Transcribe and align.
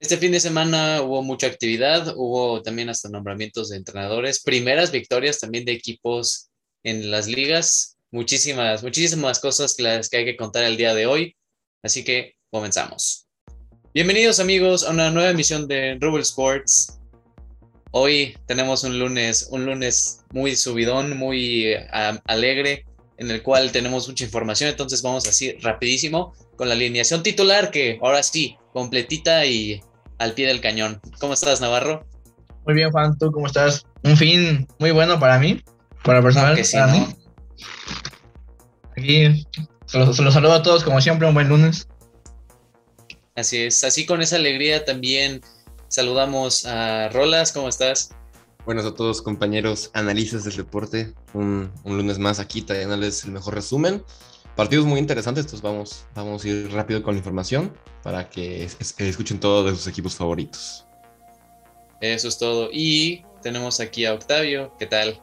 Este 0.00 0.16
fin 0.16 0.32
de 0.32 0.40
semana 0.40 1.02
hubo 1.02 1.22
mucha 1.22 1.46
actividad, 1.46 2.14
hubo 2.16 2.62
también 2.62 2.88
hasta 2.88 3.10
nombramientos 3.10 3.68
de 3.68 3.76
entrenadores, 3.76 4.40
primeras 4.40 4.90
victorias 4.90 5.38
también 5.38 5.66
de 5.66 5.72
equipos 5.72 6.48
en 6.82 7.10
las 7.10 7.28
ligas, 7.28 7.98
muchísimas, 8.10 8.82
muchísimas 8.82 9.40
cosas 9.40 9.78
las 9.78 10.08
que 10.08 10.16
hay 10.16 10.24
que 10.24 10.38
contar 10.38 10.64
el 10.64 10.78
día 10.78 10.94
de 10.94 11.04
hoy. 11.04 11.36
Así 11.82 12.02
que 12.02 12.32
comenzamos. 12.50 13.26
Bienvenidos 13.92 14.40
amigos 14.40 14.84
a 14.84 14.90
una 14.90 15.10
nueva 15.10 15.28
emisión 15.28 15.68
de 15.68 15.98
Rubble 16.00 16.22
Sports. 16.22 16.98
Hoy 17.90 18.38
tenemos 18.46 18.82
un 18.84 18.98
lunes, 18.98 19.48
un 19.50 19.66
lunes 19.66 20.20
muy 20.32 20.56
subidón, 20.56 21.18
muy 21.18 21.74
eh, 21.74 21.86
alegre, 22.24 22.86
en 23.18 23.30
el 23.30 23.42
cual 23.42 23.70
tenemos 23.70 24.08
mucha 24.08 24.24
información, 24.24 24.70
entonces 24.70 25.02
vamos 25.02 25.28
así 25.28 25.52
rapidísimo 25.60 26.32
con 26.56 26.68
la 26.68 26.74
alineación 26.74 27.22
titular 27.22 27.70
que 27.70 27.98
ahora 28.00 28.22
sí, 28.22 28.56
completita 28.72 29.44
y 29.44 29.82
al 30.20 30.34
pie 30.34 30.46
del 30.46 30.60
cañón. 30.60 31.00
¿Cómo 31.18 31.32
estás, 31.32 31.60
Navarro? 31.60 32.06
Muy 32.66 32.74
bien, 32.74 32.92
Juan, 32.92 33.18
¿tú 33.18 33.32
cómo 33.32 33.46
estás? 33.46 33.86
Un 34.04 34.16
fin 34.16 34.68
muy 34.78 34.92
bueno 34.92 35.18
para 35.18 35.38
mí, 35.38 35.64
para 36.04 36.22
personal, 36.22 36.54
que 36.54 36.62
sí, 36.62 36.76
para 36.76 36.92
¿no? 36.92 36.92
mí. 36.92 37.16
Aquí 38.96 39.46
se 39.86 39.98
los, 39.98 40.14
se 40.14 40.22
los 40.22 40.34
saludo 40.34 40.52
a 40.52 40.62
todos 40.62 40.84
como 40.84 41.00
siempre, 41.00 41.26
un 41.26 41.34
buen 41.34 41.48
lunes. 41.48 41.88
Así 43.34 43.62
es, 43.62 43.82
así 43.82 44.04
con 44.04 44.20
esa 44.20 44.36
alegría 44.36 44.84
también 44.84 45.40
saludamos 45.88 46.66
a 46.66 47.08
Rolas, 47.08 47.52
¿cómo 47.52 47.68
estás? 47.70 48.10
Buenas 48.66 48.84
a 48.84 48.94
todos 48.94 49.22
compañeros 49.22 49.90
analistas 49.94 50.44
del 50.44 50.54
deporte, 50.54 51.14
un, 51.32 51.72
un 51.84 51.96
lunes 51.96 52.18
más 52.18 52.40
aquí 52.40 52.60
trayéndoles 52.60 53.24
el 53.24 53.32
mejor 53.32 53.54
resumen. 53.54 54.04
Partidos 54.60 54.84
muy 54.84 55.00
interesantes, 55.00 55.46
entonces 55.46 55.62
vamos, 55.62 56.04
vamos 56.14 56.44
a 56.44 56.48
ir 56.48 56.70
rápido 56.70 57.02
con 57.02 57.14
la 57.14 57.18
información 57.18 57.72
para 58.02 58.28
que 58.28 58.62
es- 58.64 58.76
es- 58.78 58.94
escuchen 59.00 59.40
todos 59.40 59.64
de 59.64 59.70
sus 59.70 59.86
equipos 59.86 60.14
favoritos. 60.14 60.86
Eso 62.02 62.28
es 62.28 62.36
todo. 62.38 62.68
Y 62.70 63.24
tenemos 63.40 63.80
aquí 63.80 64.04
a 64.04 64.12
Octavio, 64.12 64.74
¿qué 64.78 64.84
tal? 64.84 65.14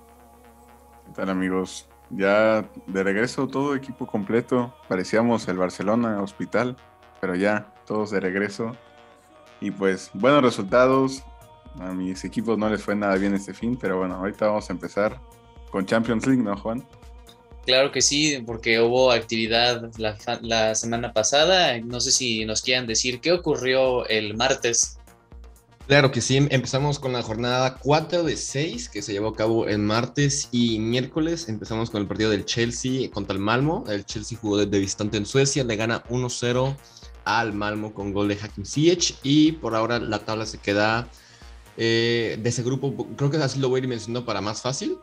¿Qué 1.06 1.14
tal 1.14 1.30
amigos? 1.30 1.88
Ya 2.10 2.68
de 2.88 3.04
regreso 3.04 3.48
todo 3.48 3.76
equipo 3.76 4.08
completo. 4.08 4.74
Parecíamos 4.90 5.48
el 5.48 5.58
Barcelona 5.58 6.20
hospital, 6.20 6.76
pero 7.22 7.36
ya 7.36 7.72
todos 7.86 8.10
de 8.10 8.20
regreso. 8.20 8.72
Y 9.62 9.70
pues 9.70 10.10
buenos 10.16 10.42
resultados. 10.42 11.24
A 11.80 11.92
mis 11.94 12.24
equipos 12.26 12.58
no 12.58 12.70
les 12.70 12.82
fue 12.82 12.96
nada 12.96 13.16
bien 13.18 13.36
este 13.36 13.54
fin, 13.54 13.78
pero 13.80 14.00
bueno, 14.00 14.16
ahorita 14.16 14.48
vamos 14.48 14.68
a 14.68 14.74
empezar 14.74 15.20
con 15.70 15.86
Champions 15.86 16.26
League, 16.26 16.42
¿no, 16.42 16.58
Juan? 16.58 16.84
Claro 17.68 17.92
que 17.92 18.02
sí, 18.02 18.42
porque 18.46 18.80
hubo 18.80 19.12
actividad 19.12 19.92
la, 19.98 20.74
semana 20.74 21.12
pasada. 21.12 21.78
No 21.80 22.00
sé 22.00 22.14
si 22.14 22.46
nos 22.46 22.62
quieran 22.62 22.88
decir 22.88 23.20
qué 23.20 23.34
ocurrió 23.34 24.08
el 24.08 24.38
martes. 24.38 24.98
Claro 25.86 26.10
que 26.10 26.22
sí, 26.22 26.38
empezamos 26.50 26.98
con 26.98 27.12
la 27.12 27.22
jornada 27.22 27.78
4 27.80 28.24
de 28.24 28.38
6 28.38 28.88
que 28.88 29.02
se 29.02 29.12
llevó 29.12 29.28
a 29.28 29.36
cabo 29.36 29.68
el 29.68 29.80
martes 29.80 30.48
y 30.54 30.80
miércoles. 30.80 31.50
Empezamos 31.50 31.90
con 31.90 32.02
el 32.02 32.08
partido 32.08 32.30
del 32.30 32.46
Chelsea 32.46 33.12
contra 33.12 33.34
el 33.34 33.42
Malmo. 33.42 33.84
El 33.90 34.06
Chelsea 34.06 34.38
jugó 34.40 34.66
de 34.66 34.80
visitante 34.80 35.18
en 35.18 35.26
Suecia, 35.26 35.66
le 35.66 35.76
gana 35.76 36.06
1-0 36.06 36.74
al 37.26 37.52
Malmo 37.52 37.94
con 37.94 38.14
gol 38.14 38.30
de 38.30 38.38
Hakim 38.42 38.64
Ziyech 38.64 39.18
y 39.24 39.52
por 39.52 39.76
ahora 39.76 40.00
la 40.00 40.20
tabla 40.20 40.46
se 40.46 40.60
queda 40.60 41.10
eh, 41.76 42.40
de 42.42 42.48
ese 42.48 42.64
grupo. 42.64 43.10
Creo 43.18 43.30
que 43.30 43.36
así 43.36 43.60
lo 43.60 43.68
voy 43.68 43.82
a 43.82 43.84
ir 43.84 43.90
mencionando 43.90 44.26
para 44.26 44.40
más 44.40 44.62
fácil. 44.62 44.98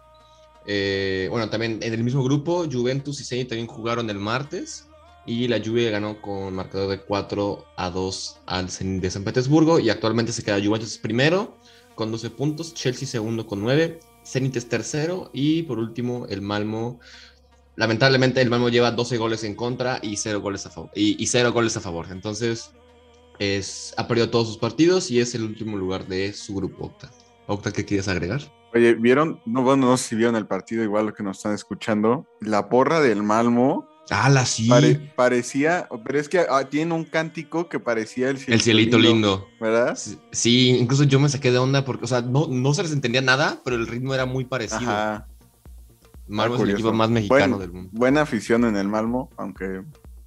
Eh, 0.66 1.28
bueno, 1.30 1.50
también 1.50 1.78
en 1.82 1.92
el 1.92 2.02
mismo 2.02 2.22
grupo, 2.24 2.64
Juventus 2.70 3.20
y 3.20 3.24
Zenit 3.24 3.48
también 3.48 3.66
jugaron 3.66 4.08
el 4.10 4.18
martes 4.18 4.88
y 5.26 5.48
la 5.48 5.58
Juve 5.58 5.90
ganó 5.90 6.20
con 6.20 6.54
marcador 6.54 6.90
de 6.90 7.00
4 7.00 7.64
a 7.76 7.90
2 7.90 8.36
al 8.46 8.70
Zenit 8.70 9.02
de 9.02 9.10
San 9.10 9.24
Petersburgo 9.24 9.78
y 9.78 9.90
actualmente 9.90 10.32
se 10.32 10.42
queda 10.42 10.62
Juventus 10.62 10.98
primero 10.98 11.58
con 11.94 12.10
12 12.10 12.30
puntos, 12.30 12.74
Chelsea 12.74 13.06
segundo 13.06 13.46
con 13.46 13.60
9, 13.60 14.00
Zenit 14.24 14.56
es 14.56 14.68
tercero 14.68 15.30
y 15.32 15.62
por 15.62 15.78
último 15.78 16.26
el 16.28 16.42
Malmo. 16.42 17.00
Lamentablemente 17.76 18.40
el 18.40 18.50
Malmo 18.50 18.68
lleva 18.68 18.90
12 18.90 19.16
goles 19.16 19.44
en 19.44 19.54
contra 19.54 19.98
y 20.02 20.16
0 20.16 20.40
goles 20.40 20.64
a 20.66 20.70
favor. 20.70 20.90
Y, 20.94 21.22
y 21.22 21.26
0 21.26 21.52
goles 21.52 21.76
a 21.76 21.80
favor. 21.80 22.06
Entonces 22.10 22.70
es, 23.38 23.94
ha 23.96 24.06
perdido 24.06 24.30
todos 24.30 24.48
sus 24.48 24.58
partidos 24.58 25.10
y 25.10 25.20
es 25.20 25.34
el 25.34 25.42
último 25.42 25.76
lugar 25.76 26.06
de 26.06 26.32
su 26.32 26.54
grupo, 26.54 26.86
Octa. 26.86 27.10
Octa, 27.46 27.72
¿qué 27.72 27.84
quieres 27.84 28.08
agregar? 28.08 28.40
Oye, 28.74 28.94
¿vieron? 28.94 29.40
No, 29.46 29.62
bueno, 29.62 29.86
no 29.86 29.96
sé 29.96 30.08
si 30.10 30.16
vieron 30.16 30.36
el 30.36 30.46
partido, 30.46 30.82
igual 30.82 31.06
lo 31.06 31.14
que 31.14 31.22
nos 31.22 31.36
están 31.38 31.54
escuchando. 31.54 32.26
La 32.40 32.68
porra 32.68 33.00
del 33.00 33.22
Malmo 33.22 33.88
Ah, 34.10 34.28
la 34.28 34.44
sí. 34.44 34.68
pare- 34.68 35.12
parecía, 35.16 35.88
pero 36.04 36.18
es 36.18 36.28
que 36.28 36.40
ah, 36.50 36.64
tiene 36.68 36.92
un 36.92 37.04
cántico 37.04 37.68
que 37.70 37.80
parecía 37.80 38.28
el 38.28 38.36
cielito, 38.36 38.52
el 38.54 38.60
cielito 38.60 38.98
lindo. 38.98 39.48
¿verdad? 39.60 39.96
Sí, 39.96 40.18
Sí, 40.30 40.70
incluso 40.76 41.04
yo 41.04 41.18
me 41.20 41.28
saqué 41.30 41.50
de 41.50 41.56
onda 41.58 41.84
porque, 41.86 42.04
o 42.04 42.08
sea, 42.08 42.20
no, 42.20 42.46
no 42.48 42.74
se 42.74 42.82
les 42.82 42.92
entendía 42.92 43.22
nada, 43.22 43.60
pero 43.64 43.76
el 43.76 43.86
ritmo 43.86 44.12
era 44.12 44.26
muy 44.26 44.44
parecido. 44.44 44.80
Ajá. 44.90 45.26
Malmo 46.26 46.56
es 46.56 46.62
el 46.62 46.70
equipo 46.70 46.92
más 46.92 47.08
mexicano 47.10 47.56
Buen- 47.56 47.60
del 47.60 47.72
mundo. 47.72 47.90
Buena 47.94 48.22
afición 48.22 48.64
en 48.64 48.76
el 48.76 48.88
Malmo, 48.88 49.30
aunque 49.36 49.82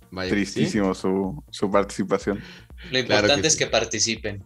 Vaya 0.09 0.30
sí. 0.30 0.36
tristísimo 0.36 0.94
su, 0.96 1.44
su 1.52 1.69
participación. 1.69 2.38
Lo 2.38 2.41
Claro 2.91 3.02
importante 3.02 3.41
que 3.41 3.47
es 3.47 3.53
sí. 3.53 3.59
que 3.59 3.68
participen. 3.68 4.44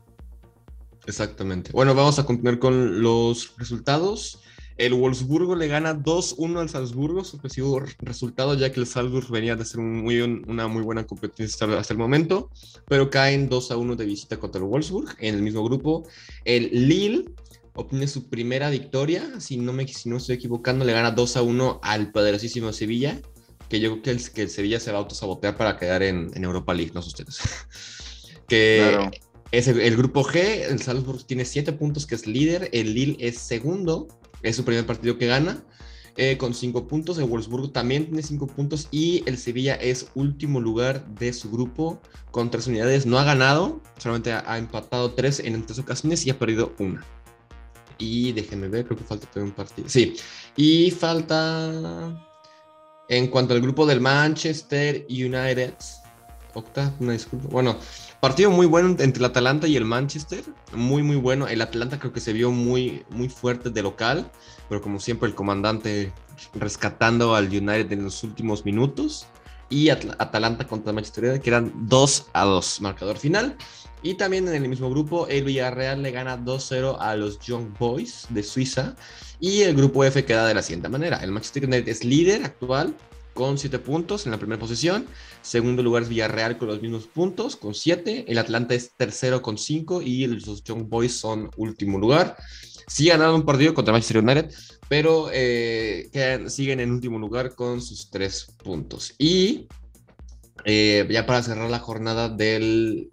Exactamente. 1.06 1.72
Bueno, 1.72 1.95
vamos 1.95 2.19
a 2.19 2.25
continuar 2.25 2.59
con 2.59 3.01
los 3.01 3.53
resultados. 3.57 4.39
El 4.78 4.94
Wolfsburgo 4.94 5.56
le 5.56 5.67
gana 5.67 5.94
2-1 5.94 6.59
al 6.59 6.69
Salzburgo, 6.69 7.23
sorpresivo 7.23 7.84
resultado 8.00 8.56
ya 8.56 8.72
que 8.72 8.79
el 8.79 8.88
Salzburgo 8.88 9.31
venía 9.31 9.56
de 9.56 9.61
hacer 9.63 9.79
un 9.79 10.01
muy, 10.01 10.22
un- 10.22 10.44
una 10.47 10.67
muy 10.67 10.81
buena 10.81 11.06
competencia 11.06 11.67
hasta 11.78 11.94
el 11.94 12.00
momento, 12.00 12.50
pero 12.88 13.09
caen 13.09 13.50
2-1 13.50 13.95
de 13.95 14.06
visita 14.06 14.38
contra 14.40 14.59
el 14.61 14.67
Wolfsburg 14.67 15.16
en 15.19 15.35
el 15.35 15.41
mismo 15.44 15.63
grupo. 15.63 16.07
El 16.45 16.69
Lille 16.88 17.25
obtiene 17.75 18.07
su 18.07 18.28
primera 18.29 18.69
victoria, 18.69 19.40
si 19.40 19.57
no 19.57 19.72
me 19.73 19.88
si 19.88 20.09
no 20.09 20.17
estoy 20.17 20.35
equivocando, 20.35 20.84
le 20.85 20.94
gana 20.94 21.13
2-1 21.16 21.79
al 21.84 22.11
poderosísimo 22.11 22.73
Sevilla, 22.73 23.19
que 23.69 23.79
yo 23.79 23.91
creo 23.91 24.01
que 24.03 24.11
el, 24.11 24.31
que 24.31 24.41
el 24.44 24.50
Sevilla 24.50 24.79
se 24.79 24.91
va 24.91 24.97
a 24.97 25.01
autosabotear 25.01 25.57
para 25.57 25.78
quedar 25.78 26.01
en, 26.01 26.31
en 26.34 26.44
Europa 26.44 26.73
League, 26.73 26.91
no 26.95 27.01
sé 27.03 27.09
ustedes. 27.09 27.40
que 28.47 28.78
Claro. 28.90 29.11
Es 29.51 29.67
el, 29.67 29.97
grupo 29.97 30.23
G, 30.23 30.66
el 30.69 30.81
Salzburg 30.81 31.25
tiene 31.25 31.44
7 31.44 31.73
puntos, 31.73 32.06
que 32.06 32.16
es 32.16 32.25
líder. 32.25 32.69
El 32.72 32.94
Lille 32.94 33.17
es 33.19 33.38
segundo, 33.38 34.07
es 34.44 34.56
su 34.56 34.63
primer 34.63 34.85
partido 34.85 35.17
que 35.17 35.28
gana, 35.28 35.62
eh, 36.16 36.38
con 36.38 36.53
5 36.53 36.88
puntos. 36.88 37.17
El 37.17 37.25
Wolfsburgo 37.25 37.69
también 37.69 38.06
tiene 38.06 38.23
5 38.23 38.47
puntos. 38.47 38.88
Y 38.91 39.23
el 39.25 39.38
Sevilla 39.38 39.75
es 39.75 40.07
último 40.16 40.61
lugar 40.61 41.06
de 41.16 41.34
su 41.34 41.51
grupo, 41.51 42.01
con 42.31 42.50
3 42.50 42.67
unidades. 42.67 43.06
No 43.06 43.19
ha 43.19 43.25
ganado, 43.25 43.81
solamente 43.97 44.31
ha, 44.31 44.57
empatado 44.57 45.11
3 45.13 45.41
en 45.41 45.66
tres 45.66 45.79
ocasiones 45.79 46.25
y 46.25 46.29
ha 46.29 46.40
perdido 46.40 46.73
una. 46.79 47.06
Y 47.97 48.31
déjenme 48.31 48.69
ver, 48.69 48.85
creo 48.85 48.97
que 48.97 49.03
falta 49.03 49.28
todavía 49.28 49.51
un 49.51 49.56
partido. 49.56 49.90
Sí, 49.90 50.16
y 50.56 50.91
falta. 50.91 52.28
En 53.09 53.28
cuanto 53.28 53.53
al 53.53 53.59
grupo 53.59 53.85
del 53.85 54.00
Manchester 54.00 55.06
United, 55.09 55.73
Octa, 56.53 56.94
una 57.00 57.13
disculpa. 57.13 57.47
Bueno, 57.50 57.78
partido 58.19 58.51
muy 58.51 58.66
bueno 58.66 58.89
entre 59.00 59.19
el 59.19 59.25
Atalanta 59.25 59.67
y 59.67 59.78
el 59.78 59.85
Manchester. 59.85 60.44
Muy, 60.73 61.01
muy 61.03 61.16
bueno. 61.16 61.47
El 61.47 61.62
Atalanta 61.62 62.00
creo 62.00 62.12
que 62.12 62.19
se 62.19 62.34
vio 62.34 62.51
muy, 62.51 63.03
muy 63.09 63.29
fuerte 63.29 63.69
de 63.69 63.81
local. 63.81 64.29
Pero 64.67 64.81
como 64.81 65.00
siempre, 65.00 65.29
el 65.29 65.35
comandante 65.35 66.11
rescatando 66.53 67.35
al 67.35 67.45
United 67.45 67.91
en 67.91 68.03
los 68.03 68.23
últimos 68.23 68.66
minutos. 68.66 69.28
Y 69.69 69.90
Atalanta 69.90 70.67
contra 70.67 70.91
Manchester 70.91 71.23
United, 71.23 71.41
que 71.41 71.50
eran 71.50 71.72
2 71.88 72.28
a 72.34 72.44
2, 72.44 72.81
marcador 72.81 73.17
final. 73.17 73.56
Y 74.03 74.16
también 74.16 74.47
en 74.47 74.56
el 74.56 74.67
mismo 74.67 74.90
grupo, 74.90 75.28
el 75.28 75.45
Villarreal 75.45 76.01
le 76.01 76.11
gana 76.11 76.38
2-0 76.38 76.97
a 77.00 77.16
los 77.16 77.40
Young 77.40 77.78
Boys 77.79 78.25
de 78.29 78.44
Suiza. 78.44 78.95
Y 79.40 79.61
el 79.61 79.75
grupo 79.75 80.03
F 80.03 80.25
queda 80.25 80.45
de 80.47 80.53
la 80.53 80.61
siguiente 80.61 80.90
manera. 80.90 81.17
El 81.17 81.31
Manchester 81.31 81.66
United 81.66 81.88
es 81.88 82.03
líder 82.03 82.44
actual 82.44 82.95
con 83.34 83.58
7 83.58 83.80
puntos 83.80 84.25
en 84.25 84.31
la 84.31 84.38
primera 84.38 84.59
posición. 84.59 85.06
Segundo 85.42 85.81
lugar 85.84 86.03
es 86.03 86.09
Villarreal 86.09 86.58
con 86.58 86.68
los 86.68 86.81
mismos 86.81 87.08
puntos, 87.08 87.56
con 87.56 87.74
7. 87.74 88.25
El 88.28 88.38
Atlanta 88.38 88.75
es 88.75 88.92
tercero 88.97 89.42
con 89.42 89.58
5 89.58 90.02
y 90.02 90.28
los 90.28 90.64
Young 90.64 90.88
Boys 90.90 91.14
son 91.16 91.50
último 91.58 91.97
lugar. 91.97 92.35
Sí 92.88 93.08
ganaron 93.08 93.35
un 93.35 93.46
partido 93.46 93.73
contra 93.73 93.94
Manchester 93.94 94.23
United, 94.23 94.53
pero 94.90 95.29
eh, 95.34 96.09
quedan- 96.11 96.50
siguen 96.50 96.79
en 96.82 96.91
último 96.91 97.17
lugar 97.20 97.55
con 97.55 97.82
sus 97.82 98.09
3 98.09 98.47
puntos. 98.64 99.14
Y 99.17 99.67
eh, 100.66 101.08
ya 101.09 101.26
para 101.26 101.41
cerrar 101.41 101.70
la 101.70 101.79
jornada 101.79 102.29
del, 102.29 103.09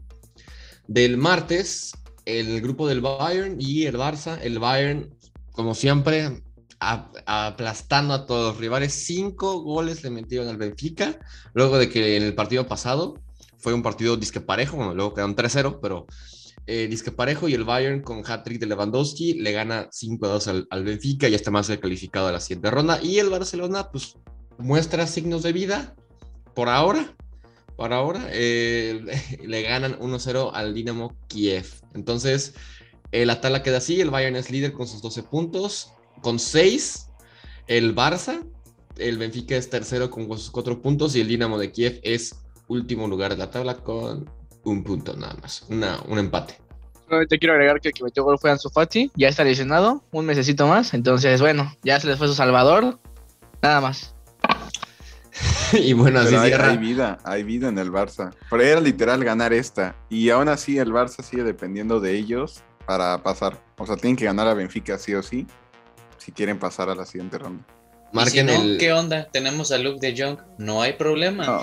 del 0.87 1.17
martes, 1.17 1.93
el 2.25 2.61
grupo 2.61 2.89
del 2.89 3.01
Bayern 3.01 3.57
y 3.61 3.85
el 3.87 3.97
Barça, 3.97 4.39
el 4.43 4.59
Bayern, 4.59 5.15
como 5.53 5.75
siempre, 5.75 6.43
aplastando 6.81 8.15
a 8.15 8.27
todos 8.27 8.53
los 8.53 8.61
rivales. 8.61 8.93
Cinco 8.93 9.61
goles 9.63 10.03
le 10.03 10.11
metieron 10.11 10.49
al 10.49 10.57
Benfica, 10.57 11.19
luego 11.55 11.79
de 11.79 11.89
que 11.89 12.17
en 12.17 12.23
el 12.23 12.35
partido 12.35 12.67
pasado 12.67 13.15
fue 13.59 13.75
un 13.75 13.83
partido 13.83 14.17
disque 14.17 14.41
parejo, 14.41 14.77
bueno, 14.77 14.95
luego 14.95 15.15
quedaron 15.15 15.35
3-0, 15.35 15.81
pero 15.83 16.07
eh, 16.67 16.87
disque 16.89 17.11
parejo 17.11 17.49
y 17.49 17.55
el 17.55 17.65
Bayern 17.65 18.03
con 18.03 18.23
hat-trick 18.25 18.61
de 18.61 18.67
Lewandowski 18.67 19.35
le 19.35 19.53
gana 19.53 19.89
5-2 19.91 20.47
al, 20.49 20.67
al 20.71 20.85
Benfica 20.85 21.29
y 21.29 21.35
está 21.35 21.51
más 21.51 21.69
calificado 21.81 22.29
a 22.29 22.33
la 22.33 22.41
siguiente 22.41 22.71
ronda. 22.71 23.01
Y 23.03 23.19
el 23.19 23.31
Barcelona, 23.31 23.91
pues, 23.91 24.17
muestra 24.59 25.07
signos 25.07 25.43
de 25.43 25.53
vida 25.53 25.95
por 26.55 26.69
ahora, 26.69 27.17
para 27.77 27.97
ahora. 27.97 28.29
eh, 28.33 29.01
le 29.47 29.63
ganan 29.63 29.99
1-0 29.99 30.51
al 30.53 30.75
Dinamo 30.75 31.17
Kiev. 31.29 31.67
Entonces, 31.95 32.55
eh, 33.13 33.25
la 33.25 33.41
tabla 33.41 33.63
queda 33.63 33.79
así. 33.79 34.01
El 34.01 34.11
Bayern 34.11 34.37
es 34.37 34.51
líder 34.51 34.73
con 34.73 34.87
sus 34.87 35.01
12 35.01 35.23
puntos. 35.23 35.93
Con 36.21 36.39
6, 36.39 37.09
el 37.67 37.95
Barça. 37.95 38.45
El 38.97 39.17
Benfica 39.17 39.57
es 39.57 39.71
tercero 39.71 40.11
con 40.11 40.27
sus 40.39 40.51
4 40.51 40.83
puntos. 40.83 41.15
Y 41.15 41.21
el 41.21 41.29
Dinamo 41.29 41.59
de 41.59 41.71
Kiev 41.71 42.01
es 42.03 42.35
último 42.69 43.07
lugar 43.09 43.33
de 43.33 43.39
la 43.39 43.51
tabla 43.51 43.77
con 43.77 44.29
un 44.65 44.85
punto 44.85 45.17
nada 45.17 45.37
más. 45.41 45.65
Una, 45.69 46.01
un 46.07 46.19
empate. 46.19 46.59
Solamente 47.07 47.39
quiero 47.39 47.55
agregar 47.55 47.81
que 47.81 47.89
el 47.89 47.95
que 47.95 48.05
metió 48.05 48.23
gol 48.23 48.39
fue 48.39 48.51
Ansu 48.51 48.69
Fati, 48.69 49.11
ya 49.15 49.29
está 49.29 49.43
lesionado, 49.43 50.05
un 50.11 50.27
mesecito 50.27 50.67
más, 50.67 50.93
entonces 50.93 51.41
bueno, 51.41 51.75
ya 51.83 51.99
se 51.99 52.07
les 52.07 52.19
fue 52.19 52.29
su 52.29 52.35
salvador, 52.35 52.99
nada 53.63 53.81
más. 53.81 54.15
y 55.73 55.95
bueno, 55.95 56.21
así 56.21 56.31
Pero 56.31 56.43
hay, 56.43 56.49
cierra. 56.49 56.71
hay 56.71 56.77
vida, 56.77 57.19
hay 57.25 57.43
vida 57.45 57.69
en 57.69 57.79
el 57.79 57.91
Barça. 57.91 58.35
Pero 58.51 58.63
era 58.63 58.81
literal 58.81 59.25
ganar 59.25 59.55
esta. 59.55 59.97
Y 60.11 60.29
aún 60.29 60.49
así 60.49 60.79
el 60.79 60.93
Barça 60.93 61.23
sigue 61.23 61.45
dependiendo 61.45 61.99
de 62.01 62.15
ellos 62.15 62.63
para 62.87 63.23
pasar. 63.23 63.59
O 63.79 63.87
sea, 63.87 63.97
tienen 63.97 64.17
que 64.17 64.27
ganar 64.27 64.49
a 64.49 64.55
Benfica 64.55 64.99
sí 64.99 65.15
o 65.15 65.23
sí 65.23 65.47
si 66.19 66.33
quieren 66.33 66.59
pasar 66.59 66.89
a 66.91 66.95
la 66.95 67.05
siguiente 67.07 67.39
ronda. 67.39 67.65
Si 68.11 68.17
Marquen 68.17 68.47
no, 68.47 68.53
el. 68.53 68.79
¿Qué 68.79 68.93
onda? 68.93 69.29
Tenemos 69.31 69.71
a 69.73 69.79
Luke 69.79 69.99
de 70.01 70.15
Jong. 70.21 70.39
No 70.59 70.83
hay 70.83 70.95
problema. 70.95 71.45
No. 71.47 71.63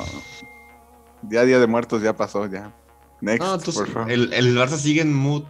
Ya 1.23 1.43
Día 1.43 1.59
de 1.59 1.67
Muertos 1.67 2.01
ya 2.01 2.15
pasó, 2.15 2.45
ya. 2.47 2.71
Next, 3.21 3.41
No, 3.41 3.57
tú- 3.57 3.73
por 3.73 3.87
favor. 3.89 4.11
el, 4.11 4.31
el 4.33 4.55
Barça 4.57 4.77
sigue 4.77 5.01
en 5.01 5.13
mood. 5.13 5.43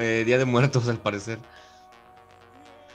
eh, 0.00 0.24
Día 0.26 0.38
de 0.38 0.44
Muertos, 0.44 0.88
al 0.88 0.98
parecer. 0.98 1.38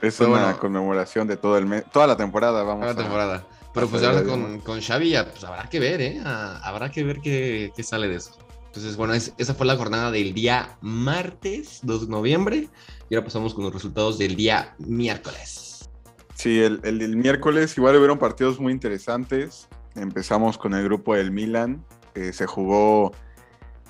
Es 0.02 0.16
pero 0.18 0.30
una 0.32 0.42
bueno. 0.44 0.58
conmemoración 0.58 1.26
de 1.26 1.36
todo 1.36 1.56
el 1.56 1.66
mes, 1.66 1.84
toda 1.90 2.06
la 2.06 2.16
temporada, 2.16 2.62
vamos 2.62 2.82
Cada 2.82 2.92
a 2.92 2.96
temporada. 2.96 3.44
Pero 3.72 3.88
pues 3.88 4.02
ahora 4.04 4.22
con, 4.22 4.60
con 4.60 4.80
Xavi 4.80 5.10
ya, 5.10 5.24
pues 5.28 5.42
habrá 5.44 5.68
que 5.68 5.80
ver, 5.80 6.00
¿eh? 6.00 6.20
Ah, 6.24 6.60
habrá 6.62 6.90
que 6.90 7.02
ver 7.02 7.20
qué, 7.20 7.72
qué 7.74 7.82
sale 7.82 8.06
de 8.08 8.16
eso. 8.16 8.32
Entonces, 8.74 8.96
bueno, 8.96 9.14
es- 9.14 9.32
esa 9.38 9.54
fue 9.54 9.66
la 9.66 9.76
jornada 9.76 10.10
del 10.10 10.34
día 10.34 10.76
martes 10.80 11.78
2 11.84 12.06
de 12.06 12.08
noviembre. 12.08 12.68
Y 13.08 13.14
ahora 13.14 13.24
pasamos 13.26 13.54
con 13.54 13.62
los 13.62 13.72
resultados 13.72 14.18
del 14.18 14.34
día 14.34 14.74
miércoles. 14.78 15.88
Sí, 16.34 16.60
el, 16.60 16.80
el 16.82 17.16
miércoles 17.16 17.78
igual 17.78 17.94
hubieron 17.96 18.18
partidos 18.18 18.58
muy 18.58 18.72
interesantes. 18.72 19.68
Empezamos 19.94 20.58
con 20.58 20.74
el 20.74 20.82
grupo 20.82 21.14
del 21.14 21.30
Milan. 21.30 21.84
que 22.14 22.32
se 22.32 22.46
jugó 22.46 23.12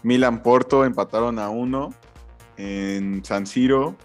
Milan-Porto, 0.03 0.85
empataron 0.85 1.39
a 1.39 1.49
uno 1.49 1.95
en 2.59 3.25
San 3.25 3.47
Siro 3.47 3.97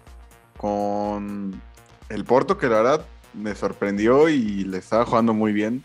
con 0.56 1.60
el 2.08 2.24
Porto, 2.24 2.56
que 2.56 2.68
la 2.68 2.76
verdad 2.76 3.06
me 3.34 3.54
sorprendió 3.54 4.28
y 4.30 4.64
le 4.64 4.78
estaba 4.78 5.04
jugando 5.04 5.34
muy 5.34 5.52
bien 5.52 5.84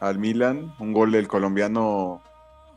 al 0.00 0.18
Milan. 0.18 0.74
Un 0.80 0.92
gol 0.92 1.12
del 1.12 1.28
colombiano 1.28 2.22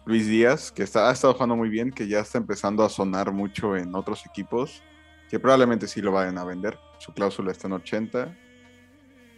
Luis 0.08 0.26
Díaz, 0.26 0.72
que 0.72 0.84
está, 0.84 1.10
ha 1.10 1.12
estado 1.12 1.34
jugando 1.34 1.58
muy 1.58 1.68
bien, 1.68 1.92
que 1.92 2.08
ya 2.08 2.22
está 2.22 2.38
empezando 2.38 2.82
a 2.86 2.90
sonar 2.90 3.34
mucho 3.34 3.76
en 3.76 3.94
otros 3.94 4.26
equipos, 4.26 4.82
que 5.30 5.38
probablemente 5.38 5.86
sí 5.86 6.02
lo 6.02 6.14
vayan 6.14 6.38
a 6.38 6.46
vender. 6.46 6.80
Su 6.98 7.14
cláusula 7.14 7.52
está 7.52 7.68
en 7.68 7.74
80. 7.74 8.38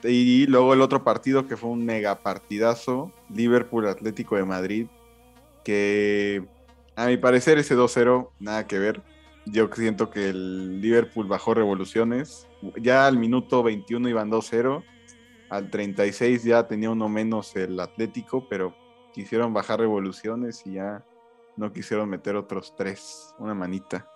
Y 0.03 0.45
luego 0.45 0.75
el 0.75 0.81
otro 0.81 1.03
partido 1.03 1.47
que 1.47 1.57
fue 1.57 1.71
un 1.71 1.83
mega 1.85 2.21
partidazo, 2.21 3.11
Liverpool 3.29 3.87
Atlético 3.87 4.35
de 4.35 4.45
Madrid, 4.45 4.85
que 5.63 6.45
a 6.95 7.07
mi 7.07 7.17
parecer 7.17 7.57
ese 7.57 7.75
2-0 7.75 8.29
nada 8.39 8.67
que 8.67 8.77
ver. 8.77 9.01
Yo 9.47 9.71
siento 9.73 10.11
que 10.11 10.29
el 10.29 10.81
Liverpool 10.81 11.25
bajó 11.25 11.55
revoluciones. 11.55 12.47
Ya 12.79 13.07
al 13.07 13.17
minuto 13.17 13.63
21 13.63 14.07
iban 14.07 14.29
2-0. 14.29 14.83
Al 15.49 15.71
36 15.71 16.43
ya 16.43 16.67
tenía 16.67 16.91
uno 16.91 17.09
menos 17.09 17.55
el 17.55 17.79
Atlético, 17.79 18.47
pero 18.47 18.75
quisieron 19.19 19.53
bajar 19.53 19.79
revoluciones 19.79 20.65
y 20.65 20.73
ya 20.73 21.03
no 21.57 21.73
quisieron 21.73 22.07
meter 22.07 22.37
otros 22.37 22.73
tres. 22.77 23.35
Una 23.37 23.53
manita. 23.53 24.09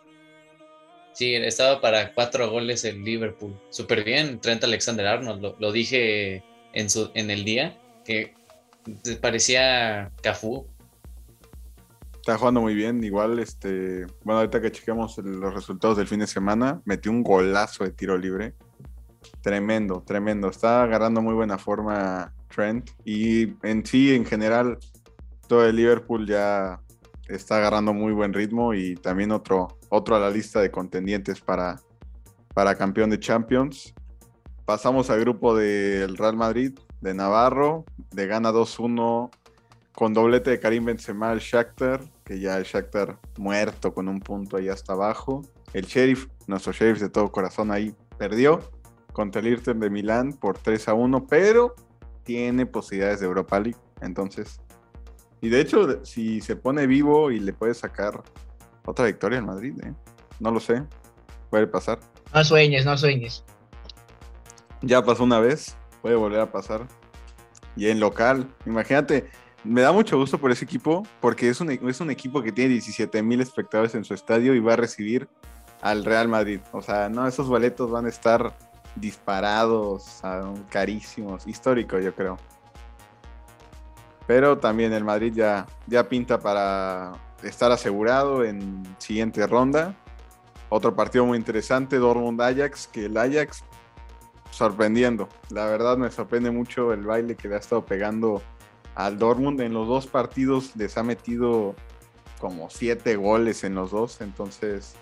Sí, 1.12 1.36
estaba 1.36 1.82
para 1.82 2.14
cuatro 2.14 2.50
goles 2.50 2.86
el 2.86 3.04
Liverpool. 3.04 3.54
Súper 3.70 4.06
bien, 4.06 4.40
Trent 4.40 4.64
Alexander 4.64 5.06
Arnold. 5.06 5.42
Lo, 5.42 5.56
lo 5.60 5.72
dije 5.74 6.42
en, 6.72 6.90
su, 6.90 7.12
en 7.16 7.30
el 7.30 7.44
día, 7.44 7.78
que 8.06 8.34
parecía 9.22 10.10
Cafú. 10.22 10.66
Está 12.16 12.38
jugando 12.38 12.62
muy 12.62 12.74
bien. 12.74 13.04
Igual, 13.04 13.40
este. 13.40 14.06
Bueno, 14.24 14.40
ahorita 14.40 14.62
que 14.62 14.72
chequemos 14.72 15.18
los 15.18 15.54
resultados 15.54 15.98
del 15.98 16.08
fin 16.08 16.22
de 16.22 16.28
semana, 16.28 16.82
metió 16.86 17.12
un 17.12 17.24
golazo 17.24 17.84
de 17.84 17.92
tiro 17.92 18.18
libre. 18.18 18.54
Tremendo, 19.42 20.02
tremendo. 20.08 20.50
Está 20.50 20.84
agarrando 20.84 21.22
muy 21.22 21.34
buena 21.34 21.58
forma 21.58 22.34
Trent. 22.54 22.90
Y 23.06 23.54
en 23.66 23.86
sí, 23.86 24.14
en 24.14 24.26
general, 24.26 24.78
todo 25.48 25.66
el 25.66 25.76
Liverpool 25.76 26.28
ya 26.28 26.80
está 27.28 27.58
agarrando 27.58 27.94
muy 27.94 28.14
buen 28.14 28.34
ritmo. 28.34 28.74
Y 28.74 28.96
también 28.96 29.32
otro, 29.32 29.78
otro 29.90 30.16
a 30.16 30.20
la 30.20 30.30
lista 30.30 30.62
de 30.62 30.72
contendientes 30.72 31.42
para, 31.42 31.80
para 32.54 32.76
campeón 32.76 33.10
de 33.10 33.20
Champions. 33.20 33.94
Pasamos 34.66 35.10
al 35.10 35.20
grupo 35.20 35.56
del 35.56 36.18
Real 36.18 36.38
Madrid, 36.38 36.78
de 37.02 37.14
Navarro. 37.14 37.86
Le 38.16 38.28
gana 38.28 38.52
2-1 38.52 39.30
con 39.94 40.14
doblete 40.14 40.52
de 40.52 40.60
Karim 40.60 40.86
Benzema 40.86 41.32
al 41.32 41.40
Shakhtar, 41.40 42.02
que 42.24 42.40
ya 42.40 42.58
el 42.58 42.64
Shakhtar 42.64 43.20
muerto 43.38 43.94
con 43.94 44.08
un 44.08 44.20
punto 44.20 44.58
ahí 44.58 44.70
hasta 44.70 44.94
abajo. 44.94 45.44
El 45.74 45.86
Sheriff, 45.86 46.28
nuestro 46.48 46.72
Sheriff 46.72 47.00
de 47.00 47.10
todo 47.10 47.32
corazón 47.32 47.72
ahí, 47.72 47.96
perdió 48.18 48.60
contra 49.12 49.42
el 49.42 49.48
Inter 49.48 49.76
de 49.76 49.90
Milán 49.90 50.34
por 50.34 50.58
3 50.58 50.88
a 50.90 50.94
1, 50.94 51.28
pero 51.28 51.76
tiene 52.24 52.66
posibilidades 52.66 53.20
de 53.20 53.26
Europa 53.26 53.60
League. 53.60 53.80
Entonces, 54.02 54.60
y 55.42 55.50
de 55.50 55.60
hecho, 55.60 56.06
si 56.06 56.42
se 56.42 56.56
pone 56.56 56.88
vivo 56.88 57.30
y 57.30 57.40
le 57.40 57.54
puede 57.54 57.74
sacar 57.74 58.24
otra 58.86 59.06
victoria 59.06 59.40
en 59.40 59.46
Madrid, 59.46 59.74
¿eh? 59.84 59.94
no 60.40 60.52
lo 60.52 60.60
sé, 60.60 60.84
puede 61.50 61.68
pasar. 61.68 62.00
No 62.34 62.44
sueñes, 62.44 62.86
no 62.86 62.98
sueñes. 62.98 63.44
Ya 64.82 65.04
pasó 65.04 65.24
una 65.24 65.40
vez, 65.40 65.76
puede 66.02 66.16
volver 66.16 66.40
a 66.40 66.52
pasar. 66.52 66.88
Y 67.76 67.88
en 67.90 68.00
local, 68.00 68.48
imagínate, 68.66 69.30
me 69.64 69.82
da 69.82 69.92
mucho 69.92 70.18
gusto 70.18 70.38
por 70.38 70.52
ese 70.52 70.66
equipo, 70.66 71.06
porque 71.20 71.50
es 71.50 71.60
un, 71.60 71.72
es 71.72 72.02
un 72.02 72.12
equipo 72.12 72.42
que 72.42 72.52
tiene 72.52 72.72
17 72.72 73.22
mil 73.24 73.42
espectadores 73.42 73.96
en 73.96 74.04
su 74.04 74.14
estadio 74.14 74.54
y 74.56 74.60
va 74.60 74.74
a 74.74 74.78
recibir 74.78 75.28
al 75.82 76.06
Real 76.06 76.28
Madrid. 76.28 76.60
O 76.72 76.82
sea, 76.82 77.10
no, 77.10 77.28
esos 77.28 77.48
boletos 77.48 77.92
van 77.92 78.06
a 78.06 78.10
estar 78.10 78.58
disparados, 78.96 80.22
carísimos, 80.70 81.48
histórico 81.48 82.00
yo 82.00 82.14
creo. 82.14 82.38
Pero 84.28 84.58
también 84.58 84.94
el 84.94 85.04
Madrid 85.04 85.34
ya, 85.34 85.66
ya 85.88 86.08
pinta 86.08 86.40
para 86.40 87.14
estar 87.44 87.72
asegurado 87.72 88.44
en 88.44 88.84
siguiente 88.98 89.46
ronda. 89.48 89.96
Otro 90.70 90.96
partido 90.96 91.26
muy 91.26 91.38
interesante, 91.38 91.98
Dortmund-Ajax, 91.98 92.88
que 92.88 93.06
el 93.06 93.18
Ajax 93.18 93.64
sorprendiendo. 94.50 95.28
La 95.50 95.66
verdad 95.66 95.98
me 95.98 96.10
sorprende 96.10 96.52
mucho 96.52 96.94
el 96.94 97.04
baile 97.04 97.36
que 97.36 97.48
le 97.48 97.56
ha 97.56 97.60
estado 97.60 97.86
pegando 97.86 98.42
al 98.96 99.18
Dortmund. 99.18 99.60
En 99.62 99.74
los 99.74 99.88
dos 99.88 100.08
partidos 100.08 100.76
les 100.76 100.98
ha 100.98 101.04
metido 101.04 101.76
como 102.40 102.70
siete 102.70 103.16
goles 103.16 103.64
en 103.64 103.76
los 103.76 103.92
dos. 103.92 104.22
Entonces, 104.22 104.96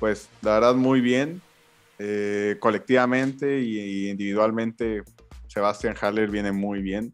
pues 0.00 0.28
la 0.42 0.54
verdad 0.54 0.74
muy 0.74 1.00
bien. 1.00 1.42
Eh, 2.02 2.56
colectivamente 2.60 3.60
y, 3.60 4.08
individualmente, 4.08 5.02
Sebastián 5.48 5.94
Haller 6.00 6.30
viene 6.30 6.50
muy 6.50 6.80
bien. 6.80 7.12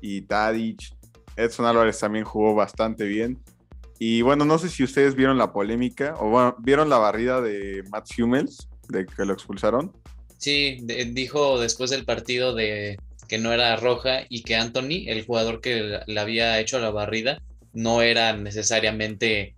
Y 0.00 0.22
Tadic, 0.22 0.94
Edson 1.34 1.66
Álvarez 1.66 1.98
también 1.98 2.24
jugó 2.24 2.54
bastante 2.54 3.04
bien. 3.04 3.42
Y 3.98 4.22
bueno, 4.22 4.44
no 4.44 4.58
sé 4.58 4.68
si 4.68 4.84
ustedes 4.84 5.16
vieron 5.16 5.38
la 5.38 5.52
polémica 5.52 6.14
o 6.20 6.28
bueno, 6.28 6.54
vieron 6.60 6.88
la 6.88 6.98
barrida 6.98 7.40
de 7.40 7.82
Matt 7.90 8.06
Hummels, 8.16 8.68
de 8.88 9.06
que 9.06 9.24
lo 9.24 9.32
expulsaron. 9.32 9.92
Sí, 10.38 10.78
dijo 11.12 11.58
después 11.58 11.90
del 11.90 12.04
partido 12.04 12.54
de 12.54 12.98
que 13.26 13.38
no 13.38 13.52
era 13.52 13.74
roja 13.74 14.20
y 14.28 14.42
que 14.42 14.54
Anthony, 14.54 15.08
el 15.08 15.24
jugador 15.24 15.60
que 15.60 16.00
le 16.06 16.20
había 16.20 16.60
hecho 16.60 16.78
la 16.78 16.90
barrida, 16.90 17.42
no 17.72 18.02
era 18.02 18.36
necesariamente 18.36 19.54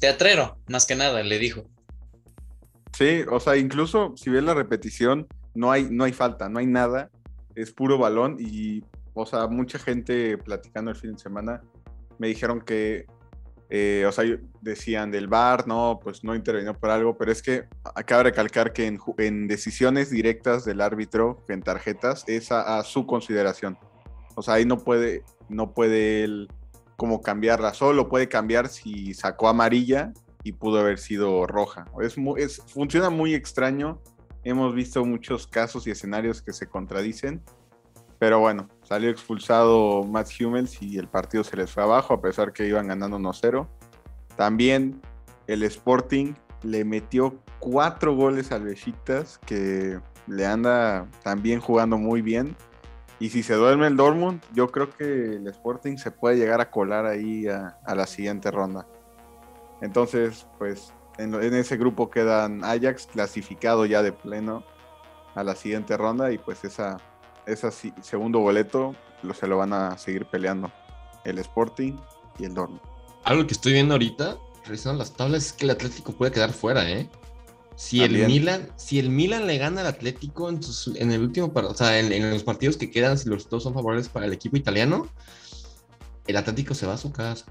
teatrero, 0.00 0.58
más 0.66 0.86
que 0.86 0.96
nada, 0.96 1.22
le 1.22 1.38
dijo. 1.38 1.66
Sí, 2.92 3.22
o 3.30 3.40
sea, 3.40 3.56
incluso 3.56 4.14
si 4.16 4.30
ves 4.30 4.42
la 4.42 4.54
repetición, 4.54 5.26
no 5.54 5.70
hay, 5.70 5.88
no 5.90 6.04
hay 6.04 6.12
falta, 6.12 6.48
no 6.48 6.58
hay 6.58 6.66
nada, 6.66 7.10
es 7.54 7.72
puro 7.72 7.98
balón 7.98 8.36
y, 8.38 8.84
o 9.14 9.26
sea, 9.26 9.46
mucha 9.46 9.78
gente 9.78 10.38
platicando 10.38 10.90
el 10.90 10.96
fin 10.96 11.12
de 11.12 11.18
semana 11.18 11.62
me 12.18 12.28
dijeron 12.28 12.60
que, 12.60 13.06
eh, 13.70 14.04
o 14.06 14.12
sea, 14.12 14.24
decían 14.60 15.10
del 15.10 15.28
VAR, 15.28 15.66
no, 15.66 16.00
pues 16.02 16.24
no 16.24 16.34
intervino 16.34 16.74
por 16.74 16.90
algo, 16.90 17.16
pero 17.16 17.32
es 17.32 17.40
que 17.42 17.64
acaba 17.94 18.18
de 18.22 18.30
recalcar 18.30 18.72
que 18.72 18.98
en 19.18 19.46
decisiones 19.46 20.10
directas 20.10 20.64
del 20.64 20.80
árbitro, 20.80 21.44
en 21.48 21.62
tarjetas, 21.62 22.24
es 22.26 22.52
a, 22.52 22.78
a 22.78 22.84
su 22.84 23.06
consideración. 23.06 23.78
O 24.34 24.42
sea, 24.42 24.54
ahí 24.54 24.64
no 24.64 24.78
puede, 24.78 25.24
no 25.48 25.72
puede 25.72 26.24
él 26.24 26.48
como 26.96 27.22
cambiarla, 27.22 27.72
solo 27.72 28.08
puede 28.08 28.28
cambiar 28.28 28.68
si 28.68 29.14
sacó 29.14 29.48
amarilla 29.48 30.12
y 30.42 30.52
pudo 30.52 30.80
haber 30.80 30.98
sido 30.98 31.46
roja. 31.46 31.86
Es, 32.00 32.16
mu- 32.18 32.36
es, 32.36 32.62
funciona 32.66 33.10
muy 33.10 33.34
extraño. 33.34 34.00
Hemos 34.44 34.74
visto 34.74 35.04
muchos 35.04 35.46
casos 35.46 35.86
y 35.86 35.90
escenarios 35.90 36.42
que 36.42 36.52
se 36.52 36.66
contradicen. 36.66 37.42
Pero 38.18 38.38
bueno, 38.38 38.68
salió 38.82 39.08
expulsado 39.10 40.04
Matt 40.04 40.28
Hummels 40.40 40.82
y 40.82 40.98
el 40.98 41.08
partido 41.08 41.42
se 41.42 41.56
les 41.56 41.70
fue 41.70 41.82
abajo 41.82 42.14
a 42.14 42.20
pesar 42.20 42.52
que 42.52 42.66
iban 42.66 42.88
ganando 42.88 43.18
1-0. 43.18 43.66
También 44.36 45.00
el 45.46 45.62
Sporting 45.62 46.34
le 46.62 46.84
metió 46.84 47.42
cuatro 47.58 48.14
goles 48.14 48.52
al 48.52 48.64
Besiktas 48.64 49.38
que 49.46 49.98
le 50.26 50.46
anda 50.46 51.08
también 51.22 51.60
jugando 51.60 51.96
muy 51.98 52.22
bien. 52.22 52.56
Y 53.18 53.30
si 53.30 53.42
se 53.42 53.54
duerme 53.54 53.86
el 53.86 53.96
Dortmund, 53.96 54.42
yo 54.54 54.68
creo 54.68 54.90
que 54.90 55.36
el 55.36 55.46
Sporting 55.48 55.96
se 55.96 56.10
puede 56.10 56.36
llegar 56.36 56.60
a 56.60 56.70
colar 56.70 57.04
ahí 57.06 57.46
a, 57.48 57.78
la 57.94 58.06
siguiente 58.06 58.50
ronda. 58.50 58.86
Entonces, 59.80 60.46
pues 60.58 60.92
en, 61.18 61.34
ese 61.34 61.76
grupo 61.76 62.10
quedan 62.10 62.64
Ajax 62.64 63.06
clasificado 63.06 63.86
ya 63.86 64.02
de 64.02 64.12
pleno 64.12 64.64
a 65.34 65.44
la 65.44 65.54
siguiente 65.54 65.96
ronda 65.96 66.32
y 66.32 66.38
pues 66.38 66.64
esa, 66.64 66.98
ese 67.46 67.70
segundo 68.02 68.40
boleto 68.40 68.94
lo, 69.22 69.34
se 69.34 69.46
lo 69.46 69.58
van 69.58 69.72
a 69.72 69.98
seguir 69.98 70.26
peleando 70.26 70.72
el 71.24 71.38
Sporting 71.38 71.96
y 72.38 72.44
el 72.44 72.54
Dortmund. 72.54 72.80
Algo 73.24 73.46
que 73.46 73.52
estoy 73.52 73.72
viendo 73.72 73.94
ahorita, 73.94 74.38
revisando 74.64 74.98
las 74.98 75.12
tablas, 75.12 75.46
es 75.46 75.52
que 75.52 75.64
el 75.64 75.70
Atlético 75.70 76.12
puede 76.12 76.32
quedar 76.32 76.52
fuera, 76.52 76.88
¿eh? 76.90 77.08
Si 77.76 78.02
el, 78.02 78.26
Milan, 78.26 78.68
si 78.76 78.98
el 78.98 79.08
Milan 79.08 79.46
le 79.46 79.56
gana 79.56 79.80
al 79.80 79.86
Atlético 79.86 80.50
en, 80.50 80.60
en 80.96 81.12
el 81.12 81.22
último, 81.22 81.50
o 81.54 81.74
sea, 81.74 81.98
en, 81.98 82.30
los 82.30 82.42
partidos 82.42 82.76
que 82.76 82.90
quedan, 82.90 83.16
si 83.16 83.28
los 83.30 83.48
dos 83.48 83.62
son 83.62 83.72
favorables 83.72 84.10
para 84.10 84.26
el 84.26 84.34
equipo 84.34 84.58
italiano, 84.58 85.08
el 86.26 86.36
Atlético 86.36 86.74
se 86.74 86.86
va 86.86 86.94
a 86.94 86.98
su 86.98 87.10
casa. 87.10 87.46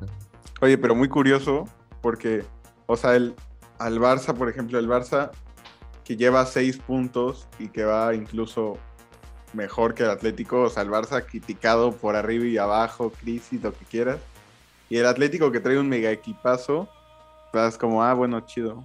Oye, 0.62 0.77
pero 0.77 0.93
muy 0.93 1.09
curioso, 1.09 1.65
porque, 2.01 2.44
o 2.86 2.96
sea, 2.96 3.15
el, 3.15 3.36
al 3.77 4.00
Barça, 4.00 4.34
por 4.34 4.50
ejemplo, 4.50 4.79
el 4.79 4.88
Barça 4.88 5.32
que 6.03 6.18
lleva 6.18 6.46
seis 6.46 6.77
puntos 6.77 7.48
y 7.60 7.70
que 7.70 7.84
va 7.84 8.15
incluso 8.15 8.77
mejor 9.53 9.94
que 9.94 10.03
el 10.03 10.10
Atlético, 10.10 10.63
o 10.63 10.70
sea, 10.70 10.84
el 10.84 10.89
Barça 10.89 11.25
criticado 11.25 11.91
por 11.91 12.15
arriba 12.15 12.46
y 12.46 12.58
abajo, 12.58 13.12
crisis, 13.12 13.62
lo 13.62 13.74
que 13.74 13.86
quieras. 13.86 14.20
Y 14.89 14.98
el 14.98 15.06
Atlético 15.06 15.51
que 15.51 15.60
trae 15.60 15.77
un 15.77 15.88
mega 15.88 16.12
equipazo, 16.12 16.89
vas 17.53 17.77
como, 17.77 18.03
ah, 18.03 18.13
bueno, 18.13 18.41
chido. 18.41 18.84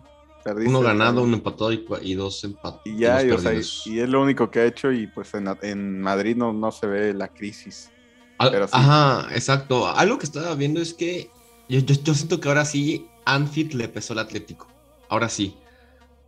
Uno 0.67 0.81
ganado, 0.83 1.23
uno 1.23 1.37
empatado 1.37 1.73
y, 1.73 2.15
dos 2.15 2.45
empatados. 2.45 2.83
Y 2.85 2.99
ya, 2.99 3.23
y, 3.23 3.31
es 3.31 4.09
lo 4.11 4.21
único 4.21 4.51
que 4.51 4.61
ha 4.61 4.67
hecho 4.67 4.93
y 4.93 5.07
pues 5.07 5.33
en, 5.33 6.03
Madrid 6.03 6.37
no, 6.37 6.53
no, 6.53 6.71
se 6.71 6.87
ve 6.87 7.15
la 7.15 7.29
crisis. 7.29 7.91
Ajá, 8.39 9.35
exacto. 9.35 9.89
Algo 9.89 10.19
que 10.19 10.27
estaba 10.27 10.55
viendo 10.55 10.83
es 10.83 10.93
que 10.93 11.31
yo, 11.69 11.81
yo, 11.81 12.15
siento 12.15 12.41
que 12.41 12.49
ahora 12.49 12.65
sí 12.65 13.07
Anfield 13.25 13.75
le 13.75 13.89
pesó 13.89 14.13
al 14.13 14.21
Atlético. 14.21 14.69
Ahora 15.09 15.29
sí. 15.29 15.55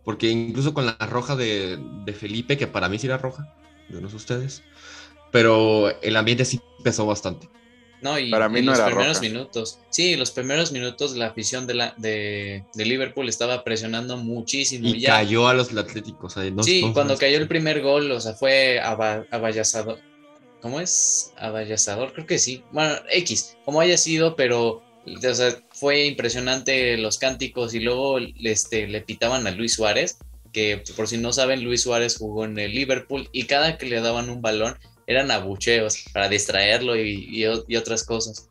Porque 0.03 0.29
incluso 0.29 0.73
con 0.73 0.85
la 0.85 0.95
roja 0.99 1.35
de, 1.35 1.77
de 2.05 2.13
Felipe, 2.13 2.57
que 2.57 2.67
para 2.67 2.87
mí 2.87 2.97
sí 2.97 3.07
era 3.07 3.17
roja, 3.17 3.53
yo 3.89 3.99
no 3.99 4.09
sé 4.09 4.15
ustedes, 4.15 4.63
pero 5.31 5.89
el 6.01 6.15
ambiente 6.15 6.45
sí 6.45 6.61
pesó 6.83 7.05
bastante. 7.05 7.49
No, 8.01 8.19
y, 8.19 8.29
Para 8.29 8.47
mí 8.47 8.61
los 8.61 8.79
primeros 8.79 9.21
minutos. 9.21 9.79
Sí, 9.89 10.15
los 10.15 10.31
primeros 10.31 10.71
minutos 10.71 11.15
la 11.15 11.27
afición 11.27 11.65
de, 11.65 11.73
la, 11.73 11.93
de, 11.97 12.63
Liverpool 12.75 13.27
estaba 13.27 13.63
presionando 13.63 14.17
muchísimo. 14.17 14.87
Y 14.87 15.03
cayó 15.03 15.47
a 15.47 15.53
los 15.53 15.75
Atléticos. 15.75 16.35
sí, 16.61 16.91
cuando 16.93 17.17
cayó 17.17 17.37
el 17.37 17.47
primer 17.47 17.81
gol, 17.81 18.11
o 18.11 18.21
sea, 18.21 18.33
fue 18.33 18.79
avallazador. 18.79 19.99
¿Cómo 20.61 20.79
es? 20.79 21.33
Avallazador, 21.37 22.13
creo 22.13 22.27
que 22.27 22.39
sí. 22.39 22.63
Bueno, 22.71 22.95
X, 23.11 23.57
como 23.65 23.79
haya 23.79 23.97
sido, 23.97 24.35
pero 24.35 24.83
fue 25.71 26.05
impresionante 26.05 26.97
los 26.97 27.17
cánticos 27.17 27.73
y 27.73 27.79
luego 27.79 28.17
este, 28.43 28.87
le 28.87 29.01
pitaban 29.01 29.47
a 29.47 29.51
Luis 29.51 29.73
Suárez, 29.73 30.17
que 30.51 30.83
por 30.95 31.07
si 31.07 31.17
no 31.17 31.33
saben, 31.33 31.63
Luis 31.63 31.81
Suárez 31.81 32.17
jugó 32.17 32.45
en 32.45 32.57
el 32.57 32.73
Liverpool 32.73 33.29
y 33.31 33.43
cada 33.43 33.77
que 33.77 33.85
le 33.85 34.01
daban 34.01 34.29
un 34.29 34.41
balón 34.41 34.77
eran 35.05 35.31
abucheos 35.31 36.05
para 36.13 36.27
distraerlo 36.27 36.95
y, 36.95 37.45
otras 37.45 38.03
cosas. 38.03 38.47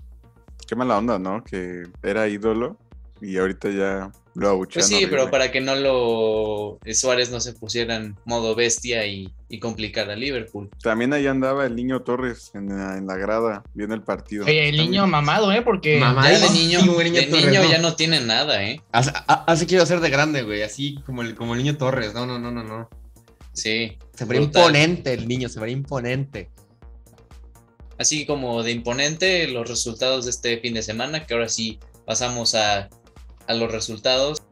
Qué 0.67 0.75
mala 0.75 0.99
onda, 0.99 1.19
¿no? 1.19 1.45
Que 1.45 1.85
era 2.03 2.29
ídolo 2.29 2.79
y 3.27 3.39
ahorita 3.39 3.71
ya 3.71 4.13
lo 4.35 4.51
abuchean. 4.51 4.87
Pues 4.87 4.87
sí, 4.87 5.07
pero 5.11 5.31
para 5.31 5.51
que 5.51 5.61
no 5.61 5.75
lo. 5.75 6.79
Suárez 6.95 7.31
no 7.31 7.41
se 7.41 7.55
pusiera 7.55 7.97
en 7.97 8.17
modo 8.25 8.55
bestia 8.55 9.05
y, 9.05 9.33
y 9.49 9.59
complicar 9.59 10.09
a 10.11 10.15
Liverpool. 10.15 10.71
También 10.81 11.13
ahí 11.13 11.27
andaba 11.27 11.67
el 11.67 11.75
niño 11.75 12.03
Torres 12.03 12.53
en 12.55 12.69
la, 12.69 13.17
grada, 13.17 13.65
viendo 13.75 13.97
el 13.97 14.03
partido. 14.03 14.45
Oye, 14.45 14.69
el 14.69 14.77
niño 14.77 15.07
mamado, 15.09 15.51
¿eh? 15.53 15.63
Porque. 15.63 15.99
ya 15.99 16.39
de 16.39 16.51
niño, 16.51 16.81
niño, 16.83 17.65
ya 17.69 17.79
no 17.79 17.97
tiene 17.97 18.21
nada, 18.21 18.63
¿eh? 18.63 18.81
Así 18.93 19.67
quiero 19.67 19.85
ser 19.87 20.01
de 20.01 20.11
grande, 20.11 20.43
güey, 20.43 20.63
así 20.63 21.01
como 21.05 21.23
el, 21.23 21.35
como 21.35 21.55
el 21.55 21.63
niño 21.63 21.77
Torres. 21.77 22.15
No, 22.15 22.27
no, 22.27 22.39
no, 22.39 22.53
no, 22.53 22.63
no. 22.63 22.89
Sí. 23.53 23.99
Se 24.15 24.25
vería 24.25 24.45
imponente 24.45 25.15
el 25.15 25.27
niño, 25.27 25.49
se 25.49 25.59
vería 25.59 25.77
imponente. 25.77 26.51
Así 27.99 28.25
como 28.25 28.63
de 28.63 28.71
imponente 28.71 29.49
los 29.49 29.69
resultados 29.69 30.27
de 30.27 30.31
este 30.31 30.59
fin 30.59 30.75
de 30.75 30.83
semana, 30.83 31.27
que 31.27 31.35
ahora 31.35 31.49
sí 31.49 31.81
pasamos 32.05 32.55
a, 32.55 32.89
los 33.55 33.71
resultados. 33.71 34.43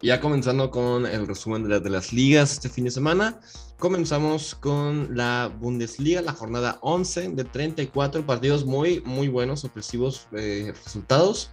Ya 0.00 0.20
comenzando 0.20 0.70
con 0.70 1.06
el 1.06 1.26
resumen 1.26 1.68
de, 1.68 1.80
de, 1.80 1.90
las 1.90 2.12
ligas 2.12 2.52
este 2.52 2.68
fin 2.68 2.84
de 2.84 2.90
semana, 2.92 3.40
comenzamos 3.78 4.54
con 4.54 5.16
la 5.16 5.52
Bundesliga, 5.60 6.22
la 6.22 6.32
jornada 6.32 6.78
11 6.82 7.30
de 7.30 7.44
34 7.44 8.24
partidos 8.24 8.64
muy, 8.64 9.00
muy 9.00 9.26
buenos, 9.26 9.60
sorpresivos 9.60 10.28
eh, 10.32 10.72
resultados 10.84 11.50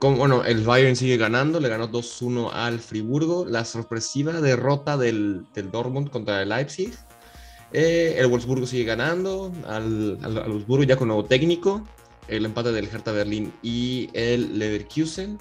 bueno, 0.00 0.44
el 0.44 0.64
Bayern 0.64 0.96
sigue 0.96 1.16
ganando, 1.16 1.58
le 1.60 1.68
ganó 1.68 1.90
2-1 1.90 2.50
al 2.52 2.78
Friburgo. 2.78 3.44
La 3.44 3.64
sorpresiva 3.64 4.40
derrota 4.40 4.96
del, 4.96 5.44
del 5.54 5.70
Dortmund 5.70 6.10
contra 6.10 6.42
el 6.42 6.48
Leipzig. 6.50 6.92
Eh, 7.72 8.14
el 8.16 8.28
Wolfsburgo 8.28 8.66
sigue 8.66 8.84
ganando 8.84 9.52
al, 9.66 10.18
al, 10.22 10.34
Wolfsburgo 10.50 10.84
ya 10.84 10.96
con 10.96 11.08
nuevo 11.08 11.24
técnico. 11.24 11.86
El 12.28 12.44
empate 12.44 12.72
del 12.72 12.86
Hertha 12.86 13.12
Berlín 13.12 13.52
y 13.62 14.08
el 14.12 14.58
Leverkusen. 14.58 15.38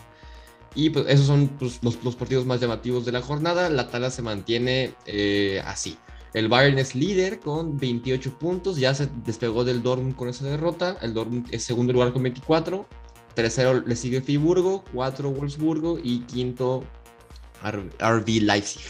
Y 0.75 0.89
pues 0.89 1.05
esos 1.09 1.25
son 1.25 1.47
pues, 1.59 1.79
los, 1.81 2.03
los, 2.03 2.15
partidos 2.15 2.45
más 2.45 2.59
llamativos 2.59 3.05
de 3.05 3.11
la 3.11 3.21
jornada. 3.21 3.69
La 3.69 3.89
tabla 3.89 4.11
se 4.11 4.21
mantiene 4.21 4.93
eh, 5.05 5.61
así. 5.65 5.97
El 6.33 6.49
Bayern 6.49 6.77
es 6.77 6.93
líder 6.93 7.39
con 7.39 7.77
28 7.77 8.37
puntos. 8.37 8.77
Ya 8.77 8.93
se 8.93 9.09
despegó 9.25 9.63
del 9.63 9.81
Dortmund 9.81 10.15
con 10.15 10.29
esa 10.29 10.45
derrota. 10.45 10.97
El 11.01 11.13
Dortmund 11.13 11.47
es 11.51 11.63
segundo 11.63 11.93
lugar 11.93 12.13
con 12.13 12.23
24. 12.23 12.87
Tercero 13.33 13.81
le 13.85 13.95
sigue 13.95 14.21
Friburgo, 14.21 14.83
cuatro 14.93 15.29
Wolfsburgo 15.29 15.99
y 16.01 16.19
quinto 16.21 16.83
RB 17.63 18.41
Leipzig. 18.41 18.81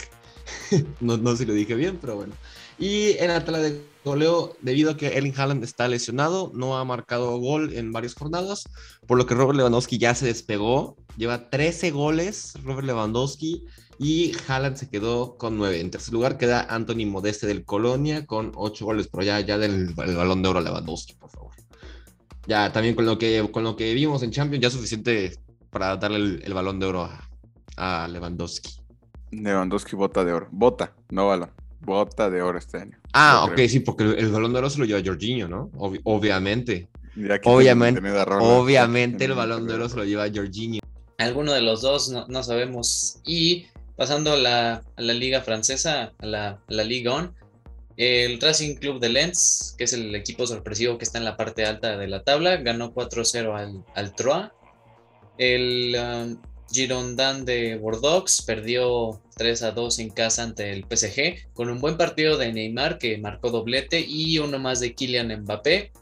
no, 1.00 1.16
no 1.16 1.32
sé 1.32 1.38
si 1.38 1.46
lo 1.46 1.52
dije 1.52 1.74
bien, 1.74 1.98
pero 2.00 2.16
bueno. 2.16 2.34
Y 2.78 3.10
en 3.18 3.28
la 3.28 3.44
tabla 3.44 3.58
de 3.58 3.82
goleo, 4.04 4.56
debido 4.62 4.90
a 4.90 4.96
que 4.96 5.16
Erling 5.16 5.34
Haaland 5.36 5.64
está 5.64 5.88
lesionado, 5.88 6.50
no 6.54 6.78
ha 6.78 6.84
marcado 6.84 7.38
gol 7.38 7.72
en 7.74 7.92
varias 7.92 8.14
jornadas, 8.14 8.68
por 9.06 9.18
lo 9.18 9.26
que 9.26 9.34
Robert 9.34 9.56
Lewandowski 9.56 9.98
ya 9.98 10.14
se 10.14 10.26
despegó. 10.26 10.96
Lleva 11.16 11.50
13 11.50 11.90
goles 11.90 12.54
Robert 12.62 12.86
Lewandowski 12.86 13.64
y 13.98 14.32
Haaland 14.46 14.76
se 14.76 14.88
quedó 14.88 15.36
con 15.36 15.58
9. 15.58 15.80
En 15.80 15.90
tercer 15.90 16.14
lugar 16.14 16.38
queda 16.38 16.62
Anthony 16.70 17.06
Modeste 17.06 17.46
del 17.46 17.64
Colonia 17.64 18.26
con 18.26 18.52
8 18.54 18.84
goles, 18.84 19.08
pero 19.08 19.24
ya, 19.24 19.40
ya 19.40 19.58
del 19.58 19.94
balón 19.94 20.42
de 20.42 20.48
oro 20.48 20.60
Lewandowski, 20.60 21.14
por 21.14 21.30
favor 21.30 21.58
ya 22.48 22.72
también 22.72 22.94
con 22.94 23.04
lo 23.04 23.18
que, 23.18 23.46
con 23.52 23.62
lo 23.62 23.76
que 23.76 23.92
vimos 23.92 24.22
en 24.22 24.30
Champions, 24.30 24.62
ya 24.62 24.70
suficiente 24.70 25.38
para 25.70 25.96
darle 25.98 26.42
el, 26.42 26.54
balón 26.54 26.80
de 26.80 26.86
oro 26.86 27.08
a, 27.76 28.08
Lewandowski. 28.08 28.80
Lewandowski 29.30 29.94
bota 29.94 30.24
de 30.24 30.32
oro. 30.32 30.48
Bota, 30.50 30.94
no 31.10 31.28
balón. 31.28 31.50
Bota 31.80 32.28
de 32.28 32.42
oro 32.42 32.58
este 32.58 32.78
año. 32.78 32.98
Ah, 33.12 33.46
ok, 33.48 33.58
sí, 33.68 33.80
porque 33.80 34.04
el, 34.04 34.30
balón 34.30 34.52
de 34.52 34.58
oro 34.58 34.70
se 34.70 34.78
lo 34.78 34.84
lleva 34.84 35.00
Jorginho, 35.04 35.48
¿no? 35.48 35.70
obviamente. 35.74 36.88
Obviamente, 37.44 38.00
obviamente 38.10 39.24
el 39.24 39.32
balón 39.32 39.66
de 39.66 39.74
oro 39.74 39.88
se 39.88 39.96
lo 39.96 40.04
lleva 40.04 40.28
Jorginho. 40.32 40.80
Alguno 41.18 41.52
de 41.52 41.62
los 41.62 41.82
dos, 41.82 42.10
no, 42.10 42.42
sabemos. 42.42 43.20
Y 43.24 43.66
pasando 43.96 44.32
a 44.32 44.36
la, 44.36 44.82
a 44.96 45.02
la 45.02 45.12
liga 45.12 45.40
francesa, 45.40 46.12
a 46.18 46.26
la, 46.26 46.48
a 46.50 46.60
la 46.68 46.84
Ligue 46.84 47.08
1, 47.08 47.34
el 47.98 48.40
Racing 48.40 48.76
Club 48.76 49.00
de 49.00 49.08
Lens, 49.08 49.74
que 49.76 49.84
es 49.84 49.92
el 49.92 50.14
equipo 50.14 50.46
sorpresivo 50.46 50.98
que 50.98 51.04
está 51.04 51.18
en 51.18 51.24
la 51.24 51.36
parte 51.36 51.66
alta 51.66 51.96
de 51.96 52.06
la 52.06 52.22
tabla, 52.22 52.56
ganó 52.58 52.94
4-0 52.94 53.56
al, 53.56 53.84
al 53.96 54.14
Troyes. 54.14 54.50
El 55.36 55.96
um, 55.96 56.40
Girondin 56.70 57.44
de 57.44 57.76
Bordeaux 57.76 58.42
perdió 58.46 59.20
3-2 59.36 60.00
en 60.00 60.10
casa 60.10 60.42
ante 60.42 60.72
el 60.72 60.84
PSG, 60.84 61.52
con 61.54 61.70
un 61.70 61.80
buen 61.80 61.96
partido 61.96 62.36
de 62.36 62.52
Neymar 62.52 62.98
que 62.98 63.18
marcó 63.18 63.50
doblete 63.50 64.00
y 64.00 64.38
uno 64.38 64.58
más 64.58 64.80
de 64.80 64.94
Kylian 64.94 65.42
Mbappé. 65.42 65.92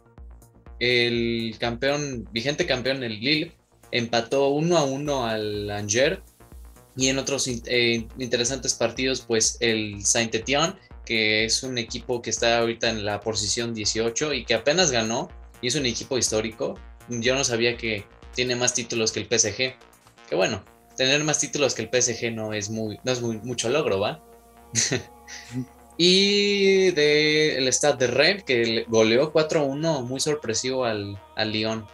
El 0.79 1.57
campeón, 1.59 2.29
vigente 2.33 2.67
campeón, 2.67 3.03
el 3.03 3.21
Lille, 3.21 3.53
empató 3.93 4.51
1-1 4.51 5.29
al 5.29 5.71
Angers. 5.71 6.21
Y 6.99 7.09
en 7.09 7.19
otros 7.19 7.47
eh, 7.49 8.07
interesantes 8.19 8.75
partidos, 8.75 9.21
pues 9.21 9.59
el 9.61 10.03
Saint-Étienne 10.03 10.75
que 11.07 11.45
es 11.45 11.63
un 11.63 11.79
equipo 11.79 12.21
que 12.21 12.29
está 12.29 12.59
ahorita 12.59 12.91
en 12.91 13.07
la 13.07 13.21
posición 13.21 13.73
18 13.73 14.35
y 14.35 14.45
que 14.45 14.55
apenas 14.55 14.91
ganó, 14.91 15.31
y 15.63 15.69
es 15.69 15.77
un 15.77 15.87
equipo 15.87 16.19
histórico. 16.19 16.75
Yo 17.09 17.35
no 17.35 17.45
sabía 17.45 17.79
que 17.79 18.05
tiene 18.35 18.57
más 18.57 18.75
títulos 18.75 19.13
que 19.13 19.21
el 19.21 19.27
PSG. 19.27 19.77
Que 20.29 20.35
bueno, 20.35 20.63
tener 20.97 21.23
más 21.25 21.39
títulos 21.39 21.75
que 21.75 21.83
el 21.83 21.91
PSG 21.91 22.33
no 22.33 22.53
es 22.53 22.71
muy, 22.71 22.99
no 23.05 23.13
es 23.13 23.21
muy, 23.21 23.39
mucho 23.39 23.69
logro, 23.69 24.01
¿va? 24.01 24.23
Y 25.99 26.91
del 26.91 27.67
el 27.67 27.73
Stade 27.73 28.07
de 28.07 28.13
Rennes, 28.13 28.45
que 28.45 28.85
goleó 28.87 29.33
4-1, 29.33 30.05
muy 30.05 30.21
sorpresivo 30.21 30.85
al, 30.85 31.19
al 31.37 31.53
Lyon. 31.53 31.87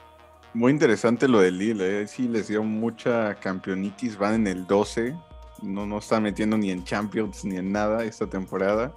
Muy 0.55 0.73
interesante 0.73 1.29
lo 1.29 1.41
del 1.41 1.57
Lille, 1.57 2.03
¿eh? 2.03 2.07
sí 2.09 2.27
les 2.27 2.49
dio 2.49 2.65
mucha 2.65 3.37
campeonitis, 3.37 4.19
van 4.19 4.35
en 4.35 4.47
el 4.49 4.67
12, 4.67 5.15
no, 5.63 5.87
no 5.87 5.99
están 5.99 6.25
metiendo 6.25 6.59
ni 6.59 6.71
en 6.71 6.85
Champions 6.85 7.45
ni 7.45 7.57
en 7.57 7.73
nada 7.73 8.05
esta 8.05 8.27
temporada. 8.27 8.93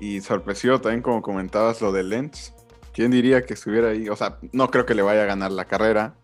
Y 0.00 0.20
sorpresivo 0.20 0.80
también, 0.80 1.02
como 1.02 1.20
comentabas, 1.20 1.80
lo 1.80 1.92
de 1.92 2.02
Lens. 2.02 2.54
¿Quién 2.92 3.10
diría 3.10 3.44
que 3.44 3.54
estuviera 3.54 3.90
ahí? 3.90 4.08
O 4.08 4.16
sea, 4.16 4.38
no 4.52 4.70
creo 4.70 4.86
que 4.86 4.94
le 4.94 5.02
vaya 5.02 5.22
a 5.22 5.26
ganar 5.26 5.52
la 5.52 5.64
carrera 5.64 6.14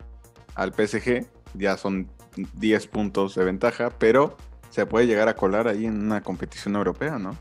al 0.55 0.73
PSG, 0.73 1.27
ya 1.55 1.77
son 1.77 2.11
10 2.55 2.87
puntos 2.89 3.35
de 3.35 3.45
ventaja, 3.45 3.91
pero 3.99 4.37
se 4.71 4.87
puede 4.87 5.07
llegar 5.07 5.29
a 5.29 5.37
colar 5.37 5.69
ahí 5.69 5.87
en 5.87 6.01
una 6.01 6.23
competición 6.23 6.77
europea, 6.77 7.19
¿no? 7.19 7.37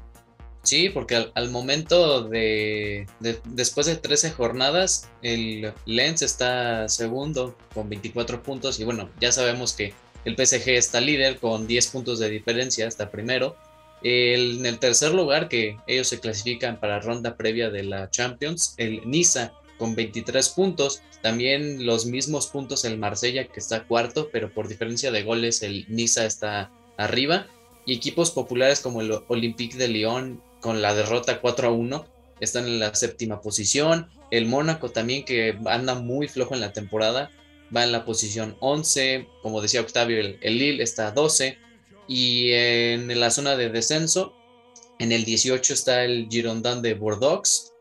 Sí, 0.64 0.90
porque 0.90 1.32
al, 1.34 1.50
momento 1.50 2.24
de, 2.24 3.08
después 3.46 3.88
de 3.88 3.96
13 3.96 4.32
jornadas, 4.32 5.08
el 5.22 5.72
Lens 5.86 6.22
está 6.22 6.90
segundo 6.90 7.58
con 7.74 7.88
24 7.88 8.44
puntos 8.44 8.78
y 8.80 8.84
bueno, 8.84 9.10
ya 9.22 9.32
sabemos 9.32 9.72
que 9.72 9.94
el 10.26 10.36
PSG 10.36 10.72
está 10.72 11.00
líder 11.00 11.38
con 11.38 11.68
10 11.68 11.88
puntos 11.88 12.20
de 12.20 12.30
diferencia, 12.30 12.86
está 12.86 13.10
primero. 13.10 13.56
en 14.04 14.66
el 14.66 14.78
tercer 14.78 15.14
lugar, 15.14 15.48
que 15.48 15.78
ellos 15.88 16.10
se 16.10 16.20
clasifican 16.20 16.82
para 16.82 17.00
ronda 17.00 17.38
previa 17.38 17.70
de 17.70 17.84
la 17.84 18.10
Champions, 18.10 18.74
el 18.76 19.10
Niza 19.10 19.54
con 19.78 19.96
23 19.96 20.50
puntos. 20.50 21.02
También 21.22 21.86
los 21.86 22.06
mismos 22.06 22.48
puntos 22.48 22.86
el 22.86 22.98
Marsella, 22.98 23.48
que 23.48 23.60
está 23.60 23.84
cuarto, 23.86 24.30
pero 24.32 24.54
por 24.54 24.68
diferencia 24.68 25.12
de 25.12 25.24
goles 25.24 25.64
el 25.64 25.86
Niza 25.88 26.26
está 26.26 26.72
arriba. 26.98 27.48
Y 27.86 27.96
equipos 27.96 28.32
populares 28.32 28.82
como 28.82 29.02
el 29.02 29.12
Olympique 29.28 29.78
de 29.78 29.88
Lyon 29.88 30.42
con 30.60 30.82
la 30.82 30.94
derrota 30.94 31.40
4 31.40 31.68
a 31.70 31.72
1 31.72 32.06
están 32.40 32.66
en 32.66 32.80
la 32.80 32.94
séptima 32.94 33.42
posición. 33.42 34.10
El 34.32 34.46
Mónaco 34.46 34.90
también 34.90 35.24
que 35.24 35.58
anda 35.66 35.96
muy 35.96 36.28
flojo 36.28 36.54
en 36.54 36.62
la 36.62 36.74
temporada 36.74 37.32
va 37.76 37.84
en 37.84 37.92
la 37.92 38.06
posición 38.06 38.56
11. 38.60 39.28
Como 39.42 39.62
decía 39.62 39.82
Octavio, 39.82 40.20
el, 40.20 40.40
Lille 40.42 40.84
está 40.84 41.08
a 41.08 41.12
12. 41.12 41.58
Y 42.08 42.52
en 42.52 43.20
la 43.20 43.32
zona 43.32 43.58
de 43.58 43.70
descenso, 43.70 44.34
en 45.00 45.12
el 45.12 45.26
18 45.26 45.74
está 45.74 46.06
el 46.06 46.28
Girondin 46.30 46.82
de 46.82 46.94
Bordeaux. 46.94 47.74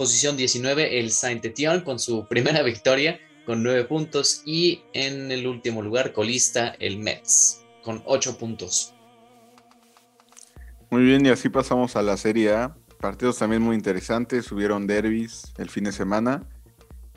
Posición 0.00 0.34
19, 0.34 0.98
el 0.98 1.10
Saint-Étienne 1.10 1.84
con 1.84 1.98
su 1.98 2.26
primera 2.26 2.62
victoria 2.64 3.20
con 3.44 3.62
9 3.62 3.84
puntos. 3.84 4.40
Y 4.46 4.80
en 4.94 5.30
el 5.30 5.46
último 5.46 5.82
lugar, 5.82 6.14
colista, 6.14 6.68
el 6.78 6.96
Metz 6.96 7.60
con 7.84 8.02
8 8.06 8.38
puntos. 8.38 8.94
Muy 10.88 11.02
bien, 11.02 11.26
y 11.26 11.28
así 11.28 11.50
pasamos 11.50 11.96
a 11.96 12.02
la 12.02 12.16
Serie 12.16 12.50
A. 12.54 12.74
Partidos 12.98 13.36
también 13.36 13.60
muy 13.60 13.76
interesantes, 13.76 14.46
subieron 14.46 14.86
derbis 14.86 15.52
el 15.58 15.68
fin 15.68 15.84
de 15.84 15.92
semana. 15.92 16.48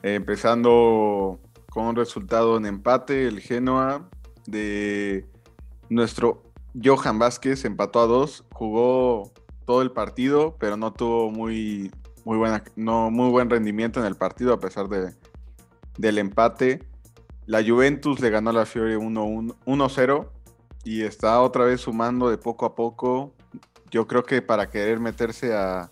Eh, 0.01 0.15
empezando 0.15 1.39
con 1.69 1.85
un 1.85 1.95
resultado 1.95 2.57
en 2.57 2.65
empate, 2.65 3.27
el 3.27 3.39
Genoa 3.39 4.09
de 4.45 5.25
nuestro 5.87 6.43
Johan 6.83 7.17
Vázquez 7.17 7.63
empató 7.63 8.01
a 8.01 8.07
dos, 8.07 8.43
jugó 8.51 9.31
todo 9.65 9.81
el 9.81 9.91
partido, 9.91 10.57
pero 10.59 10.75
no 10.75 10.91
tuvo 10.91 11.31
muy, 11.31 11.89
muy, 12.25 12.37
buena, 12.37 12.63
no, 12.75 13.11
muy 13.11 13.29
buen 13.29 13.49
rendimiento 13.49 13.99
en 13.99 14.05
el 14.05 14.15
partido 14.15 14.53
a 14.53 14.59
pesar 14.59 14.87
de, 14.87 15.13
del 15.97 16.17
empate. 16.17 16.83
La 17.45 17.63
Juventus 17.63 18.19
le 18.19 18.29
ganó 18.29 18.51
a 18.51 18.53
la 18.53 18.65
Fiore 18.65 18.97
1-0 18.97 20.27
y 20.85 21.03
está 21.03 21.41
otra 21.41 21.65
vez 21.65 21.81
sumando 21.81 22.29
de 22.29 22.37
poco 22.37 22.65
a 22.65 22.75
poco. 22.75 23.33
Yo 23.91 24.07
creo 24.07 24.23
que 24.23 24.41
para 24.41 24.69
querer 24.69 24.99
meterse 24.99 25.53
a, 25.53 25.91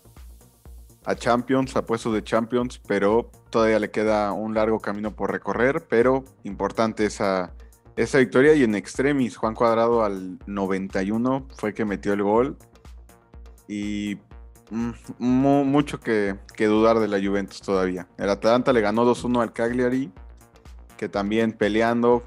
a 1.04 1.14
Champions, 1.14 1.76
a 1.76 1.84
puestos 1.84 2.14
de 2.14 2.22
Champions, 2.22 2.80
pero 2.86 3.30
todavía 3.50 3.78
le 3.78 3.90
queda 3.90 4.32
un 4.32 4.54
largo 4.54 4.80
camino 4.80 5.14
por 5.14 5.30
recorrer, 5.30 5.86
pero 5.88 6.24
importante 6.44 7.04
esa, 7.04 7.52
esa 7.96 8.18
victoria 8.18 8.54
y 8.54 8.62
en 8.62 8.74
extremis, 8.74 9.36
Juan 9.36 9.54
Cuadrado 9.54 10.04
al 10.04 10.38
91 10.46 11.48
fue 11.56 11.74
que 11.74 11.84
metió 11.84 12.12
el 12.12 12.22
gol 12.22 12.56
y 13.68 14.16
mucho 15.18 16.00
que, 16.00 16.36
que, 16.56 16.66
dudar 16.66 16.98
de 16.98 17.08
la 17.08 17.20
Juventus 17.20 17.60
todavía. 17.60 18.08
El 18.16 18.30
Atalanta 18.30 18.72
le 18.72 18.80
ganó 18.80 19.04
2-1 19.04 19.42
al 19.42 19.52
Cagliari, 19.52 20.10
que 20.96 21.08
también 21.08 21.52
peleando 21.52 22.24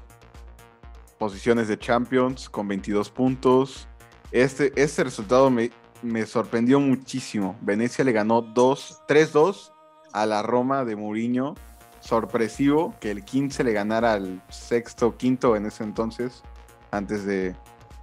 posiciones 1.18 1.68
de 1.68 1.78
Champions 1.78 2.48
con 2.48 2.68
22 2.68 3.10
puntos. 3.10 3.88
Este, 4.30 4.72
este 4.76 5.04
resultado 5.04 5.50
me, 5.50 5.70
me 6.02 6.26
sorprendió 6.26 6.80
muchísimo. 6.80 7.56
Venecia 7.62 8.04
le 8.04 8.12
ganó 8.12 8.54
3-2 8.54 9.72
a 10.12 10.26
la 10.26 10.42
Roma 10.42 10.84
de 10.84 10.96
Mourinho. 10.96 11.54
Sorpresivo 12.00 12.94
que 13.00 13.10
el 13.10 13.24
15 13.24 13.64
le 13.64 13.72
ganara 13.72 14.12
al 14.12 14.42
sexto, 14.48 15.16
quinto 15.16 15.56
en 15.56 15.66
ese 15.66 15.82
entonces, 15.82 16.42
antes 16.90 17.24
de, 17.24 17.56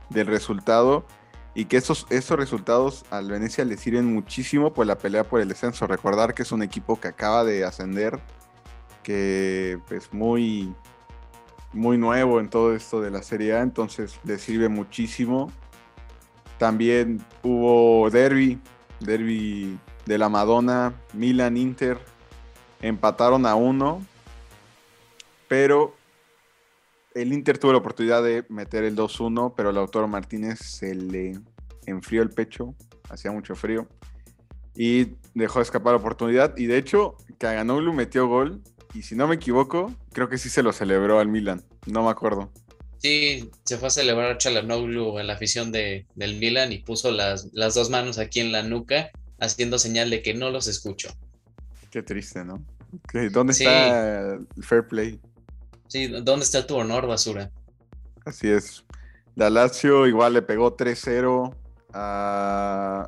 del 0.09 0.27
resultado. 0.27 1.05
Y 1.55 1.65
que 1.65 1.77
esos, 1.77 2.07
esos 2.09 2.37
resultados 2.37 3.05
al 3.11 3.29
Venecia 3.29 3.63
le 3.63 3.77
sirven 3.77 4.11
muchísimo 4.11 4.73
por 4.73 4.87
la 4.87 4.97
pelea 4.97 5.23
por 5.23 5.39
el 5.39 5.47
descenso. 5.47 5.85
Recordar 5.85 6.33
que 6.33 6.41
es 6.41 6.51
un 6.51 6.63
equipo 6.63 6.99
que 6.99 7.09
acaba 7.09 7.43
de 7.43 7.63
ascender, 7.63 8.19
que 9.03 9.73
es 9.73 9.79
pues, 9.87 10.13
muy, 10.13 10.73
muy 11.71 11.97
nuevo 11.97 12.39
en 12.39 12.49
todo 12.49 12.75
esto 12.75 13.01
de 13.01 13.11
la 13.11 13.21
Serie 13.21 13.53
A, 13.53 13.61
entonces 13.61 14.19
le 14.23 14.39
sirve 14.39 14.67
muchísimo 14.67 15.51
también 16.63 17.21
hubo 17.41 18.09
derby, 18.09 18.57
derby 19.01 19.77
de 20.05 20.17
la 20.17 20.29
Madonna, 20.29 20.93
Milan 21.11 21.57
Inter, 21.57 21.99
empataron 22.81 23.45
a 23.45 23.55
uno, 23.55 24.01
pero 25.49 25.93
el 27.15 27.33
Inter 27.33 27.57
tuvo 27.57 27.71
la 27.71 27.77
oportunidad 27.77 28.23
de 28.23 28.45
meter 28.49 28.83
el 28.83 28.95
2-1, 28.95 29.53
pero 29.55 29.69
el 29.69 29.77
autor 29.77 30.07
Martínez 30.07 30.59
se 30.59 30.95
le 30.95 31.39
enfrió 31.85 32.21
el 32.21 32.29
pecho, 32.29 32.75
hacía 33.09 33.31
mucho 33.31 33.55
frío, 33.55 33.87
y 34.75 35.15
dejó 35.33 35.61
escapar 35.61 35.93
la 35.93 35.99
oportunidad. 35.99 36.57
Y 36.57 36.65
de 36.65 36.77
hecho, 36.77 37.15
Caganoglu 37.37 37.93
metió 37.93 38.27
gol, 38.27 38.61
y 38.93 39.03
si 39.03 39.15
no 39.15 39.27
me 39.27 39.35
equivoco, 39.35 39.93
creo 40.11 40.29
que 40.29 40.37
sí 40.37 40.49
se 40.49 40.63
lo 40.63 40.73
celebró 40.73 41.19
al 41.19 41.27
Milan, 41.27 41.63
no 41.87 42.03
me 42.03 42.09
acuerdo. 42.09 42.51
Sí, 42.99 43.51
se 43.65 43.77
fue 43.77 43.89
a 43.89 43.91
celebrar 43.91 44.37
Chalanoglu 44.37 45.19
en 45.19 45.27
la 45.27 45.33
afición 45.33 45.73
de, 45.73 46.05
del 46.15 46.37
Milan 46.37 46.71
y 46.71 46.79
puso 46.79 47.11
las, 47.11 47.49
las 47.51 47.73
dos 47.73 47.89
manos 47.89 48.17
aquí 48.17 48.39
en 48.39 48.53
la 48.53 48.63
nuca, 48.63 49.11
haciendo 49.39 49.77
señal 49.77 50.09
de 50.09 50.21
que 50.21 50.33
no 50.33 50.49
los 50.51 50.67
escucho. 50.67 51.09
Qué 51.91 52.01
triste, 52.01 52.45
¿no? 52.45 52.63
¿Dónde 53.31 53.51
está 53.53 54.35
el 54.35 54.63
fair 54.63 54.87
play? 54.87 55.19
Sí, 55.93 56.07
¿dónde 56.07 56.43
está 56.43 56.65
tu 56.65 56.75
honor, 56.75 57.05
basura? 57.05 57.51
Así 58.25 58.49
es. 58.49 58.83
La 59.35 59.51
Lazio 59.51 60.07
igual 60.07 60.33
le 60.33 60.41
pegó 60.41 60.75
3-0 60.75 61.53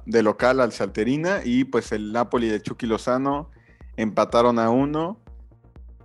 de 0.06 0.22
local 0.22 0.60
al 0.60 0.72
Salterina 0.72 1.42
y 1.44 1.64
pues 1.64 1.92
el 1.92 2.12
Napoli 2.12 2.48
de 2.48 2.62
Chucky 2.62 2.86
Lozano 2.86 3.50
empataron 3.98 4.60
a 4.60 4.70
uno 4.70 5.20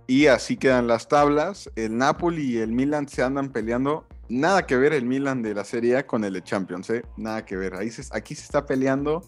y 0.07 0.25
así 0.25 0.57
quedan 0.57 0.87
las 0.87 1.07
tablas. 1.07 1.69
El 1.75 1.99
Napoli 1.99 2.55
y 2.55 2.57
el 2.57 2.71
Milan 2.71 3.07
se 3.07 3.21
andan 3.21 3.51
peleando. 3.51 4.07
Nada 4.27 4.65
que 4.65 4.75
ver 4.75 4.93
el 4.93 5.05
Milan 5.05 5.43
de 5.43 5.53
la 5.53 5.63
Serie 5.63 5.97
A 5.97 6.07
con 6.07 6.23
el 6.23 6.43
Champions, 6.43 6.89
¿eh? 6.89 7.03
Nada 7.15 7.45
que 7.45 7.57
ver. 7.57 7.75
Ahí 7.75 7.91
aquí 8.09 8.33
se 8.33 8.41
está 8.41 8.65
peleando 8.65 9.21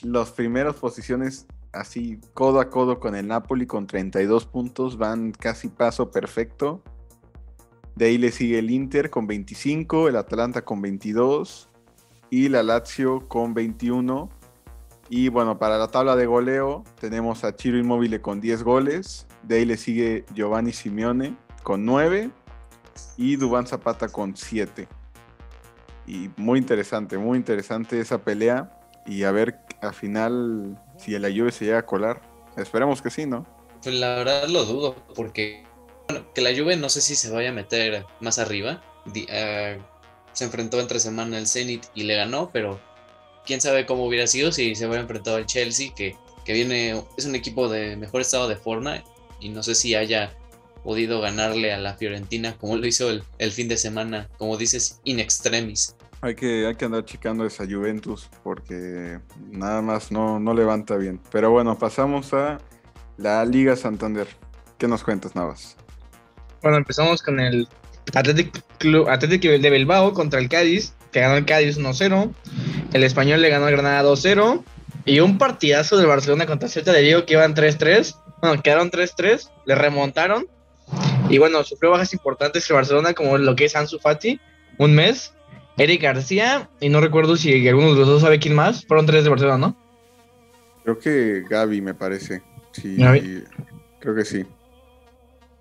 las 0.00 0.30
primeras 0.30 0.76
posiciones 0.76 1.46
así 1.72 2.20
codo 2.34 2.60
a 2.60 2.70
codo 2.70 3.00
con 3.00 3.14
el 3.14 3.28
Napoli 3.28 3.66
con 3.66 3.86
32 3.86 4.46
puntos. 4.46 4.98
Van 4.98 5.32
casi 5.32 5.68
paso 5.68 6.10
perfecto. 6.10 6.82
De 7.96 8.06
ahí 8.06 8.18
le 8.18 8.30
sigue 8.30 8.58
el 8.60 8.70
Inter 8.70 9.10
con 9.10 9.26
25, 9.26 10.08
el 10.08 10.16
Atalanta 10.16 10.64
con 10.64 10.80
22 10.80 11.68
y 12.30 12.48
la 12.48 12.62
Lazio 12.62 13.26
con 13.28 13.54
21. 13.54 14.28
Y 15.10 15.28
bueno, 15.30 15.58
para 15.58 15.78
la 15.78 15.88
tabla 15.88 16.14
de 16.16 16.26
goleo 16.26 16.84
tenemos 17.00 17.42
a 17.44 17.56
Chiro 17.56 17.78
Inmóvil 17.78 18.20
con 18.20 18.40
10 18.40 18.62
goles, 18.62 19.26
de 19.42 19.56
ahí 19.56 19.64
le 19.64 19.76
sigue 19.76 20.26
Giovanni 20.34 20.72
Simeone 20.72 21.34
con 21.62 21.84
9 21.86 22.30
y 23.16 23.36
Dubán 23.36 23.66
Zapata 23.66 24.08
con 24.08 24.36
7. 24.36 24.86
Y 26.06 26.30
muy 26.36 26.58
interesante, 26.58 27.18
muy 27.18 27.36
interesante 27.36 28.00
esa 28.00 28.22
pelea. 28.22 28.74
Y 29.06 29.24
a 29.24 29.32
ver 29.32 29.60
al 29.80 29.94
final 29.94 30.78
si 30.96 31.18
la 31.18 31.28
Juve 31.28 31.52
se 31.52 31.64
llega 31.64 31.78
a 31.78 31.86
colar. 31.86 32.20
Esperemos 32.56 33.02
que 33.02 33.10
sí, 33.10 33.26
¿no? 33.26 33.46
Pues 33.82 33.94
la 33.94 34.16
verdad 34.16 34.48
lo 34.48 34.64
dudo, 34.64 34.96
porque 35.14 35.64
bueno, 36.08 36.26
que 36.34 36.40
la 36.40 36.50
Juve 36.50 36.76
no 36.76 36.88
sé 36.88 37.00
si 37.00 37.14
se 37.14 37.30
vaya 37.30 37.50
a 37.50 37.52
meter 37.52 38.04
más 38.20 38.38
arriba. 38.38 38.82
Uh, 39.06 39.80
se 40.32 40.44
enfrentó 40.44 40.80
entre 40.80 41.00
semana 41.00 41.38
el 41.38 41.46
Zenit 41.46 41.86
y 41.94 42.04
le 42.04 42.16
ganó, 42.16 42.50
pero 42.52 42.80
quién 43.44 43.60
sabe 43.60 43.86
cómo 43.86 44.04
hubiera 44.06 44.26
sido 44.26 44.52
si 44.52 44.74
se 44.74 44.86
hubiera 44.86 45.02
enfrentado 45.02 45.36
al 45.36 45.46
Chelsea, 45.46 45.92
que, 45.94 46.16
que 46.44 46.52
viene, 46.52 47.02
es 47.16 47.26
un 47.26 47.34
equipo 47.34 47.68
de 47.68 47.96
mejor 47.96 48.20
estado 48.20 48.48
de 48.48 48.56
forma 48.56 49.02
y 49.40 49.48
no 49.48 49.62
sé 49.62 49.74
si 49.74 49.94
haya 49.94 50.36
podido 50.84 51.20
ganarle 51.20 51.72
a 51.72 51.78
la 51.78 51.94
Fiorentina 51.94 52.56
como 52.56 52.76
lo 52.76 52.86
hizo 52.86 53.10
el, 53.10 53.52
fin 53.52 53.68
de 53.68 53.76
semana, 53.76 54.28
como 54.38 54.56
dices, 54.56 55.00
in 55.04 55.18
extremis. 55.18 55.96
Hay 56.20 56.34
que, 56.34 56.66
hay 56.66 56.74
que 56.74 56.84
andar 56.84 57.04
checando 57.04 57.46
esa 57.46 57.64
Juventus 57.64 58.28
porque 58.42 59.20
nada 59.50 59.82
más 59.82 60.10
no, 60.10 60.40
no 60.40 60.52
levanta 60.52 60.96
bien. 60.96 61.20
Pero 61.30 61.50
bueno, 61.50 61.78
pasamos 61.78 62.34
a 62.34 62.58
la 63.16 63.44
Liga 63.44 63.76
Santander. 63.76 64.26
¿Qué 64.78 64.88
nos 64.88 65.04
cuentas, 65.04 65.36
Navas? 65.36 65.76
Bueno, 66.62 66.78
empezamos 66.78 67.22
con 67.22 67.38
el 67.38 67.68
Athletic, 68.14 68.62
Club, 68.78 69.08
Athletic 69.08 69.42
de 69.42 69.70
Bilbao 69.70 70.12
contra 70.12 70.40
el 70.40 70.48
Cádiz, 70.48 70.94
que 71.12 71.20
ganó 71.20 71.36
el 71.36 71.44
Cádiz 71.44 71.78
1-0. 71.78 72.32
El 72.92 73.04
Español 73.04 73.40
le 73.40 73.50
ganó 73.50 73.66
al 73.66 73.72
Granada 73.72 74.02
2-0. 74.02 74.62
Y 75.04 75.20
un 75.20 75.38
partidazo 75.38 75.96
del 75.96 76.06
Barcelona 76.06 76.46
contra 76.46 76.68
Celta 76.68 76.92
de 76.92 77.02
Vigo 77.02 77.24
que 77.24 77.34
iban 77.34 77.54
3-3. 77.54 78.14
Bueno, 78.42 78.62
quedaron 78.62 78.90
3-3, 78.90 79.50
le 79.66 79.74
remontaron. 79.74 80.46
Y 81.28 81.38
bueno, 81.38 81.62
sufrió 81.64 81.90
bajas 81.90 82.12
importantes 82.12 82.68
el 82.68 82.76
Barcelona, 82.76 83.14
como 83.14 83.38
lo 83.38 83.56
que 83.56 83.66
es 83.66 83.76
Ansu 83.76 83.98
Fati, 83.98 84.40
un 84.78 84.94
mes. 84.94 85.32
Eric 85.78 86.02
García, 86.02 86.68
y 86.80 86.88
no 86.88 87.00
recuerdo 87.00 87.36
si 87.36 87.66
alguno 87.68 87.92
de 87.92 88.00
los 88.00 88.08
dos 88.08 88.22
sabe 88.22 88.38
quién 88.38 88.54
más. 88.54 88.84
Fueron 88.86 89.06
tres 89.06 89.24
de 89.24 89.30
Barcelona, 89.30 89.58
¿no? 89.58 89.76
Creo 90.84 90.98
que 90.98 91.44
Gaby, 91.48 91.80
me 91.80 91.94
parece. 91.94 92.42
Sí, 92.72 92.96
Gaby. 92.96 93.44
creo 94.00 94.14
que 94.14 94.24
sí. 94.24 94.46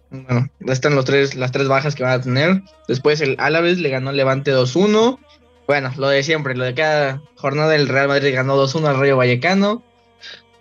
Bueno, 0.09 0.49
están 0.67 0.95
los 0.95 1.05
tres, 1.05 1.35
las 1.35 1.51
tres 1.51 1.67
bajas 1.67 1.95
que 1.95 2.03
van 2.03 2.13
a 2.13 2.21
tener. 2.21 2.61
Después 2.87 3.19
el 3.21 3.35
Álaves 3.39 3.79
le 3.79 3.89
ganó 3.89 4.11
Levante 4.11 4.53
2-1. 4.53 5.19
Bueno, 5.67 5.91
lo 5.97 6.07
de 6.07 6.23
siempre, 6.23 6.55
lo 6.55 6.63
de 6.63 6.73
cada 6.73 7.21
jornada 7.35 7.75
el 7.75 7.89
Real 7.89 8.07
Madrid 8.07 8.33
ganó 8.33 8.55
2-1 8.55 8.87
al 8.87 8.99
Rayo 8.99 9.17
Vallecano. 9.17 9.83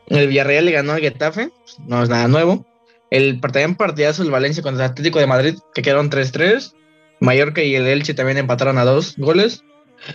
El 0.09 0.29
Villarreal 0.29 0.65
le 0.65 0.73
ganó 0.73 0.93
al 0.93 1.01
Getafe, 1.01 1.51
no 1.87 2.03
es 2.03 2.09
nada 2.09 2.29
nuevo. 2.29 2.67
El 3.11 3.41
también 3.41 3.77
partidazo 3.77 4.23
el 4.23 4.31
Valencia 4.31 4.63
contra 4.63 4.85
el 4.85 4.91
Atlético 4.91 5.21
de 5.21 5.27
Madrid, 5.27 5.59
que 5.75 5.83
quedaron 5.83 6.11
3-3. 6.11 6.75
Mallorca 7.21 7.63
y 7.63 7.75
el 7.75 7.87
Elche 7.87 8.15
también 8.15 8.39
empataron 8.39 8.79
a 8.79 8.85
dos 8.85 9.15
goles. 9.17 9.65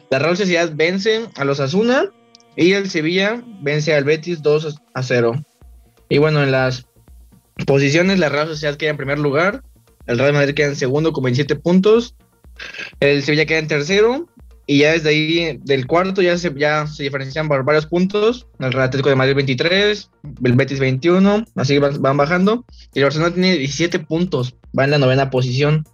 La 0.09 0.19
Real 0.19 0.37
Sociedad 0.37 0.71
vence 0.73 1.27
a 1.35 1.45
los 1.45 1.59
Asuna 1.59 2.05
y 2.55 2.73
el 2.73 2.89
Sevilla 2.89 3.43
vence 3.61 3.93
al 3.93 4.03
Betis 4.03 4.41
2 4.41 4.79
a 4.93 5.03
0. 5.03 5.43
Y 6.09 6.17
bueno, 6.17 6.43
en 6.43 6.51
las 6.51 6.85
posiciones, 7.65 8.19
la 8.19 8.29
Real 8.29 8.47
Sociedad 8.47 8.75
queda 8.75 8.91
en 8.91 8.97
primer 8.97 9.19
lugar, 9.19 9.63
el 10.07 10.19
Real 10.19 10.33
Madrid 10.33 10.53
queda 10.53 10.67
en 10.67 10.75
segundo 10.75 11.13
con 11.13 11.23
27 11.23 11.55
puntos, 11.55 12.15
el 12.99 13.23
Sevilla 13.23 13.45
queda 13.45 13.59
en 13.59 13.67
tercero 13.67 14.27
y 14.67 14.79
ya 14.79 14.93
desde 14.93 15.09
ahí, 15.09 15.59
del 15.63 15.87
cuarto, 15.87 16.21
ya 16.21 16.37
se, 16.37 16.53
ya 16.55 16.87
se 16.87 17.03
diferencian 17.03 17.47
por 17.47 17.65
varios 17.65 17.87
puntos. 17.87 18.47
El 18.59 18.71
Real 18.71 18.85
Atlético 18.85 19.09
de 19.09 19.15
Madrid 19.15 19.35
23, 19.35 20.09
el 20.43 20.53
Betis 20.53 20.79
21, 20.79 21.45
así 21.55 21.77
van, 21.77 22.17
bajando. 22.17 22.65
Y 22.93 22.99
el 22.99 23.05
Barcelona 23.05 23.33
tiene 23.33 23.57
17 23.57 23.99
puntos, 23.99 24.55
va 24.77 24.85
en 24.85 24.91
la 24.91 24.97
novena 24.97 25.29
posición. 25.29 25.85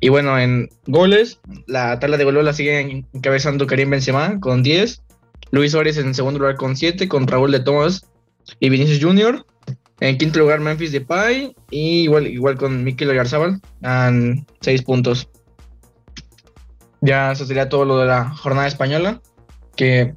Y 0.00 0.08
bueno, 0.08 0.38
en 0.38 0.68
goles, 0.86 1.40
la 1.66 1.98
tabla 2.00 2.16
de 2.16 2.24
goles 2.24 2.44
la 2.44 2.52
sigue 2.54 3.04
encabezando 3.12 3.66
Karim 3.66 3.90
Benzema 3.90 4.40
con 4.40 4.62
10, 4.62 5.02
Luis 5.50 5.72
Suárez 5.72 5.98
en 5.98 6.14
segundo 6.14 6.40
lugar 6.40 6.56
con 6.56 6.76
7, 6.76 7.06
con 7.08 7.26
Raúl 7.26 7.52
de 7.52 7.60
Tomás 7.60 8.06
y 8.58 8.70
Vinicius 8.70 9.02
Junior. 9.02 9.44
En 10.00 10.16
quinto 10.16 10.38
lugar 10.38 10.60
Memphis 10.60 10.92
Depay 10.92 11.54
y 11.70 12.02
igual, 12.04 12.26
igual 12.26 12.56
con 12.56 12.82
Mikel 12.82 13.14
Garzábal 13.14 13.60
en 13.82 14.46
6 14.62 14.82
puntos. 14.82 15.28
Ya 17.02 17.32
eso 17.32 17.44
sería 17.44 17.68
todo 17.68 17.84
lo 17.84 17.98
de 17.98 18.06
la 18.06 18.30
jornada 18.30 18.66
española, 18.68 19.20
que 19.76 20.14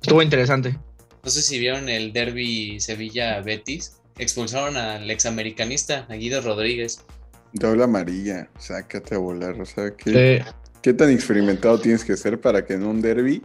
estuvo 0.00 0.22
interesante. 0.22 0.76
No 1.22 1.30
sé 1.30 1.42
si 1.42 1.60
vieron 1.60 1.88
el 1.88 2.12
derby 2.12 2.80
Sevilla-Betis. 2.80 3.98
Expulsaron 4.18 4.76
al 4.76 5.10
examericanista, 5.10 6.06
a 6.08 6.14
Guido 6.14 6.40
Rodríguez. 6.40 7.04
Doble 7.52 7.84
amarilla, 7.84 8.48
sácate 8.58 9.14
a 9.14 9.18
volar. 9.18 9.60
O 9.60 9.66
sea, 9.66 9.94
¿qué, 9.94 10.44
¿qué 10.80 10.92
tan 10.92 11.10
experimentado 11.10 11.78
tienes 11.78 12.04
que 12.04 12.16
ser 12.16 12.40
para 12.40 12.64
que 12.64 12.74
en 12.74 12.84
un 12.84 13.00
derby 13.00 13.42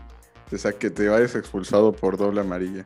o 0.52 0.58
sea, 0.58 0.72
que 0.72 0.90
te 0.90 1.10
vayas 1.10 1.36
expulsado 1.36 1.92
por 1.92 2.18
doble 2.18 2.42
amarilla? 2.42 2.86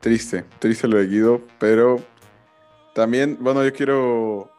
Triste, 0.00 0.44
triste 0.58 0.88
lo 0.88 0.98
de 0.98 1.06
Guido, 1.06 1.42
pero 1.58 2.02
también, 2.94 3.38
bueno, 3.40 3.64
yo 3.64 3.72
quiero 3.72 4.50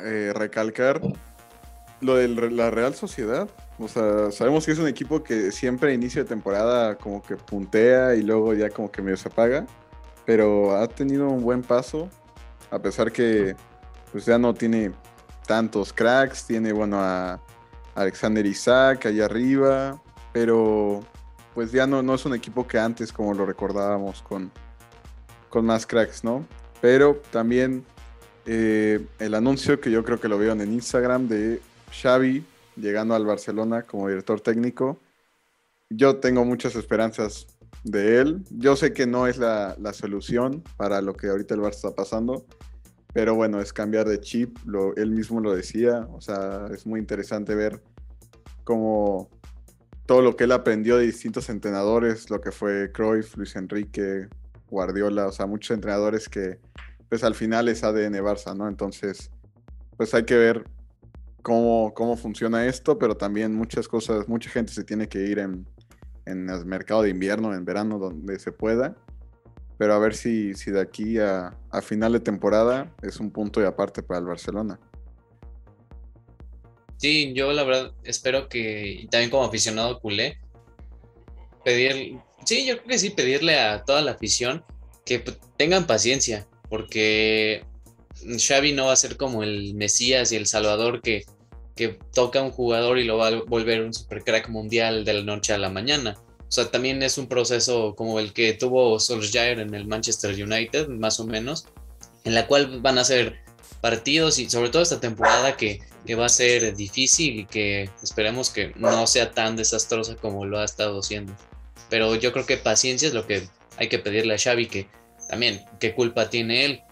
eh, 0.00 0.32
recalcar 0.34 1.00
lo 2.00 2.16
de 2.16 2.28
la 2.50 2.70
Real 2.70 2.94
Sociedad. 2.94 3.48
O 3.78 3.88
sea, 3.88 4.30
sabemos 4.32 4.66
que 4.66 4.72
es 4.72 4.78
un 4.78 4.88
equipo 4.88 5.22
que 5.22 5.52
siempre 5.52 5.90
a 5.90 5.94
inicio 5.94 6.22
de 6.22 6.28
temporada 6.28 6.96
como 6.96 7.22
que 7.22 7.36
puntea 7.36 8.14
y 8.16 8.22
luego 8.22 8.54
ya 8.54 8.70
como 8.70 8.90
que 8.90 9.02
medio 9.02 9.16
se 9.16 9.28
apaga, 9.28 9.66
pero 10.24 10.76
ha 10.76 10.88
tenido 10.88 11.28
un 11.28 11.42
buen 11.42 11.62
paso, 11.62 12.08
a 12.70 12.78
pesar 12.80 13.12
que 13.12 13.54
pues 14.12 14.26
ya 14.26 14.38
no 14.38 14.54
tiene 14.54 14.92
tantos 15.46 15.92
cracks, 15.92 16.46
tiene 16.46 16.72
bueno 16.72 17.00
a 17.00 17.40
Alexander 17.94 18.44
Isaac 18.46 19.06
allá 19.06 19.24
arriba, 19.24 20.00
pero 20.32 21.02
pues 21.54 21.72
ya 21.72 21.86
no, 21.86 22.02
no 22.02 22.14
es 22.14 22.24
un 22.24 22.34
equipo 22.34 22.66
que 22.66 22.78
antes 22.78 23.12
como 23.12 23.34
lo 23.34 23.44
recordábamos 23.46 24.22
con, 24.22 24.50
con 25.48 25.66
más 25.66 25.86
cracks, 25.86 26.24
¿no? 26.24 26.46
Pero 26.80 27.20
también 27.30 27.84
eh, 28.46 29.04
el 29.18 29.34
anuncio 29.34 29.80
que 29.80 29.90
yo 29.90 30.04
creo 30.04 30.20
que 30.20 30.28
lo 30.28 30.38
vieron 30.38 30.60
en 30.60 30.72
Instagram 30.72 31.28
de 31.28 31.60
Xavi 32.00 32.44
llegando 32.76 33.14
al 33.14 33.26
Barcelona 33.26 33.82
como 33.82 34.08
director 34.08 34.40
técnico. 34.40 34.98
Yo 35.90 36.16
tengo 36.16 36.44
muchas 36.44 36.76
esperanzas 36.76 37.46
de 37.84 38.20
él. 38.20 38.44
Yo 38.50 38.76
sé 38.76 38.92
que 38.92 39.06
no 39.06 39.26
es 39.26 39.38
la, 39.38 39.76
la 39.78 39.92
solución 39.92 40.62
para 40.76 41.02
lo 41.02 41.14
que 41.14 41.28
ahorita 41.28 41.54
el 41.54 41.60
Barça 41.60 41.76
está 41.76 41.94
pasando, 41.94 42.46
pero 43.12 43.34
bueno, 43.34 43.60
es 43.60 43.72
cambiar 43.72 44.08
de 44.08 44.20
chip, 44.20 44.58
lo, 44.64 44.94
él 44.96 45.10
mismo 45.10 45.40
lo 45.40 45.54
decía, 45.54 46.06
o 46.12 46.20
sea, 46.20 46.68
es 46.72 46.86
muy 46.86 47.00
interesante 47.00 47.54
ver 47.54 47.82
cómo 48.64 49.28
todo 50.06 50.22
lo 50.22 50.36
que 50.36 50.44
él 50.44 50.52
aprendió 50.52 50.96
de 50.96 51.06
distintos 51.06 51.48
entrenadores, 51.50 52.30
lo 52.30 52.40
que 52.40 52.52
fue 52.52 52.90
Cruyff, 52.92 53.36
Luis 53.36 53.54
Enrique, 53.56 54.28
Guardiola, 54.68 55.26
o 55.26 55.32
sea, 55.32 55.46
muchos 55.46 55.74
entrenadores 55.74 56.28
que 56.28 56.58
pues 57.08 57.24
al 57.24 57.34
final 57.34 57.68
es 57.68 57.82
ADN 57.82 58.14
Barça, 58.22 58.56
¿no? 58.56 58.68
Entonces, 58.68 59.30
pues 59.96 60.14
hay 60.14 60.24
que 60.24 60.36
ver 60.36 60.64
cómo, 61.42 61.92
cómo 61.94 62.16
funciona 62.16 62.66
esto, 62.66 62.98
pero 62.98 63.16
también 63.16 63.54
muchas 63.54 63.88
cosas, 63.88 64.28
mucha 64.28 64.48
gente 64.48 64.72
se 64.72 64.84
tiene 64.84 65.08
que 65.08 65.20
ir 65.26 65.40
en, 65.40 65.66
en 66.24 66.48
el 66.48 66.64
mercado 66.66 67.02
de 67.02 67.10
invierno, 67.10 67.52
en 67.52 67.64
verano, 67.64 67.98
donde 67.98 68.38
se 68.38 68.52
pueda. 68.52 68.96
Pero 69.80 69.94
a 69.94 69.98
ver 69.98 70.14
si, 70.14 70.52
si 70.52 70.70
de 70.70 70.78
aquí 70.78 71.16
a, 71.16 71.56
a 71.70 71.80
final 71.80 72.12
de 72.12 72.20
temporada 72.20 72.94
es 73.00 73.18
un 73.18 73.30
punto 73.30 73.62
y 73.62 73.64
aparte 73.64 74.02
para 74.02 74.20
el 74.20 74.26
Barcelona. 74.26 74.78
Sí, 76.98 77.32
yo 77.34 77.50
la 77.50 77.64
verdad 77.64 77.92
espero 78.04 78.46
que, 78.50 78.92
y 78.92 79.06
también 79.06 79.30
como 79.30 79.44
aficionado 79.44 79.98
culé, 80.00 80.36
pedir, 81.64 82.18
sí, 82.44 82.66
yo 82.66 82.76
creo 82.76 82.88
que 82.88 82.98
sí, 82.98 83.08
pedirle 83.08 83.58
a 83.58 83.82
toda 83.82 84.02
la 84.02 84.10
afición 84.10 84.62
que 85.06 85.20
p- 85.20 85.38
tengan 85.56 85.86
paciencia, 85.86 86.46
porque 86.68 87.64
Xavi 88.38 88.74
no 88.74 88.84
va 88.88 88.92
a 88.92 88.96
ser 88.96 89.16
como 89.16 89.42
el 89.42 89.72
Mesías 89.72 90.30
y 90.32 90.36
el 90.36 90.46
Salvador 90.46 91.00
que, 91.00 91.24
que 91.74 91.98
toca 92.12 92.40
a 92.40 92.42
un 92.42 92.50
jugador 92.50 92.98
y 92.98 93.04
lo 93.04 93.16
va 93.16 93.28
a 93.28 93.42
volver 93.44 93.80
un 93.80 93.94
supercrack 93.94 94.50
mundial 94.50 95.06
de 95.06 95.14
la 95.14 95.22
noche 95.22 95.54
a 95.54 95.58
la 95.58 95.70
mañana. 95.70 96.18
O 96.50 96.52
sea, 96.52 96.68
también 96.68 97.00
es 97.04 97.16
un 97.16 97.28
proceso 97.28 97.94
como 97.94 98.18
el 98.18 98.32
que 98.32 98.54
tuvo 98.54 98.98
Solskjaer 98.98 99.60
en 99.60 99.72
el 99.72 99.86
Manchester 99.86 100.34
United, 100.34 100.88
más 100.88 101.20
o 101.20 101.24
menos, 101.24 101.68
en 102.24 102.34
la 102.34 102.48
cual 102.48 102.80
van 102.80 102.98
a 102.98 103.04
ser 103.04 103.38
partidos 103.80 104.40
y 104.40 104.50
sobre 104.50 104.68
todo 104.70 104.82
esta 104.82 104.98
temporada 104.98 105.56
que, 105.56 105.78
que 106.04 106.16
va 106.16 106.26
a 106.26 106.28
ser 106.28 106.74
difícil 106.74 107.38
y 107.38 107.46
que 107.46 107.88
esperemos 108.02 108.50
que 108.50 108.72
no 108.74 109.06
sea 109.06 109.30
tan 109.30 109.54
desastrosa 109.54 110.16
como 110.16 110.44
lo 110.44 110.58
ha 110.58 110.64
estado 110.64 111.00
siendo. 111.04 111.32
Pero 111.88 112.16
yo 112.16 112.32
creo 112.32 112.46
que 112.46 112.56
paciencia 112.56 113.06
es 113.06 113.14
lo 113.14 113.28
que 113.28 113.46
hay 113.76 113.88
que 113.88 114.00
pedirle 114.00 114.34
a 114.34 114.38
Xavi, 114.38 114.66
que 114.66 114.88
también, 115.28 115.64
¿qué 115.78 115.94
culpa 115.94 116.30
tiene 116.30 116.64
él? 116.64 116.82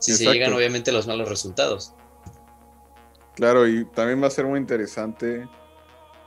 Si 0.00 0.16
se 0.16 0.24
llegan 0.32 0.52
obviamente 0.52 0.90
los 0.90 1.06
malos 1.06 1.28
resultados. 1.28 1.94
Claro, 3.36 3.68
y 3.68 3.84
también 3.92 4.20
va 4.20 4.26
a 4.26 4.30
ser 4.30 4.46
muy 4.46 4.58
interesante 4.58 5.46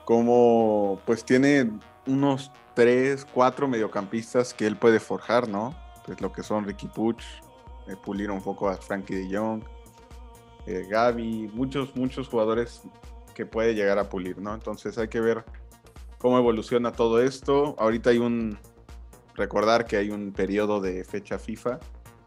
cómo 0.07 1.01
pues 1.05 1.25
tiene 1.25 1.69
unos 2.05 2.49
tres, 2.73 3.25
cuatro 3.25 3.67
mediocampistas 3.67 4.53
que 4.53 4.65
él 4.65 4.77
puede 4.77 5.01
forjar, 5.01 5.49
¿no? 5.49 5.75
Pues 6.05 6.21
lo 6.21 6.31
que 6.31 6.43
son 6.43 6.63
Ricky 6.63 6.87
Puch, 6.87 7.21
eh, 7.89 7.97
pulir 8.05 8.31
un 8.31 8.41
poco 8.41 8.69
a 8.69 8.77
Frankie 8.77 9.15
de 9.15 9.37
Jong, 9.37 9.63
eh, 10.65 10.87
Gaby, 10.89 11.51
muchos, 11.53 11.93
muchos 11.97 12.29
jugadores 12.29 12.83
que 13.35 13.45
puede 13.45 13.75
llegar 13.75 13.99
a 13.99 14.07
pulir, 14.07 14.37
¿no? 14.39 14.53
Entonces 14.53 14.97
hay 14.97 15.09
que 15.09 15.19
ver 15.19 15.43
cómo 16.19 16.37
evoluciona 16.37 16.93
todo 16.93 17.21
esto. 17.21 17.75
Ahorita 17.77 18.11
hay 18.11 18.19
un, 18.19 18.57
recordar 19.35 19.83
que 19.83 19.97
hay 19.97 20.09
un 20.09 20.31
periodo 20.31 20.79
de 20.79 21.03
fecha 21.03 21.37
FIFA, 21.37 21.81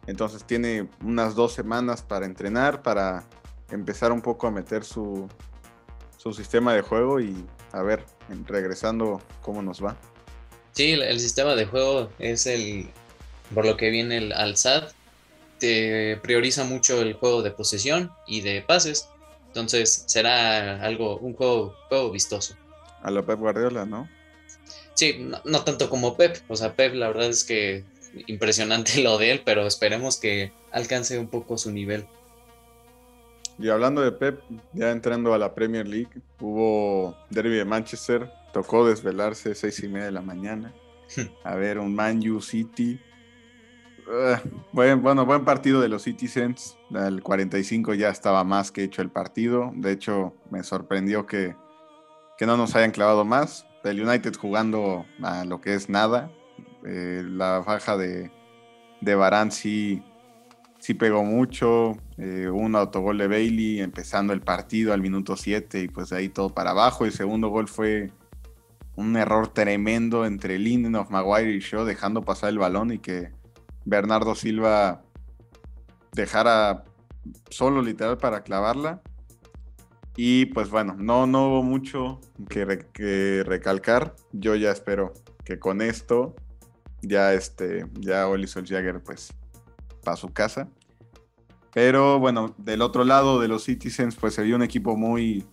entonces 0.06 0.44
tiene 0.44 0.90
unas 1.02 1.34
dos 1.34 1.54
semanas 1.54 2.02
para 2.02 2.26
entrenar, 2.26 2.82
para 2.82 3.24
empezar 3.70 4.12
un 4.12 4.20
poco 4.20 4.48
a 4.48 4.50
meter 4.50 4.84
su, 4.84 5.30
su 6.20 6.34
sistema 6.34 6.74
de 6.74 6.82
juego 6.82 7.18
y 7.18 7.46
a 7.72 7.82
ver, 7.82 8.04
regresando, 8.46 9.22
cómo 9.40 9.62
nos 9.62 9.82
va. 9.82 9.96
Sí, 10.72 10.92
el, 10.92 11.18
sistema 11.18 11.54
de 11.54 11.64
juego 11.64 12.10
es 12.18 12.46
el, 12.46 12.90
por 13.54 13.64
lo 13.64 13.78
que 13.78 13.88
viene 13.88 14.18
el 14.18 14.32
Al-Sad, 14.32 14.90
te 15.58 16.18
prioriza 16.22 16.64
mucho 16.64 17.00
el 17.00 17.14
juego 17.14 17.42
de 17.42 17.50
posesión 17.52 18.10
y 18.26 18.42
de 18.42 18.60
pases. 18.60 19.08
Entonces 19.46 20.04
será 20.06 20.82
algo, 20.82 21.16
un 21.16 21.32
juego, 21.32 21.74
juego 21.88 22.10
vistoso. 22.10 22.54
A 23.02 23.10
lo 23.10 23.24
Pep 23.24 23.38
Guardiola, 23.38 23.86
¿no? 23.86 24.06
Sí, 24.94 25.16
no, 25.20 25.40
no, 25.44 25.64
tanto 25.64 25.88
como 25.88 26.18
Pep. 26.18 26.36
O 26.48 26.56
sea, 26.56 26.74
Pep 26.74 26.94
la 26.94 27.08
verdad 27.08 27.30
es 27.30 27.44
que 27.44 27.84
impresionante 28.26 28.98
lo 29.02 29.16
de 29.16 29.30
él, 29.30 29.42
pero 29.42 29.66
esperemos 29.66 30.18
que 30.18 30.52
alcance 30.70 31.18
un 31.18 31.28
poco 31.28 31.56
su 31.56 31.72
nivel. 31.72 32.06
Y 33.60 33.68
hablando 33.68 34.00
de 34.00 34.10
Pep, 34.10 34.40
ya 34.72 34.90
entrando 34.90 35.34
a 35.34 35.38
la 35.38 35.54
Premier 35.54 35.86
League, 35.86 36.22
hubo 36.40 37.14
Derby 37.28 37.56
de 37.56 37.66
Manchester, 37.66 38.32
tocó 38.54 38.86
desvelarse 38.86 39.54
seis 39.54 39.82
y 39.82 39.88
media 39.88 40.06
de 40.06 40.12
la 40.12 40.22
mañana. 40.22 40.72
A 41.44 41.56
ver, 41.56 41.78
un 41.78 41.94
Man 41.94 42.26
U 42.30 42.40
City. 42.40 42.98
Uh, 44.06 44.48
buen, 44.72 45.02
bueno, 45.02 45.26
buen 45.26 45.44
partido 45.44 45.82
de 45.82 45.90
los 45.90 46.04
Citizens. 46.04 46.78
El 46.90 47.22
45 47.22 47.92
ya 47.92 48.08
estaba 48.08 48.44
más 48.44 48.72
que 48.72 48.82
hecho 48.82 49.02
el 49.02 49.10
partido. 49.10 49.72
De 49.74 49.92
hecho, 49.92 50.34
me 50.50 50.62
sorprendió 50.62 51.26
que, 51.26 51.54
que 52.38 52.46
no 52.46 52.56
nos 52.56 52.74
hayan 52.76 52.92
clavado 52.92 53.26
más. 53.26 53.66
El 53.84 54.00
United 54.00 54.36
jugando 54.36 55.04
a 55.22 55.44
lo 55.44 55.60
que 55.60 55.74
es 55.74 55.90
nada. 55.90 56.30
Eh, 56.86 57.22
la 57.26 57.58
baja 57.58 57.98
de, 57.98 58.32
de 59.02 59.14
Barán 59.14 59.52
sí, 59.52 60.02
sí 60.80 60.94
pegó 60.94 61.24
mucho. 61.24 61.96
Eh, 62.18 62.48
un 62.52 62.74
autogol 62.74 63.18
de 63.18 63.28
Bailey 63.28 63.80
empezando 63.80 64.32
el 64.32 64.40
partido 64.40 64.92
al 64.92 65.00
minuto 65.00 65.36
7 65.36 65.82
y 65.82 65.88
pues 65.88 66.10
de 66.10 66.16
ahí 66.16 66.28
todo 66.28 66.50
para 66.50 66.70
abajo. 66.70 67.04
El 67.04 67.12
segundo 67.12 67.48
gol 67.48 67.68
fue 67.68 68.10
un 68.96 69.16
error 69.16 69.48
tremendo 69.48 70.26
entre 70.26 70.56
of 70.96 71.10
Maguire 71.10 71.52
y 71.52 71.60
Shaw 71.60 71.84
dejando 71.84 72.22
pasar 72.22 72.50
el 72.50 72.58
balón 72.58 72.92
y 72.92 72.98
que 72.98 73.30
Bernardo 73.84 74.34
Silva 74.34 75.02
dejara 76.12 76.84
solo 77.50 77.82
literal 77.82 78.18
para 78.18 78.42
clavarla. 78.42 79.00
Y 80.16 80.46
pues 80.46 80.68
bueno, 80.70 80.96
no, 80.98 81.26
no 81.26 81.48
hubo 81.48 81.62
mucho 81.62 82.20
que, 82.48 82.86
que 82.92 83.42
recalcar. 83.46 84.16
Yo 84.32 84.56
ya 84.56 84.70
espero 84.70 85.14
que 85.44 85.58
con 85.58 85.80
esto 85.80 86.34
ya 87.02 87.32
este, 87.32 87.86
ya 87.98 88.28
Oli 88.28 88.46
Solskjaer 88.46 89.02
pues 89.02 89.32
para 90.02 90.16
su 90.16 90.32
casa. 90.32 90.68
Pero 91.72 92.18
bueno, 92.18 92.54
del 92.58 92.82
otro 92.82 93.04
lado 93.04 93.40
de 93.40 93.48
los 93.48 93.64
Citizens 93.64 94.16
pues 94.16 94.34
se 94.34 94.42
vio 94.42 94.56
un 94.56 94.62
equipo 94.62 94.96
muy, 94.96 95.46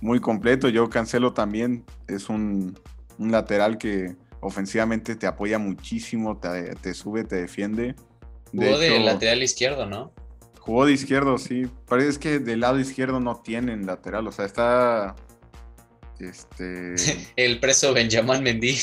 muy 0.00 0.20
completo. 0.20 0.68
Yo 0.68 0.88
Cancelo 0.88 1.32
también 1.32 1.84
es 2.06 2.28
un, 2.28 2.78
lateral 3.18 3.76
que 3.76 4.16
ofensivamente 4.40 5.16
te 5.16 5.26
apoya 5.26 5.58
muchísimo, 5.58 6.38
te, 6.38 6.94
sube, 6.94 7.24
te 7.24 7.36
defiende. 7.36 7.94
jugó 8.52 8.78
de 8.78 9.00
lateral 9.00 9.42
izquierdo, 9.42 9.86
¿no? 9.86 10.12
Jugó 10.60 10.86
de 10.86 10.92
izquierdo, 10.92 11.36
sí. 11.36 11.66
Parece 11.86 12.18
que 12.18 12.38
del 12.38 12.60
lado 12.60 12.78
izquierdo 12.78 13.20
no 13.20 13.40
tienen 13.40 13.86
lateral, 13.86 14.26
o 14.26 14.32
sea, 14.32 14.44
está 14.44 15.16
este 16.18 16.94
el 17.36 17.60
preso 17.60 17.92
Benjamin 17.92 18.42
Mendy 18.42 18.76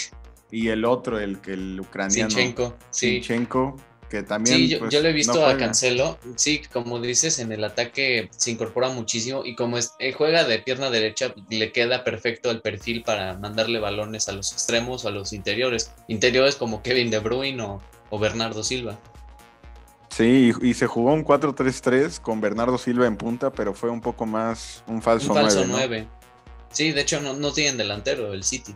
y 0.51 0.69
el 0.69 0.85
otro, 0.85 1.19
el 1.19 1.39
que 1.39 1.53
el 1.53 1.79
ucraniano. 1.79 2.29
Sinchenko, 2.29 2.77
sí. 2.89 3.21
Que 4.09 4.23
también. 4.23 4.57
Sí, 4.57 4.67
yo, 4.69 4.79
pues, 4.79 4.93
lo 4.93 5.07
he 5.07 5.13
visto 5.13 5.45
a 5.45 5.57
Cancelo. 5.57 6.17
Sí, 6.35 6.61
como 6.71 6.99
dices, 6.99 7.39
en 7.39 7.51
el 7.51 7.63
ataque 7.63 8.29
se 8.35 8.51
incorpora 8.51 8.89
muchísimo 8.89 9.43
y 9.45 9.55
como 9.55 9.77
es, 9.77 9.93
eh, 9.99 10.13
juega 10.13 10.43
de 10.43 10.59
pierna 10.59 10.89
derecha, 10.89 11.33
le 11.49 11.71
queda 11.71 12.03
perfecto 12.03 12.51
el 12.51 12.61
perfil 12.61 13.03
para 13.03 13.35
mandarle 13.35 13.79
balones 13.79 14.29
a 14.29 14.31
los 14.31 14.51
extremos 14.51 15.05
o 15.05 15.09
a 15.09 15.11
los 15.11 15.33
interiores. 15.33 15.91
Interiores 16.07 16.55
como 16.55 16.81
Kevin 16.81 17.09
De 17.09 17.19
Bruyne 17.19 17.61
o, 18.09 18.19
Bernardo 18.19 18.63
Silva. 18.63 18.97
Sí, 20.09 20.51
y, 20.61 20.73
se 20.73 20.87
jugó 20.87 21.13
un 21.13 21.23
4-3-3 21.23 22.19
con 22.19 22.41
Bernardo 22.41 22.77
Silva 22.77 23.05
en 23.05 23.17
punta, 23.17 23.51
pero 23.51 23.73
fue 23.73 23.89
un 23.89 24.01
poco 24.01 24.25
más 24.25 24.83
un 24.87 25.01
falso, 25.01 25.31
un 25.31 25.35
falso 25.35 25.65
9. 25.67 26.07
Sí, 26.71 26.91
de 26.91 27.01
hecho 27.01 27.21
no, 27.21 27.33
no 27.33 27.53
tienen 27.53 27.77
delantero 27.77 28.33
el 28.33 28.43
City. 28.43 28.73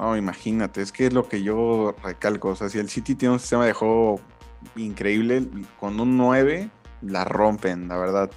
No, 0.00 0.16
imagínate, 0.16 0.80
es 0.80 0.92
que 0.92 1.08
es 1.08 1.12
lo 1.12 1.28
que 1.28 1.42
yo 1.42 1.94
recalco. 2.02 2.48
O 2.48 2.56
sea, 2.56 2.70
si 2.70 2.78
el 2.78 2.88
City 2.88 3.14
tiene 3.14 3.34
un 3.34 3.40
sistema 3.40 3.66
de 3.66 3.74
juego 3.74 4.18
increíble, 4.76 5.46
con 5.78 6.00
un 6.00 6.16
9 6.16 6.70
la 7.02 7.24
rompen, 7.24 7.88
la 7.88 7.96
verdad. 7.96 8.30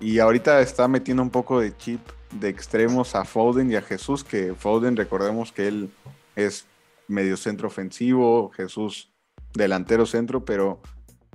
Y 0.00 0.18
ahorita 0.18 0.60
está 0.60 0.88
metiendo 0.88 1.22
un 1.22 1.30
poco 1.30 1.60
de 1.60 1.76
chip 1.76 2.00
de 2.32 2.48
extremos 2.48 3.14
a 3.14 3.24
Foden 3.24 3.70
y 3.70 3.76
a 3.76 3.82
Jesús, 3.82 4.24
que 4.24 4.54
Foden, 4.54 4.96
recordemos 4.96 5.52
que 5.52 5.68
él 5.68 5.90
es 6.34 6.66
medio 7.08 7.36
centro 7.36 7.68
ofensivo, 7.68 8.50
Jesús 8.50 9.12
delantero 9.54 10.06
centro, 10.06 10.44
pero 10.44 10.80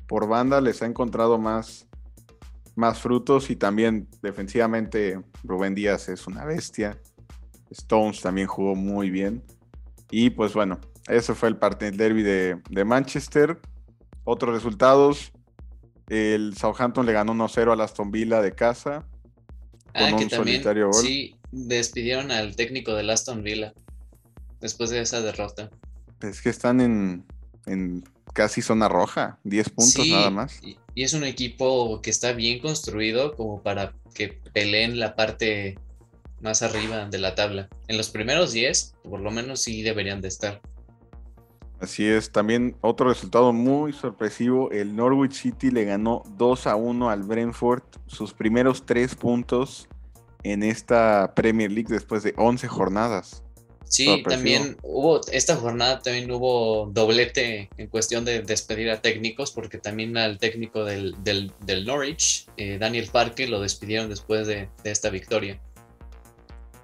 por 0.08 0.28
banda 0.28 0.60
les 0.62 0.82
ha 0.82 0.86
encontrado 0.86 1.38
más, 1.38 1.88
más 2.76 3.00
frutos 3.00 3.50
y 3.50 3.56
también 3.56 4.08
defensivamente 4.22 5.22
Rubén 5.44 5.76
Díaz 5.76 6.10
es 6.10 6.28
una 6.28 6.46
bestia. 6.46 7.00
Stones 7.70 8.22
también 8.22 8.48
jugó 8.48 8.76
muy 8.76 9.10
bien. 9.10 9.44
Y 10.10 10.30
pues 10.30 10.54
bueno, 10.54 10.80
ese 11.08 11.36
fue 11.36 11.50
el 11.50 11.58
partido 11.58 11.92
derby 11.92 12.24
de, 12.24 12.62
de, 12.70 12.86
Manchester. 12.86 13.60
Otros 14.30 14.54
resultados. 14.54 15.32
El 16.10 16.54
Southampton 16.58 17.06
le 17.06 17.14
ganó 17.14 17.34
1-0 17.34 17.72
al 17.72 17.80
Aston 17.80 18.12
Villa 18.12 18.42
de 18.42 18.54
casa. 18.54 19.08
Ah, 19.94 20.12
que 20.18 20.26
también, 20.26 20.62
Sí, 20.92 21.38
despidieron 21.52 22.30
al 22.32 22.58
técnico 22.58 22.94
del 22.94 23.10
Aston 23.10 23.42
Villa 23.42 23.74
después 24.60 24.90
de 24.90 25.00
esa 25.00 25.22
derrota. 25.22 25.70
Es 26.22 26.42
que 26.42 26.50
están 26.50 26.82
en, 26.82 27.26
en 27.68 28.04
casi 28.34 28.62
zona 28.62 28.90
roja, 28.90 29.40
10 29.46 29.70
puntos 29.70 30.06
nada 30.06 30.30
más. 30.30 30.62
Y, 30.62 30.78
y 30.94 31.04
es 31.04 31.14
un 31.14 31.24
equipo 31.24 32.02
que 32.02 32.10
está 32.10 32.34
bien 32.34 32.60
construido 32.60 33.34
como 33.34 33.64
para 33.64 33.94
que 34.14 34.42
peleen 34.52 35.00
la 35.00 35.16
parte 35.16 35.80
más 36.42 36.64
arriba 36.64 37.08
de 37.08 37.18
la 37.18 37.34
tabla. 37.34 37.70
En 37.88 37.96
los 37.96 38.10
primeros 38.10 38.52
10, 38.52 38.96
por 39.04 39.22
lo 39.22 39.32
menos 39.32 39.62
sí 39.62 39.84
deberían 39.84 40.20
de 40.20 40.28
estar. 40.28 40.62
Así 41.80 42.08
es, 42.08 42.32
también 42.32 42.76
otro 42.82 43.08
resultado 43.08 43.54
muy 43.54 43.94
sorpresivo, 43.94 44.72
el 44.72 44.96
Norwich 44.96 45.34
City 45.34 45.70
le 45.70 45.86
ganó 45.86 46.24
2 46.38 46.68
a 46.68 46.76
1 46.76 47.10
al 47.10 47.22
Brentford, 47.22 47.84
sus 48.08 48.34
primeros 48.34 48.86
3 48.86 49.14
puntos 49.16 49.88
en 50.42 50.64
esta 50.64 51.34
Premier 51.36 51.72
League 51.72 51.90
después 51.90 52.24
de 52.24 52.34
11 52.36 52.68
jornadas. 52.68 53.44
Sí, 53.84 54.24
también 54.28 54.78
hubo, 54.82 55.22
esta 55.32 55.56
jornada 55.56 56.00
también 56.00 56.30
hubo 56.32 56.90
doblete 56.92 57.70
en 57.78 57.88
cuestión 57.88 58.26
de 58.26 58.42
despedir 58.42 58.90
a 58.90 59.02
técnicos, 59.02 59.52
porque 59.52 59.78
también 59.78 60.18
al 60.18 60.40
técnico 60.40 60.84
del, 60.84 61.16
Norwich, 61.86 62.48
eh, 62.58 62.78
Daniel 62.80 63.08
Parque, 63.12 63.48
lo 63.48 63.62
despidieron 63.62 64.10
después 64.10 64.48
de 64.48 64.68
esta 64.84 65.10
victoria. 65.10 65.62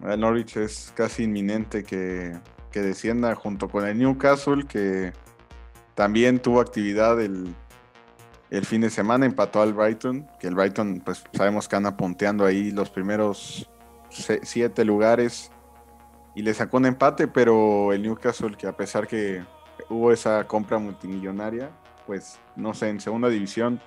El 0.08 0.20
Norwich 0.20 0.58
es 0.58 0.92
casi 0.96 1.24
inminente 1.24 1.84
que, 1.84 2.34
descienda 2.82 3.36
junto 3.36 3.70
con 3.70 3.86
el 3.86 3.98
Newcastle, 3.98 4.66
que 4.68 5.14
también 5.96 6.40
tuvo 6.40 6.60
actividad 6.60 7.22
el, 7.22 7.56
fin 8.64 8.82
de 8.82 8.90
semana, 8.90 9.26
empató 9.26 9.62
al 9.62 9.74
Brighton, 9.74 10.28
que 10.40 10.48
el 10.48 10.56
Brighton, 10.56 11.02
pues 11.04 11.24
sabemos 11.34 11.68
que 11.68 11.76
anda 11.76 11.98
ponteando 11.98 12.46
ahí 12.46 12.72
los 12.72 12.90
primeros 12.90 13.70
siete 14.10 14.86
lugares 14.86 15.52
y 16.36 16.44
le 16.44 16.54
sacó 16.54 16.78
un 16.78 16.86
empate, 16.86 17.28
pero 17.28 17.94
el 17.94 18.04
Newcastle, 18.04 18.56
que 18.56 18.68
a 18.68 18.78
pesar 18.78 19.08
que 19.08 19.44
hubo 19.90 20.12
esa 20.12 20.46
compra 20.46 20.78
multimillonaria, 20.78 21.72
pues 22.06 22.40
no 22.56 22.74
sé, 22.74 22.90
en 22.90 23.02
segunda 23.02 23.30
división 23.30 23.82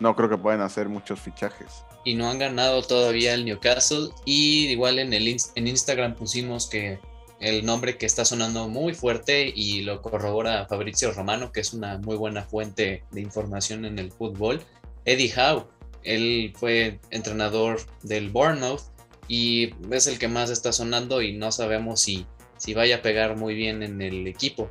no 0.00 0.14
creo 0.16 0.28
que 0.28 0.36
puedan 0.36 0.60
hacer 0.60 0.88
muchos 0.88 1.20
fichajes 1.20 1.84
y 2.04 2.14
no 2.14 2.28
han 2.28 2.38
ganado 2.38 2.82
todavía 2.82 3.34
el 3.34 3.44
Newcastle. 3.44 4.08
Y 4.24 4.68
igual 4.68 4.98
en, 4.98 5.12
el, 5.12 5.36
en 5.54 5.66
Instagram 5.66 6.14
pusimos 6.14 6.68
que 6.68 6.98
el 7.40 7.64
nombre 7.64 7.96
que 7.96 8.06
está 8.06 8.24
sonando 8.24 8.68
muy 8.68 8.94
fuerte 8.94 9.50
y 9.54 9.82
lo 9.82 10.02
corrobora 10.02 10.66
Fabrizio 10.66 11.12
Romano, 11.12 11.52
que 11.52 11.60
es 11.60 11.72
una 11.72 11.98
muy 11.98 12.16
buena 12.16 12.44
fuente 12.44 13.02
de 13.10 13.20
información 13.20 13.86
en 13.86 13.98
el 13.98 14.12
fútbol, 14.12 14.62
Eddie 15.06 15.32
Howe. 15.34 15.66
Él 16.02 16.52
fue 16.56 17.00
entrenador 17.10 17.80
del 18.02 18.30
Bournemouth 18.30 18.82
y 19.26 19.72
es 19.90 20.06
el 20.06 20.18
que 20.18 20.28
más 20.28 20.50
está 20.50 20.72
sonando 20.72 21.22
y 21.22 21.32
no 21.32 21.50
sabemos 21.50 22.02
si, 22.02 22.26
si 22.58 22.74
vaya 22.74 22.96
a 22.96 23.02
pegar 23.02 23.36
muy 23.36 23.54
bien 23.54 23.82
en 23.82 24.02
el 24.02 24.26
equipo. 24.26 24.70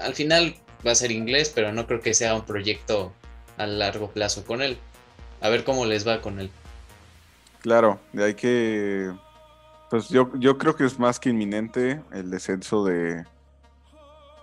Al 0.00 0.14
final 0.14 0.54
va 0.86 0.92
a 0.92 0.96
ser 0.96 1.10
inglés, 1.10 1.50
pero 1.54 1.72
no 1.72 1.86
creo 1.86 2.00
que 2.00 2.14
sea 2.14 2.34
un 2.34 2.44
proyecto 2.44 3.12
a 3.56 3.66
largo 3.66 4.10
plazo 4.10 4.44
con 4.44 4.62
él. 4.62 4.78
A 5.40 5.48
ver 5.48 5.64
cómo 5.64 5.84
les 5.84 6.06
va 6.06 6.20
con 6.20 6.38
él. 6.40 6.50
Claro, 7.60 7.98
ahí 8.18 8.34
que. 8.34 9.10
Pues 9.90 10.08
yo, 10.08 10.30
yo 10.36 10.58
creo 10.58 10.74
que 10.74 10.84
es 10.84 10.98
más 10.98 11.20
que 11.20 11.30
inminente 11.30 12.02
el 12.12 12.30
descenso 12.30 12.84
de 12.84 13.24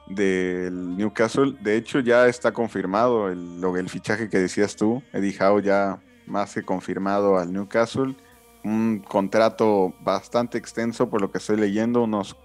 del 0.08 0.98
Newcastle. 0.98 1.56
De 1.62 1.76
hecho, 1.76 2.00
ya 2.00 2.28
está 2.28 2.52
confirmado 2.52 3.30
el, 3.30 3.64
el 3.78 3.90
fichaje 3.90 4.30
que 4.30 4.40
decías 4.40 4.76
tú. 4.76 5.02
Eddie 5.14 5.38
Howe 5.40 5.62
ya 5.62 6.02
más 6.28 6.54
que 6.54 6.64
confirmado 6.64 7.38
al 7.38 7.52
Newcastle. 7.52 8.16
Un 8.64 9.00
contrato 9.00 9.94
bastante 10.02 10.58
extenso, 10.58 11.10
por 11.10 11.22
lo 11.22 11.32
que 11.32 11.40
estoy 11.40 11.58
leyendo, 11.58 12.04
unos 12.04 12.36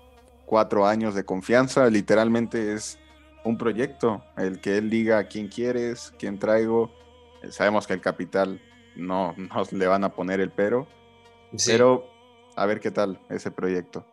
cuatro 0.46 0.86
años 0.86 1.14
de 1.14 1.24
confianza. 1.24 1.88
Literalmente 1.90 2.72
es 2.72 2.98
un 3.44 3.58
proyecto, 3.58 4.24
el 4.36 4.60
que 4.60 4.78
él 4.78 4.90
diga 4.90 5.24
quién 5.28 5.48
quieres, 5.48 6.12
quién 6.18 6.38
traigo. 6.38 6.90
Sabemos 7.50 7.86
que 7.86 7.92
el 7.92 8.00
capital 8.00 8.60
no, 8.96 9.34
le 9.70 9.86
van 9.86 10.04
a 10.04 10.14
poner 10.14 10.40
el 10.40 10.50
pero. 10.50 10.86
Pero 11.66 12.08
a 12.56 12.66
ver 12.66 12.80
qué 12.80 12.90
tal 12.90 13.20
ese 13.28 13.50
proyecto. 13.50 14.04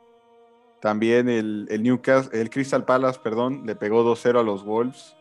También 0.82 1.30
el, 1.30 1.68
el 1.70 2.00
el 2.34 2.50
Crystal 2.50 2.86
Palace, 2.86 3.20
perdón, 3.24 3.66
le 3.66 3.76
pegó 3.76 4.04
2-0 4.04 4.40
a 4.40 4.44
los 4.44 4.66
Wolves 4.66 5.16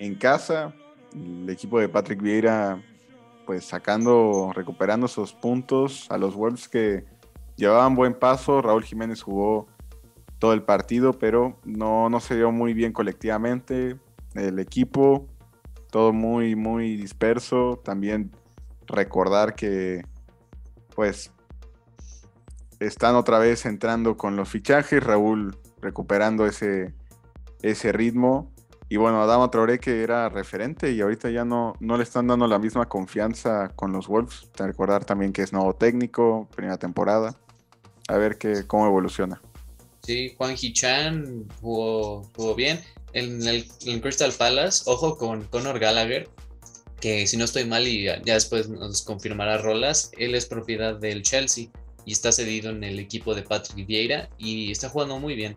en 0.00 0.16
casa. 0.16 0.74
El 1.14 1.48
equipo 1.48 1.78
de 1.78 1.88
Patrick 1.88 2.20
Vieira, 2.20 2.82
pues 3.46 3.64
sacando, 3.64 4.50
recuperando 4.52 5.06
esos 5.06 5.32
puntos 5.32 6.10
a 6.10 6.18
los 6.18 6.34
Wolves 6.34 6.68
que 6.68 7.04
llevaban 7.56 7.94
buen 7.94 8.14
paso. 8.14 8.60
Raúl 8.62 8.82
Jiménez 8.82 9.22
jugó 9.22 9.68
todo 10.40 10.52
el 10.52 10.62
partido, 10.62 11.12
pero 11.12 11.56
no, 11.64 12.10
no 12.10 12.18
se 12.18 12.34
dio 12.34 12.50
muy 12.50 12.74
bien 12.74 12.92
colectivamente. 12.92 13.96
El 14.34 14.58
equipo, 14.58 15.28
todo 15.90 16.12
muy, 16.12 16.56
muy 16.56 16.96
disperso. 16.96 17.80
También 17.84 18.32
recordar 18.86 19.54
que, 19.54 20.02
pues, 20.96 21.32
están 22.80 23.14
otra 23.16 23.38
vez 23.38 23.66
entrando 23.66 24.16
con 24.16 24.36
los 24.36 24.48
fichajes, 24.48 25.02
Raúl 25.02 25.56
recuperando 25.80 26.46
ese, 26.46 26.94
ese 27.62 27.92
ritmo. 27.92 28.52
Y 28.88 28.96
bueno, 28.96 29.22
Adama 29.22 29.50
Traoré 29.50 29.78
que 29.78 30.02
era 30.02 30.28
referente 30.28 30.92
y 30.92 31.00
ahorita 31.00 31.30
ya 31.30 31.44
no, 31.44 31.74
no 31.80 31.96
le 31.96 32.02
están 32.02 32.26
dando 32.26 32.46
la 32.46 32.58
misma 32.58 32.86
confianza 32.88 33.70
con 33.74 33.92
los 33.92 34.08
Wolves. 34.08 34.48
Recordar 34.56 35.04
también 35.04 35.32
que 35.32 35.42
es 35.42 35.52
nuevo 35.52 35.74
técnico, 35.74 36.48
primera 36.54 36.78
temporada. 36.78 37.34
A 38.08 38.16
ver 38.16 38.36
qué, 38.36 38.66
cómo 38.66 38.86
evoluciona. 38.86 39.40
Sí, 40.02 40.34
Juan 40.36 40.54
Hichan 40.60 41.48
jugó, 41.60 42.22
jugó 42.36 42.54
bien. 42.54 42.80
En 43.14 43.46
el 43.46 44.00
Crystal 44.02 44.32
Palace, 44.36 44.82
ojo 44.86 45.16
con 45.16 45.44
Conor 45.44 45.78
Gallagher, 45.78 46.28
que 47.00 47.26
si 47.26 47.36
no 47.36 47.44
estoy 47.44 47.64
mal 47.64 47.86
y 47.86 48.04
ya, 48.04 48.20
después 48.24 48.68
nos 48.68 49.02
confirmará 49.02 49.58
Rolas, 49.58 50.10
él 50.18 50.34
es 50.34 50.46
propiedad 50.46 50.96
del 50.96 51.22
Chelsea 51.22 51.68
y 52.04 52.12
está 52.12 52.32
cedido 52.32 52.70
en 52.70 52.84
el 52.84 52.98
equipo 52.98 53.34
de 53.34 53.42
Patrick 53.42 53.86
Vieira 53.86 54.28
y 54.38 54.70
está 54.70 54.88
jugando 54.88 55.18
muy 55.18 55.34
bien. 55.34 55.56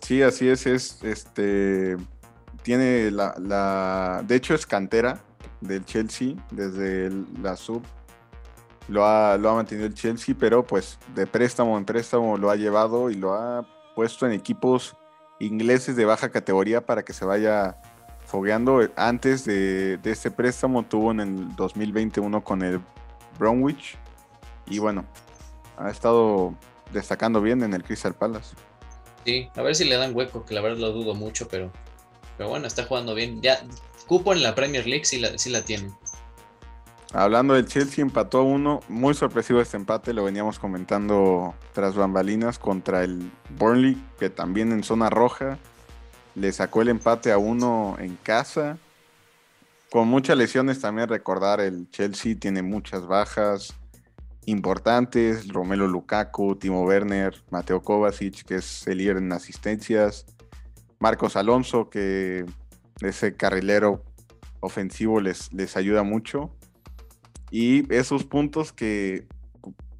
Sí, 0.00 0.22
así 0.22 0.48
es, 0.48 0.66
es 0.66 1.02
este 1.02 1.96
tiene 2.62 3.10
la, 3.10 3.34
la 3.38 4.24
de 4.26 4.36
hecho 4.36 4.54
es 4.54 4.66
cantera 4.66 5.22
del 5.60 5.84
Chelsea 5.84 6.34
desde 6.50 7.10
la 7.42 7.56
sub 7.56 7.82
lo 8.88 9.06
ha, 9.06 9.36
lo 9.38 9.50
ha 9.50 9.54
mantenido 9.54 9.86
el 9.86 9.94
Chelsea, 9.94 10.34
pero 10.38 10.66
pues 10.66 10.98
de 11.14 11.26
préstamo 11.26 11.78
en 11.78 11.84
préstamo 11.84 12.36
lo 12.36 12.50
ha 12.50 12.56
llevado 12.56 13.10
y 13.10 13.14
lo 13.14 13.34
ha 13.34 13.66
puesto 13.94 14.26
en 14.26 14.32
equipos 14.32 14.96
ingleses 15.40 15.96
de 15.96 16.04
baja 16.04 16.28
categoría 16.30 16.84
para 16.84 17.04
que 17.04 17.12
se 17.12 17.24
vaya 17.24 17.76
fogueando. 18.26 18.80
Antes 18.96 19.44
de, 19.44 19.98
de 19.98 20.10
este 20.10 20.30
préstamo 20.30 20.82
tuvo 20.82 21.12
en 21.12 21.20
el 21.20 21.56
2021 21.56 22.44
con 22.44 22.62
el 22.62 22.80
Bromwich 23.38 23.96
y 24.66 24.78
bueno, 24.78 25.04
ha 25.76 25.90
estado 25.90 26.54
destacando 26.92 27.40
bien 27.40 27.62
en 27.62 27.74
el 27.74 27.82
Crystal 27.82 28.14
Palace. 28.14 28.54
Sí, 29.24 29.48
a 29.56 29.62
ver 29.62 29.74
si 29.74 29.84
le 29.84 29.96
dan 29.96 30.14
hueco, 30.14 30.44
que 30.44 30.54
la 30.54 30.60
verdad 30.60 30.78
lo 30.78 30.92
dudo 30.92 31.14
mucho, 31.14 31.48
pero, 31.48 31.70
pero 32.36 32.50
bueno, 32.50 32.66
está 32.66 32.84
jugando 32.84 33.14
bien. 33.14 33.40
Ya, 33.40 33.58
cupo 34.06 34.32
en 34.32 34.42
la 34.42 34.54
Premier 34.54 34.86
League 34.86 35.04
sí 35.04 35.18
la, 35.18 35.36
sí 35.38 35.50
la 35.50 35.62
tiene. 35.62 35.90
Hablando 37.12 37.54
del 37.54 37.66
Chelsea, 37.66 38.02
empató 38.02 38.38
a 38.38 38.42
uno. 38.42 38.80
Muy 38.88 39.14
sorpresivo 39.14 39.60
este 39.60 39.76
empate, 39.76 40.12
lo 40.12 40.24
veníamos 40.24 40.58
comentando 40.58 41.54
tras 41.72 41.94
bambalinas 41.94 42.58
contra 42.58 43.04
el 43.04 43.30
Burnley, 43.50 43.96
que 44.18 44.30
también 44.30 44.72
en 44.72 44.82
zona 44.82 45.10
roja 45.10 45.58
le 46.34 46.52
sacó 46.52 46.82
el 46.82 46.88
empate 46.88 47.30
a 47.30 47.38
uno 47.38 47.96
en 48.00 48.16
casa. 48.16 48.78
Con 49.90 50.08
muchas 50.08 50.36
lesiones 50.36 50.80
también 50.80 51.08
recordar, 51.08 51.60
el 51.60 51.88
Chelsea 51.90 52.36
tiene 52.36 52.62
muchas 52.62 53.06
bajas 53.06 53.74
importantes, 54.46 55.48
Romelo 55.48 55.86
Lukaku, 55.88 56.56
Timo 56.56 56.84
Werner, 56.84 57.34
Mateo 57.50 57.82
Kovacic, 57.82 58.44
que 58.44 58.56
es 58.56 58.86
el 58.86 58.98
líder 58.98 59.18
en 59.18 59.32
asistencias, 59.32 60.26
Marcos 60.98 61.36
Alonso, 61.36 61.90
que 61.90 62.46
ese 63.00 63.36
carrilero 63.36 64.02
ofensivo 64.60 65.20
les, 65.20 65.52
les 65.52 65.76
ayuda 65.76 66.02
mucho. 66.02 66.54
Y 67.50 67.92
esos 67.94 68.24
puntos 68.24 68.72
que 68.72 69.26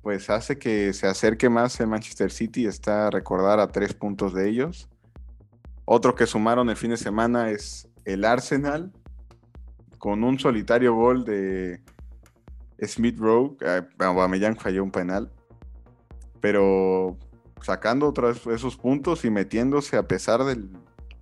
pues 0.04 0.28
hace 0.28 0.58
que 0.58 0.92
se 0.92 1.06
acerque 1.06 1.48
más 1.48 1.80
el 1.80 1.86
Manchester 1.86 2.30
City, 2.30 2.66
está 2.66 3.06
a 3.06 3.10
recordar 3.10 3.58
a 3.58 3.68
tres 3.68 3.94
puntos 3.94 4.34
de 4.34 4.50
ellos. 4.50 4.86
Otro 5.86 6.14
que 6.14 6.26
sumaron 6.26 6.68
el 6.68 6.76
fin 6.76 6.90
de 6.90 6.98
semana 6.98 7.50
es 7.50 7.88
el 8.04 8.26
Arsenal, 8.26 8.92
con 9.96 10.22
un 10.22 10.38
solitario 10.38 10.94
gol 10.94 11.24
de 11.24 11.80
Smith 12.82 13.18
Rowe, 13.18 13.56
Aubameyang 13.98 14.56
falló 14.56 14.82
un 14.82 14.90
penal, 14.90 15.30
pero 16.40 17.16
sacando 17.62 18.08
otros 18.08 18.46
esos 18.46 18.76
puntos 18.76 19.24
y 19.24 19.30
metiéndose 19.30 19.96
a 19.96 20.06
pesar 20.06 20.44
del 20.44 20.68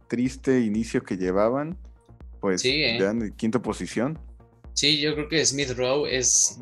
triste 0.09 0.61
inicio 0.61 1.03
que 1.03 1.17
llevaban, 1.17 1.79
pues 2.41 2.65
¿eh? 2.65 2.99
ya 2.99 3.11
en 3.11 3.33
quinta 3.33 3.63
posición. 3.63 4.19
Sí, 4.75 5.01
yo 5.01 5.15
creo 5.15 5.29
que 5.29 5.45
Smith 5.45 5.71
Rowe 5.77 6.07
es 6.07 6.59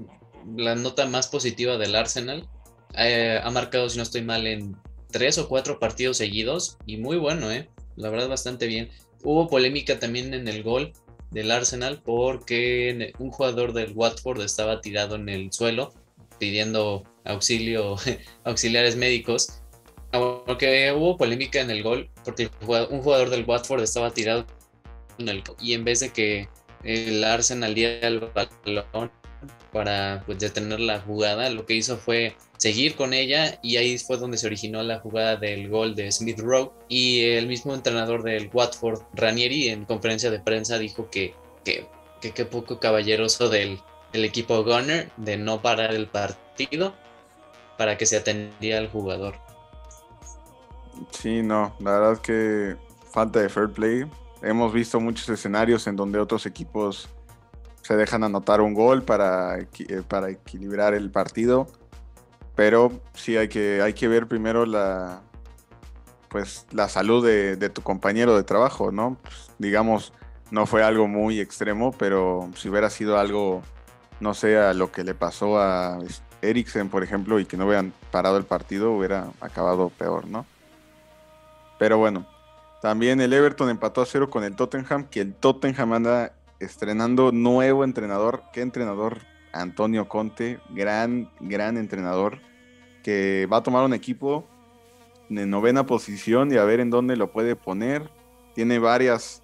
la 0.56 0.74
nota 0.74 1.06
más 1.06 1.28
positiva 1.28 1.78
del 1.78 1.94
Arsenal. 1.94 2.48
Eh, 2.96 3.40
ha 3.42 3.50
marcado, 3.50 3.88
si 3.88 3.96
no 3.96 4.02
estoy 4.02 4.22
mal, 4.22 4.46
en 4.46 4.76
tres 5.10 5.38
o 5.38 5.48
cuatro 5.48 5.78
partidos 5.78 6.18
seguidos 6.18 6.76
y 6.86 6.96
muy 6.98 7.16
bueno, 7.16 7.50
¿eh? 7.50 7.68
La 7.96 8.10
verdad, 8.10 8.28
bastante 8.28 8.66
bien. 8.66 8.90
Hubo 9.22 9.48
polémica 9.48 9.98
también 9.98 10.34
en 10.34 10.48
el 10.48 10.62
gol 10.62 10.92
del 11.30 11.50
Arsenal 11.50 12.00
porque 12.04 13.12
un 13.18 13.30
jugador 13.30 13.72
del 13.72 13.92
Watford 13.94 14.40
estaba 14.42 14.80
tirado 14.80 15.16
en 15.16 15.28
el 15.28 15.52
suelo 15.52 15.92
pidiendo 16.38 17.04
auxilio, 17.24 17.96
auxiliares 18.44 18.96
médicos. 18.96 19.62
Aunque 20.12 20.92
hubo 20.92 21.16
polémica 21.16 21.60
en 21.60 21.70
el 21.70 21.82
gol 21.82 22.10
porque 22.24 22.50
un 22.62 23.02
jugador 23.02 23.30
del 23.30 23.44
Watford 23.44 23.82
estaba 23.82 24.10
tirado 24.10 24.44
y 25.60 25.74
en 25.74 25.84
vez 25.84 26.00
de 26.00 26.10
que 26.10 26.48
el 26.82 27.22
Arsenal 27.24 27.74
diera 27.74 28.08
el 28.08 28.20
balón 28.20 29.12
para 29.72 30.22
pues, 30.26 30.38
detener 30.38 30.80
la 30.80 31.00
jugada, 31.00 31.50
lo 31.50 31.66
que 31.66 31.74
hizo 31.74 31.96
fue 31.96 32.36
seguir 32.58 32.94
con 32.94 33.14
ella 33.14 33.58
y 33.62 33.76
ahí 33.76 33.98
fue 33.98 34.18
donde 34.18 34.36
se 34.36 34.46
originó 34.46 34.82
la 34.82 34.98
jugada 34.98 35.36
del 35.36 35.68
gol 35.68 35.94
de 35.94 36.10
Smith 36.12 36.38
Rowe 36.40 36.72
y 36.88 37.22
el 37.24 37.46
mismo 37.46 37.74
entrenador 37.74 38.22
del 38.22 38.50
Watford, 38.52 39.00
Ranieri, 39.14 39.68
en 39.68 39.84
conferencia 39.84 40.30
de 40.30 40.40
prensa 40.40 40.78
dijo 40.78 41.08
que 41.10 41.34
que, 41.64 41.86
que, 42.32 42.44
poco 42.44 42.78
caballeroso 42.78 43.48
del, 43.48 43.80
del, 44.12 44.24
equipo 44.24 44.62
Gunner 44.64 45.10
de 45.16 45.36
no 45.36 45.62
parar 45.62 45.94
el 45.94 46.06
partido 46.06 46.94
para 47.78 47.96
que 47.96 48.06
se 48.06 48.16
atendía 48.16 48.78
al 48.78 48.90
jugador. 48.90 49.34
Sí, 51.10 51.42
no, 51.42 51.74
la 51.80 51.92
verdad 51.92 52.12
es 52.12 52.18
que 52.20 52.76
falta 53.10 53.40
de 53.40 53.48
fair 53.48 53.70
play. 53.70 54.04
Hemos 54.42 54.72
visto 54.72 55.00
muchos 55.00 55.28
escenarios 55.28 55.86
en 55.86 55.96
donde 55.96 56.18
otros 56.18 56.46
equipos 56.46 57.08
se 57.90 57.96
dejan 57.96 58.22
anotar 58.22 58.60
un 58.60 58.72
gol 58.72 59.02
para, 59.02 59.58
eh, 59.58 59.66
para 60.06 60.30
equilibrar 60.30 60.94
el 60.94 61.10
partido. 61.10 61.66
Pero 62.54 62.92
sí 63.14 63.36
hay 63.36 63.48
que, 63.48 63.82
hay 63.82 63.94
que 63.94 64.06
ver 64.06 64.28
primero 64.28 64.64
la, 64.64 65.22
pues, 66.28 66.68
la 66.70 66.88
salud 66.88 67.26
de, 67.26 67.68
tu 67.70 67.82
compañero 67.82 68.36
de 68.36 68.44
trabajo, 68.44 68.92
¿no? 68.92 69.16
Pues, 69.20 69.50
digamos, 69.58 70.12
no 70.52 70.66
fue 70.66 70.84
algo 70.84 71.08
muy 71.08 71.40
extremo, 71.40 71.90
pero 71.90 72.48
si 72.54 72.68
hubiera 72.68 72.90
sido 72.90 73.18
algo, 73.18 73.60
no 74.20 74.34
sé, 74.34 74.56
a 74.56 74.72
lo 74.72 74.92
que 74.92 75.02
le 75.02 75.14
pasó 75.14 75.58
a 75.60 75.98
Eriksen, 76.42 76.90
por 76.90 77.02
ejemplo, 77.02 77.40
y 77.40 77.44
que 77.44 77.56
no 77.56 77.66
hubieran 77.66 77.92
parado 78.12 78.36
el 78.36 78.44
partido, 78.44 78.92
hubiera 78.92 79.32
acabado 79.40 79.88
peor, 79.88 80.28
¿no? 80.28 80.46
Pero 81.80 81.98
bueno, 81.98 82.24
también 82.82 83.20
el 83.20 83.32
Everton 83.32 83.68
empató 83.68 84.00
a 84.00 84.06
cero 84.06 84.30
con 84.30 84.44
el 84.44 84.54
Tottenham, 84.54 85.06
que 85.06 85.22
el 85.22 85.34
Tottenham 85.34 85.92
anda 85.92 86.34
estrenando 86.60 87.32
nuevo 87.32 87.84
entrenador. 87.84 88.42
¿Qué 88.52 88.60
entrenador? 88.60 89.18
Antonio 89.52 90.08
Conte, 90.08 90.60
gran, 90.70 91.30
gran 91.40 91.76
entrenador, 91.76 92.38
que 93.02 93.48
va 93.52 93.58
a 93.58 93.62
tomar 93.62 93.84
un 93.84 93.94
equipo 93.94 94.46
en 95.28 95.50
novena 95.50 95.86
posición 95.86 96.52
y 96.52 96.56
a 96.56 96.64
ver 96.64 96.80
en 96.80 96.90
dónde 96.90 97.16
lo 97.16 97.32
puede 97.32 97.56
poner. 97.56 98.10
Tiene 98.54 98.78
varias 98.78 99.42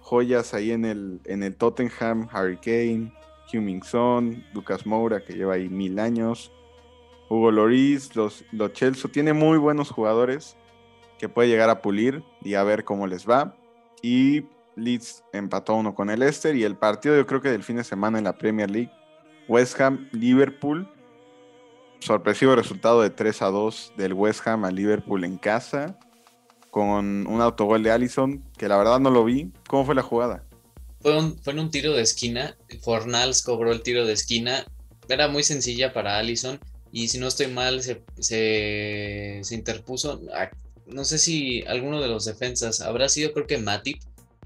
joyas 0.00 0.54
ahí 0.54 0.72
en 0.72 0.84
el, 0.84 1.20
en 1.24 1.42
el 1.42 1.56
Tottenham, 1.56 2.28
Harry 2.30 2.58
Kane, 2.58 3.12
Huming 3.52 3.82
Son, 3.82 4.44
Lucas 4.52 4.86
Moura, 4.86 5.24
que 5.24 5.34
lleva 5.34 5.54
ahí 5.54 5.68
mil 5.68 5.98
años, 5.98 6.52
Hugo 7.28 7.50
Loris, 7.50 8.14
los, 8.14 8.44
los 8.52 8.72
Chelsea, 8.72 9.10
tiene 9.10 9.32
muy 9.32 9.58
buenos 9.58 9.90
jugadores 9.90 10.56
que 11.18 11.28
puede 11.28 11.48
llegar 11.48 11.70
a 11.70 11.82
pulir 11.82 12.22
y 12.42 12.54
a 12.54 12.62
ver 12.62 12.84
cómo 12.84 13.06
les 13.06 13.28
va. 13.28 13.56
Y 14.02 14.44
Leeds 14.76 15.24
empató 15.32 15.74
uno 15.74 15.94
con 15.94 16.10
el 16.10 16.20
Leicester 16.20 16.54
y 16.54 16.64
el 16.64 16.76
partido 16.76 17.16
yo 17.16 17.26
creo 17.26 17.40
que 17.40 17.50
del 17.50 17.64
fin 17.64 17.76
de 17.76 17.84
semana 17.84 18.18
en 18.18 18.24
la 18.24 18.36
Premier 18.36 18.70
League, 18.70 18.92
West 19.48 19.80
Ham, 19.80 20.08
Liverpool, 20.12 20.88
sorpresivo 22.00 22.54
resultado 22.54 23.02
de 23.02 23.10
3 23.10 23.42
a 23.42 23.46
2 23.46 23.92
del 23.96 24.12
West 24.12 24.46
Ham 24.46 24.64
a 24.64 24.70
Liverpool 24.70 25.24
en 25.24 25.38
casa, 25.38 25.98
con 26.70 27.26
un 27.26 27.40
autogol 27.40 27.82
de 27.82 27.90
Allison, 27.90 28.44
que 28.58 28.68
la 28.68 28.76
verdad 28.76 29.00
no 29.00 29.10
lo 29.10 29.24
vi. 29.24 29.50
¿Cómo 29.66 29.86
fue 29.86 29.94
la 29.94 30.02
jugada? 30.02 30.44
Fue, 31.00 31.18
fue 31.42 31.52
en 31.54 31.58
un 31.60 31.70
tiro 31.70 31.94
de 31.94 32.02
esquina, 32.02 32.56
Fornals 32.82 33.42
cobró 33.42 33.72
el 33.72 33.82
tiro 33.82 34.04
de 34.04 34.12
esquina, 34.12 34.66
era 35.08 35.28
muy 35.28 35.42
sencilla 35.42 35.92
para 35.92 36.18
Allison, 36.18 36.60
y 36.92 37.08
si 37.08 37.18
no 37.18 37.28
estoy 37.28 37.48
mal, 37.48 37.82
se, 37.82 38.02
se, 38.18 39.40
se 39.42 39.54
interpuso, 39.54 40.20
no 40.86 41.04
sé 41.04 41.18
si 41.18 41.62
alguno 41.62 42.00
de 42.00 42.08
los 42.08 42.24
defensas, 42.24 42.80
habrá 42.80 43.08
sido 43.08 43.32
creo 43.32 43.46
que 43.46 43.58
Matip, 43.58 43.98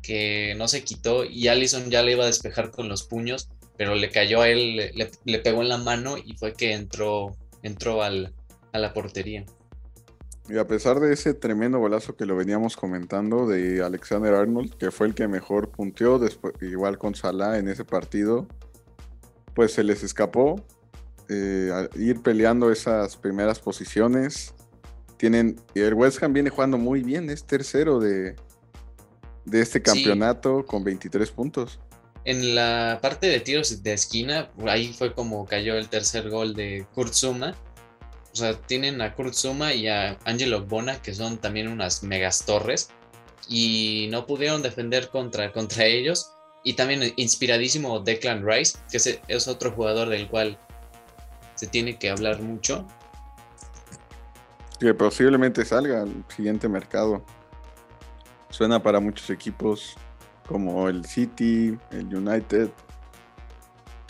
que 0.02 0.54
no 0.56 0.68
se 0.68 0.84
quitó 0.84 1.24
y 1.24 1.48
Allison 1.48 1.90
ya 1.90 2.02
le 2.02 2.12
iba 2.12 2.24
a 2.24 2.26
despejar 2.26 2.70
con 2.70 2.88
los 2.88 3.02
puños, 3.02 3.48
pero 3.76 3.94
le 3.94 4.10
cayó 4.10 4.42
a 4.42 4.48
él, 4.48 4.76
le, 5.24 5.38
pegó 5.38 5.62
en 5.62 5.68
la 5.68 5.78
mano 5.78 6.16
y 6.18 6.36
fue 6.36 6.52
que 6.52 6.72
entró, 6.72 7.36
entró 7.62 8.02
al, 8.02 8.34
a 8.72 8.78
la 8.78 8.92
portería. 8.92 9.44
Y 10.48 10.58
a 10.58 10.66
pesar 10.66 10.98
de 10.98 11.12
ese 11.12 11.32
tremendo 11.32 11.78
golazo 11.78 12.16
que 12.16 12.26
lo 12.26 12.34
veníamos 12.34 12.76
comentando 12.76 13.46
de 13.46 13.82
Alexander 13.82 14.34
Arnold, 14.34 14.74
que 14.74 14.90
fue 14.90 15.06
el 15.06 15.14
que 15.14 15.28
mejor 15.28 15.70
punteó, 15.70 16.18
después, 16.18 16.54
igual 16.60 16.98
con 16.98 17.14
Salah 17.14 17.58
en 17.58 17.68
ese 17.68 17.84
partido, 17.84 18.48
pues 19.54 19.72
se 19.72 19.84
les 19.84 20.02
escapó 20.02 20.56
eh, 21.28 21.88
ir 21.94 22.20
peleando 22.22 22.72
esas 22.72 23.16
primeras 23.16 23.60
posiciones. 23.60 24.52
Tienen, 25.16 25.60
el 25.74 25.94
West 25.94 26.20
Ham 26.22 26.32
viene 26.32 26.50
jugando 26.50 26.78
muy 26.78 27.04
bien, 27.04 27.30
es 27.30 27.44
tercero 27.44 28.00
de, 28.00 28.34
de 29.44 29.60
este 29.60 29.82
campeonato 29.82 30.64
con 30.66 30.84
23 30.84 31.30
puntos. 31.30 31.78
En 32.24 32.54
la 32.54 32.98
parte 33.00 33.28
de 33.28 33.40
tiros 33.40 33.82
de 33.82 33.92
esquina, 33.92 34.50
ahí 34.66 34.92
fue 34.92 35.14
como 35.14 35.46
cayó 35.46 35.76
el 35.76 35.88
tercer 35.88 36.28
gol 36.28 36.54
de 36.54 36.86
Kurtzuma 36.94 37.56
o 38.32 38.36
sea, 38.36 38.54
tienen 38.54 39.00
a 39.00 39.14
Kurt 39.14 39.34
Zuma 39.34 39.74
y 39.74 39.88
a 39.88 40.16
Angelo 40.24 40.64
Bona, 40.64 41.02
que 41.02 41.14
son 41.14 41.38
también 41.38 41.68
unas 41.68 42.02
megas 42.02 42.44
torres, 42.46 42.90
y 43.48 44.08
no 44.10 44.26
pudieron 44.26 44.62
defender 44.62 45.08
contra, 45.08 45.52
contra 45.52 45.84
ellos. 45.84 46.32
Y 46.62 46.74
también 46.74 47.12
inspiradísimo 47.16 48.00
Declan 48.00 48.46
Rice, 48.46 48.78
que 48.90 48.98
es, 48.98 49.48
otro 49.48 49.72
jugador 49.72 50.10
del 50.10 50.28
cual 50.28 50.58
se 51.54 51.66
tiene 51.66 51.98
que 51.98 52.10
hablar 52.10 52.40
mucho. 52.42 52.86
Que 54.78 54.94
posiblemente 54.94 55.64
salga 55.64 56.02
al 56.02 56.24
siguiente 56.34 56.68
mercado. 56.68 57.24
Suena 58.50 58.82
para 58.82 59.00
muchos 59.00 59.30
equipos 59.30 59.96
como 60.46 60.88
el 60.88 61.04
City, 61.04 61.78
el 61.90 62.14
United, 62.14 62.70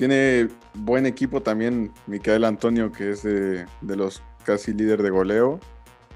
tiene 0.00 0.48
buen 0.72 1.04
equipo 1.04 1.42
también 1.42 1.92
Micael 2.06 2.44
Antonio, 2.44 2.90
que 2.90 3.10
es 3.10 3.22
de, 3.22 3.66
los 3.82 4.22
casi 4.44 4.72
líder 4.72 5.02
de 5.02 5.10
goleo. 5.10 5.60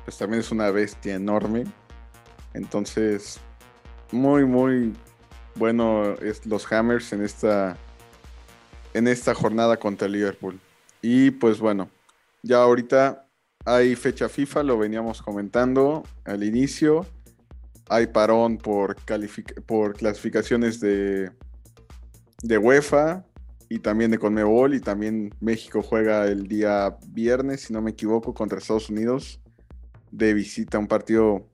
Pues 0.06 0.16
también 0.16 0.40
es 0.40 0.50
una 0.50 0.70
bestia 0.70 1.16
enorme. 1.16 1.64
Entonces, 2.54 3.40
muy, 4.10 4.46
muy 4.46 4.94
bueno 5.56 6.14
es 6.14 6.46
los 6.46 6.72
Hammers 6.72 7.12
en 7.12 7.22
esta, 7.22 7.76
en 8.94 9.06
esta 9.06 9.34
jornada 9.34 9.76
contra 9.76 10.08
Liverpool. 10.08 10.58
Y 11.02 11.32
pues 11.32 11.60
bueno, 11.60 11.90
ya 12.42 12.62
ahorita 12.62 13.26
hay 13.66 13.96
fecha 13.96 14.30
FIFA, 14.30 14.62
lo 14.62 14.78
veníamos 14.78 15.20
comentando 15.20 16.04
al 16.24 16.42
inicio. 16.42 17.04
Hay 17.88 18.06
parón 18.06 18.58
por, 18.58 18.96
por 19.66 19.94
clasificaciones 19.94 20.80
de, 20.80 21.30
de 22.42 22.58
UEFA 22.58 23.24
y 23.68 23.78
también 23.78 24.10
de 24.10 24.18
Conmebol 24.18 24.74
y 24.74 24.80
también 24.80 25.34
México 25.40 25.82
juega 25.82 26.26
el 26.26 26.46
día 26.48 26.96
viernes, 27.08 27.62
si 27.62 27.72
no 27.72 27.82
me 27.82 27.90
equivoco, 27.90 28.32
contra 28.34 28.58
Estados 28.58 28.90
Unidos 28.90 29.40
de 30.10 30.32
visita, 30.32 30.78
un 30.78 30.86
partido 30.86 31.48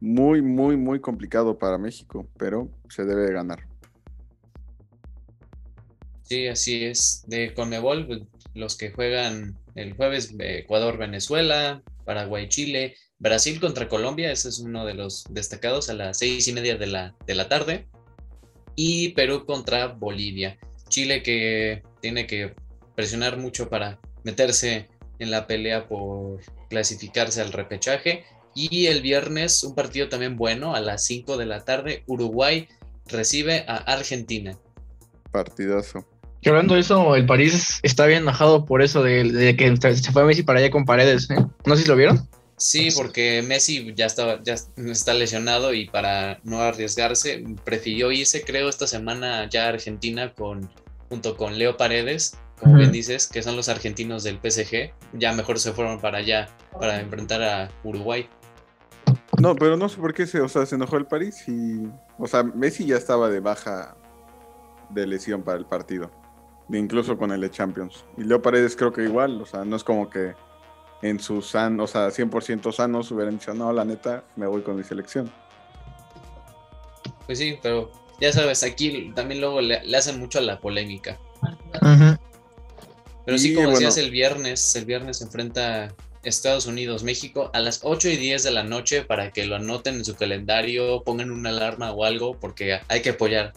muy, 0.00 0.42
muy, 0.42 0.76
muy 0.76 1.00
complicado 1.00 1.58
para 1.58 1.78
México, 1.78 2.28
pero 2.38 2.70
se 2.88 3.04
debe 3.04 3.26
de 3.26 3.32
ganar. 3.32 3.60
Sí, 6.22 6.46
así 6.48 6.84
es. 6.84 7.24
De 7.26 7.54
Conmebol, 7.54 8.06
pues, 8.06 8.22
los 8.54 8.76
que 8.76 8.90
juegan 8.90 9.56
el 9.74 9.94
jueves, 9.94 10.34
Ecuador, 10.38 10.96
Venezuela, 10.98 11.82
Paraguay, 12.04 12.48
Chile, 12.48 12.94
Brasil 13.18 13.60
contra 13.60 13.88
Colombia, 13.88 14.30
ese 14.30 14.48
es 14.48 14.58
uno 14.58 14.84
de 14.84 14.94
los 14.94 15.24
destacados 15.30 15.88
a 15.88 15.94
las 15.94 16.18
seis 16.18 16.46
y 16.48 16.52
media 16.52 16.76
de 16.76 16.86
la, 16.86 17.14
de 17.26 17.34
la 17.34 17.48
tarde, 17.48 17.86
y 18.74 19.10
Perú 19.10 19.46
contra 19.46 19.88
Bolivia. 19.88 20.58
Chile 20.88 21.22
que 21.22 21.82
tiene 22.00 22.26
que 22.26 22.54
presionar 22.94 23.38
mucho 23.38 23.68
para 23.68 23.98
meterse 24.22 24.88
en 25.18 25.30
la 25.30 25.46
pelea 25.46 25.88
por 25.88 26.40
clasificarse 26.68 27.40
al 27.40 27.52
repechaje. 27.52 28.24
Y 28.54 28.86
el 28.86 29.02
viernes 29.02 29.62
un 29.64 29.74
partido 29.74 30.08
también 30.08 30.36
bueno 30.36 30.74
a 30.74 30.80
las 30.80 31.04
5 31.04 31.36
de 31.36 31.46
la 31.46 31.64
tarde. 31.64 32.04
Uruguay 32.06 32.68
recibe 33.06 33.64
a 33.66 33.76
Argentina. 33.76 34.56
Partidazo. 35.30 36.06
Que 36.40 36.50
hablando 36.50 36.74
de 36.74 36.80
eso, 36.80 37.16
el 37.16 37.26
París 37.26 37.80
está 37.82 38.06
bien 38.06 38.22
enojado 38.22 38.64
por 38.64 38.82
eso 38.82 39.02
de, 39.02 39.56
que 39.56 39.76
se 39.96 40.12
fue 40.12 40.24
Messi 40.24 40.42
para 40.42 40.60
allá 40.60 40.70
con 40.70 40.84
paredes. 40.84 41.30
¿eh? 41.30 41.36
No 41.64 41.76
sé 41.76 41.82
si 41.82 41.88
lo 41.88 41.96
vieron. 41.96 42.28
Sí, 42.58 42.88
porque 42.96 43.42
Messi 43.46 43.92
ya 43.94 44.06
estaba, 44.06 44.42
ya 44.42 44.54
está 44.54 45.12
lesionado 45.12 45.74
y 45.74 45.88
para 45.88 46.40
no 46.42 46.60
arriesgarse, 46.60 47.44
prefirió 47.64 48.10
irse, 48.12 48.42
creo, 48.42 48.68
esta 48.68 48.86
semana 48.86 49.48
ya 49.50 49.66
a 49.66 49.68
Argentina 49.68 50.32
con, 50.32 50.70
junto 51.10 51.36
con 51.36 51.58
Leo 51.58 51.76
Paredes, 51.76 52.38
como 52.58 52.76
bien 52.76 52.92
dices, 52.92 53.26
que 53.26 53.42
son 53.42 53.56
los 53.56 53.68
argentinos 53.68 54.24
del 54.24 54.38
PSG. 54.38 54.90
Ya 55.12 55.32
mejor 55.32 55.58
se 55.58 55.72
fueron 55.72 56.00
para 56.00 56.18
allá 56.18 56.48
para 56.72 57.00
enfrentar 57.00 57.42
a 57.42 57.70
Uruguay. 57.84 58.26
No, 59.38 59.54
pero 59.54 59.76
no 59.76 59.90
sé 59.90 59.98
por 59.98 60.14
qué 60.14 60.26
se, 60.26 60.40
o 60.40 60.48
sea, 60.48 60.64
se 60.64 60.76
enojó 60.76 60.96
el 60.96 61.04
París 61.04 61.44
y, 61.46 61.86
o 62.18 62.26
sea, 62.26 62.42
Messi 62.42 62.86
ya 62.86 62.96
estaba 62.96 63.28
de 63.28 63.40
baja 63.40 63.94
de 64.88 65.06
lesión 65.06 65.42
para 65.42 65.58
el 65.58 65.66
partido, 65.66 66.10
incluso 66.70 67.18
con 67.18 67.30
el 67.32 67.42
de 67.42 67.50
Champions. 67.50 68.06
Y 68.16 68.24
Leo 68.24 68.40
Paredes 68.40 68.74
creo 68.74 68.94
que 68.94 69.02
igual, 69.02 69.42
o 69.42 69.44
sea, 69.44 69.64
no 69.66 69.76
es 69.76 69.84
como 69.84 70.08
que 70.08 70.34
en 71.02 71.20
su 71.20 71.42
san, 71.42 71.78
o 71.80 71.86
sea, 71.86 72.08
100% 72.08 72.72
sanos 72.72 73.10
hubieran 73.10 73.38
dicho, 73.38 73.54
no, 73.54 73.72
la 73.72 73.84
neta, 73.84 74.24
me 74.36 74.46
voy 74.46 74.62
con 74.62 74.76
mi 74.76 74.84
selección. 74.84 75.30
Pues 77.26 77.38
sí, 77.38 77.58
pero 77.62 77.90
ya 78.20 78.32
sabes, 78.32 78.62
aquí 78.62 79.12
también 79.14 79.40
luego 79.40 79.60
le, 79.60 79.96
hacen 79.96 80.18
mucho 80.18 80.38
a 80.38 80.42
la 80.42 80.60
polémica. 80.60 81.18
Pero 83.24 83.38
sí, 83.38 83.54
como 83.54 83.70
decías, 83.70 83.98
el 83.98 84.10
viernes, 84.10 84.74
el 84.76 84.84
viernes 84.84 85.18
se 85.18 85.24
enfrenta 85.24 85.94
Estados 86.22 86.66
Unidos, 86.66 87.02
México 87.02 87.50
a 87.52 87.60
las 87.60 87.80
8 87.82 88.08
y 88.08 88.16
10 88.16 88.42
de 88.42 88.50
la 88.50 88.64
noche 88.64 89.02
para 89.02 89.30
que 89.30 89.46
lo 89.46 89.56
anoten 89.56 89.96
en 89.96 90.04
su 90.04 90.16
calendario, 90.16 91.02
pongan 91.04 91.30
una 91.30 91.50
alarma 91.50 91.92
o 91.92 92.04
algo, 92.04 92.36
porque 92.38 92.80
hay 92.88 93.02
que 93.02 93.10
apoyar. 93.10 93.52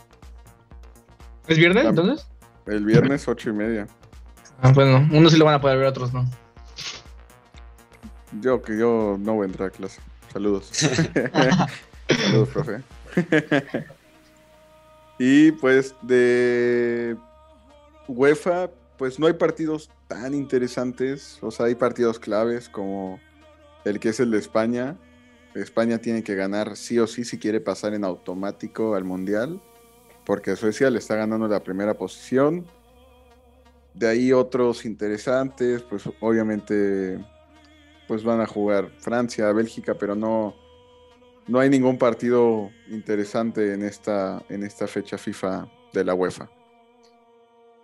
¿Es 1.48 1.58
viernes 1.58 1.86
entonces? 1.86 2.28
El 2.68 2.86
viernes 2.86 3.28
8 3.28 3.50
y 3.50 3.54
media. 3.54 3.88
Ah, 4.62 4.72
bueno, 4.74 5.08
unos 5.12 5.32
sí 5.32 5.38
lo 5.40 5.46
van 5.46 5.56
a 5.56 5.62
poder 5.62 5.78
ver, 5.78 5.88
otros 5.88 6.14
no. 6.14 6.30
Yo 8.42 8.62
que 8.62 8.78
yo 8.78 9.18
no 9.20 9.36
voy 9.36 9.44
a 9.44 9.48
entrar 9.48 9.70
a 9.70 9.72
clase. 9.72 10.02
Saludos. 10.32 10.70
Saludos, 12.08 12.50
profe. 12.50 12.84
y 15.20 15.52
pues 15.54 15.96
de 16.02 17.18
UEFA, 18.08 18.70
pues 18.98 19.20
no 19.20 19.28
hay 19.28 19.34
partidos 19.34 19.90
tan 20.08 20.34
interesantes. 20.34 21.40
O 21.42 21.52
sea, 21.52 21.68
hay 21.68 21.76
partidos 21.76 22.20
claves 22.20 22.70
como 22.70 23.20
el 23.86 24.00
que 24.00 24.10
es 24.10 24.20
el 24.20 24.32
de 24.32 24.38
España. 24.38 24.98
España 25.56 25.98
tiene 25.98 26.24
que 26.24 26.36
ganar 26.36 26.76
sí 26.78 27.00
o 27.00 27.08
sí 27.08 27.26
si 27.26 27.40
quiere 27.40 27.60
pasar 27.60 27.94
en 27.94 28.04
automático 28.04 28.96
al 28.96 29.04
Mundial. 29.04 29.62
Porque 30.26 30.56
Suecia 30.56 30.92
le 30.92 31.00
está 31.00 31.16
ganando 31.16 31.48
la 31.48 31.64
primera 31.64 31.96
posición. 31.96 32.68
De 33.96 34.08
ahí 34.08 34.32
otros 34.32 34.86
interesantes, 34.86 35.82
pues 35.82 36.04
obviamente 36.20 37.20
pues 38.10 38.24
van 38.24 38.42
a 38.42 38.48
jugar 38.48 38.92
Francia, 38.98 39.52
Bélgica, 39.52 39.94
pero 39.94 40.16
no, 40.16 40.56
no 41.46 41.60
hay 41.60 41.70
ningún 41.70 42.00
partido 42.00 42.72
interesante 42.90 43.72
en 43.76 43.84
esta, 43.84 44.44
en 44.50 44.64
esta 44.64 44.88
fecha 44.88 45.16
FIFA 45.16 45.72
de 45.94 46.04
la 46.04 46.16
UEFA. 46.16 46.50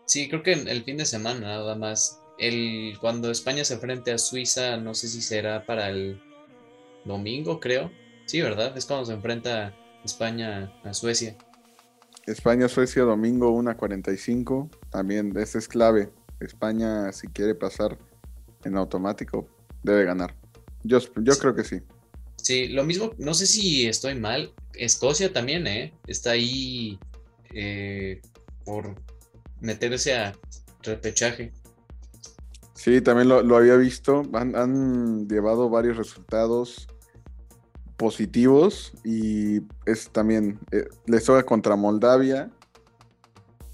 Sí, 0.05 0.27
creo 0.27 0.41
que 0.41 0.53
el 0.53 0.83
fin 0.83 0.97
de 0.97 1.05
semana 1.05 1.41
nada 1.41 1.75
más. 1.75 2.19
El, 2.39 2.97
cuando 2.99 3.29
España 3.29 3.63
se 3.63 3.75
enfrente 3.75 4.11
a 4.11 4.17
Suiza, 4.17 4.77
no 4.77 4.95
sé 4.95 5.07
si 5.07 5.21
será 5.21 5.63
para 5.63 5.89
el 5.89 6.19
domingo, 7.05 7.59
creo. 7.59 7.91
Sí, 8.25 8.41
¿verdad? 8.41 8.75
Es 8.75 8.87
cuando 8.87 9.05
se 9.05 9.13
enfrenta 9.13 9.75
España 10.03 10.73
a 10.83 10.95
Suecia. 10.95 11.37
España-Suecia, 12.25 13.03
domingo 13.03 13.51
1.45. 13.51 14.71
También, 14.89 15.37
ese 15.37 15.59
es 15.59 15.67
clave. 15.67 16.09
España, 16.39 17.11
si 17.11 17.27
quiere 17.27 17.53
pasar 17.53 17.99
en 18.63 18.75
automático, 18.75 19.47
debe 19.85 20.03
ganar. 20.03 20.35
Yo, 20.83 20.99
yo 21.21 21.37
creo 21.37 21.55
que 21.55 21.63
sí. 21.63 21.81
Sí, 22.45 22.67
lo 22.67 22.83
mismo, 22.83 23.11
no 23.17 23.33
sé 23.33 23.47
si 23.47 23.87
estoy 23.87 24.15
mal. 24.15 24.53
Escocia 24.73 25.31
también, 25.33 25.65
¿eh? 25.67 25.93
Está 26.05 26.31
ahí 26.31 26.99
eh, 27.53 28.21
por 28.65 28.95
meterse 29.61 30.15
a 30.15 30.35
repechaje. 30.83 31.53
Sí, 32.75 33.01
también 33.01 33.29
lo, 33.29 33.57
había 33.57 33.77
visto. 33.77 34.23
Han, 34.33 35.27
llevado 35.27 35.69
varios 35.69 35.97
resultados 35.97 36.87
positivos 37.97 38.93
y 39.03 39.61
es 39.87 40.09
también, 40.11 40.59
eh, 40.71 40.87
les 41.07 41.23
toca 41.23 41.43
contra 41.43 41.75
Moldavia. 41.75 42.51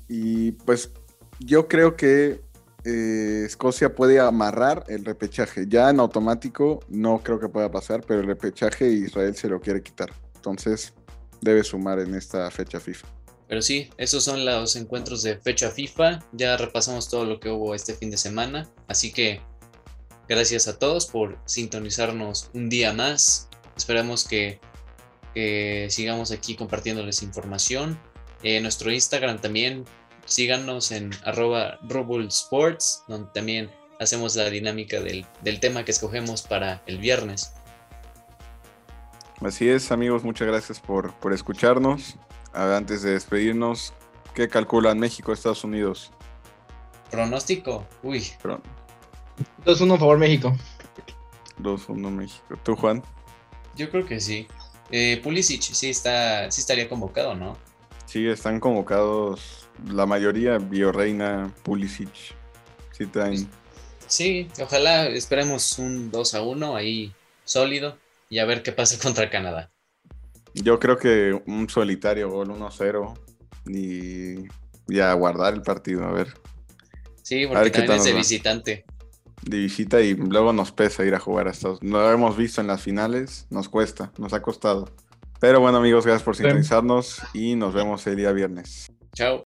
Y 0.07 0.53
pues 0.53 0.91
yo 1.39 1.67
creo 1.67 1.97
que 1.97 2.41
eh, 2.83 3.43
Escocia 3.45 3.95
puede 3.95 4.19
amarrar 4.19 4.83
el 4.87 5.05
repechaje. 5.05 5.65
Ya 5.67 5.89
en 5.89 5.99
automático 5.99 6.79
no 6.89 7.21
creo 7.23 7.39
que 7.39 7.49
pueda 7.49 7.69
pasar, 7.71 8.03
pero 8.07 8.21
el 8.21 8.27
repechaje 8.27 8.89
Israel 8.89 9.35
se 9.35 9.49
lo 9.49 9.59
quiere 9.59 9.81
quitar. 9.81 10.11
Entonces 10.35 10.93
debe 11.41 11.63
sumar 11.63 11.99
en 11.99 12.15
esta 12.15 12.49
fecha 12.51 12.79
FIFA. 12.79 13.07
Pero 13.47 13.61
sí, 13.61 13.89
esos 13.97 14.23
son 14.23 14.45
los 14.45 14.75
encuentros 14.77 15.23
de 15.23 15.37
fecha 15.37 15.69
FIFA. 15.69 16.23
Ya 16.31 16.55
repasamos 16.55 17.09
todo 17.09 17.25
lo 17.25 17.39
que 17.39 17.49
hubo 17.49 17.75
este 17.75 17.93
fin 17.93 18.09
de 18.09 18.17
semana. 18.17 18.69
Así 18.87 19.11
que 19.11 19.41
gracias 20.29 20.69
a 20.69 20.79
todos 20.79 21.05
por 21.05 21.37
sintonizarnos 21.45 22.49
un 22.53 22.69
día 22.69 22.93
más. 22.93 23.49
Esperamos 23.75 24.25
que, 24.25 24.59
sigamos 25.89 26.31
aquí 26.31 26.55
compartiéndoles 26.55 27.23
información. 27.23 27.99
En 28.41 28.63
nuestro 28.63 28.91
Instagram 28.91 29.41
también 29.41 29.83
síganos 30.31 30.91
en 30.91 31.11
arroba 31.25 31.77
Sports, 32.29 33.03
donde 33.07 33.29
también 33.33 33.69
hacemos 33.99 34.35
la 34.35 34.49
dinámica 34.49 35.01
del, 35.01 35.25
del 35.41 35.59
tema 35.59 35.83
que 35.83 35.91
escogemos 35.91 36.41
para 36.41 36.81
el 36.85 36.97
viernes. 36.97 37.53
Así 39.41 39.67
es, 39.67 39.91
amigos, 39.91 40.23
muchas 40.23 40.47
gracias 40.47 40.79
por, 40.79 41.13
por 41.15 41.33
escucharnos. 41.33 42.15
Antes 42.53 43.01
de 43.01 43.11
despedirnos, 43.11 43.93
¿qué 44.33 44.47
calculan 44.47 44.99
México, 44.99 45.33
Estados 45.33 45.63
Unidos? 45.63 46.11
Pronóstico, 47.09 47.85
uy. 48.03 48.25
2-1 49.65 49.99
favor 49.99 50.17
México. 50.17 50.55
2-1 51.59 52.09
México. 52.09 52.57
¿Tú, 52.63 52.75
Juan? 52.75 53.03
Yo 53.75 53.89
creo 53.89 54.05
que 54.05 54.19
sí. 54.19 54.47
Eh, 54.91 55.19
Pulisic 55.23 55.61
sí, 55.61 55.89
está, 55.89 56.49
sí 56.51 56.61
estaría 56.61 56.87
convocado, 56.87 57.35
¿no? 57.35 57.57
Sí, 58.05 58.27
están 58.27 58.59
convocados 58.59 59.60
la 59.87 60.05
mayoría, 60.05 60.57
Bioreina, 60.57 61.53
Pulisic. 61.63 62.09
Sí 62.91 63.05
traen. 63.07 63.49
Sí, 64.07 64.47
ojalá 64.61 65.07
esperemos 65.07 65.79
un 65.79 66.11
2 66.11 66.35
a 66.35 66.41
1 66.41 66.75
ahí 66.75 67.13
sólido 67.45 67.97
y 68.29 68.39
a 68.39 68.45
ver 68.45 68.63
qué 68.63 68.71
pasa 68.71 68.97
contra 69.01 69.29
Canadá. 69.29 69.71
Yo 70.53 70.79
creo 70.79 70.97
que 70.97 71.41
un 71.45 71.69
solitario 71.69 72.29
gol 72.29 72.49
1-0 72.49 73.17
y, 73.67 74.47
y, 74.93 74.99
a 74.99 75.13
guardar 75.13 75.53
el 75.53 75.61
partido, 75.61 76.03
a 76.03 76.11
ver. 76.11 76.33
Sí, 77.23 77.47
porque 77.47 77.69
también 77.69 77.99
es 77.99 78.03
de 78.03 78.13
visitante. 78.13 78.85
De 79.43 79.57
visita 79.57 80.01
y 80.01 80.13
luego 80.13 80.51
nos 80.51 80.73
pesa 80.73 81.05
ir 81.05 81.15
a 81.15 81.19
jugar 81.19 81.47
a 81.47 81.51
Estados 81.51 81.81
No 81.81 82.01
lo 82.01 82.11
hemos 82.11 82.35
visto 82.35 82.59
en 82.59 82.67
las 82.67 82.81
finales, 82.81 83.47
nos 83.49 83.69
cuesta, 83.69 84.11
nos 84.17 84.33
ha 84.33 84.41
costado. 84.41 84.89
Pero 85.39 85.59
bueno 85.59 85.77
amigos, 85.77 86.05
gracias 86.05 86.23
por 86.23 86.35
sintonizarnos 86.35 87.21
y 87.33 87.55
nos 87.55 87.73
vemos 87.73 88.05
el 88.07 88.17
día 88.17 88.31
viernes. 88.31 88.91
Chao. 89.15 89.43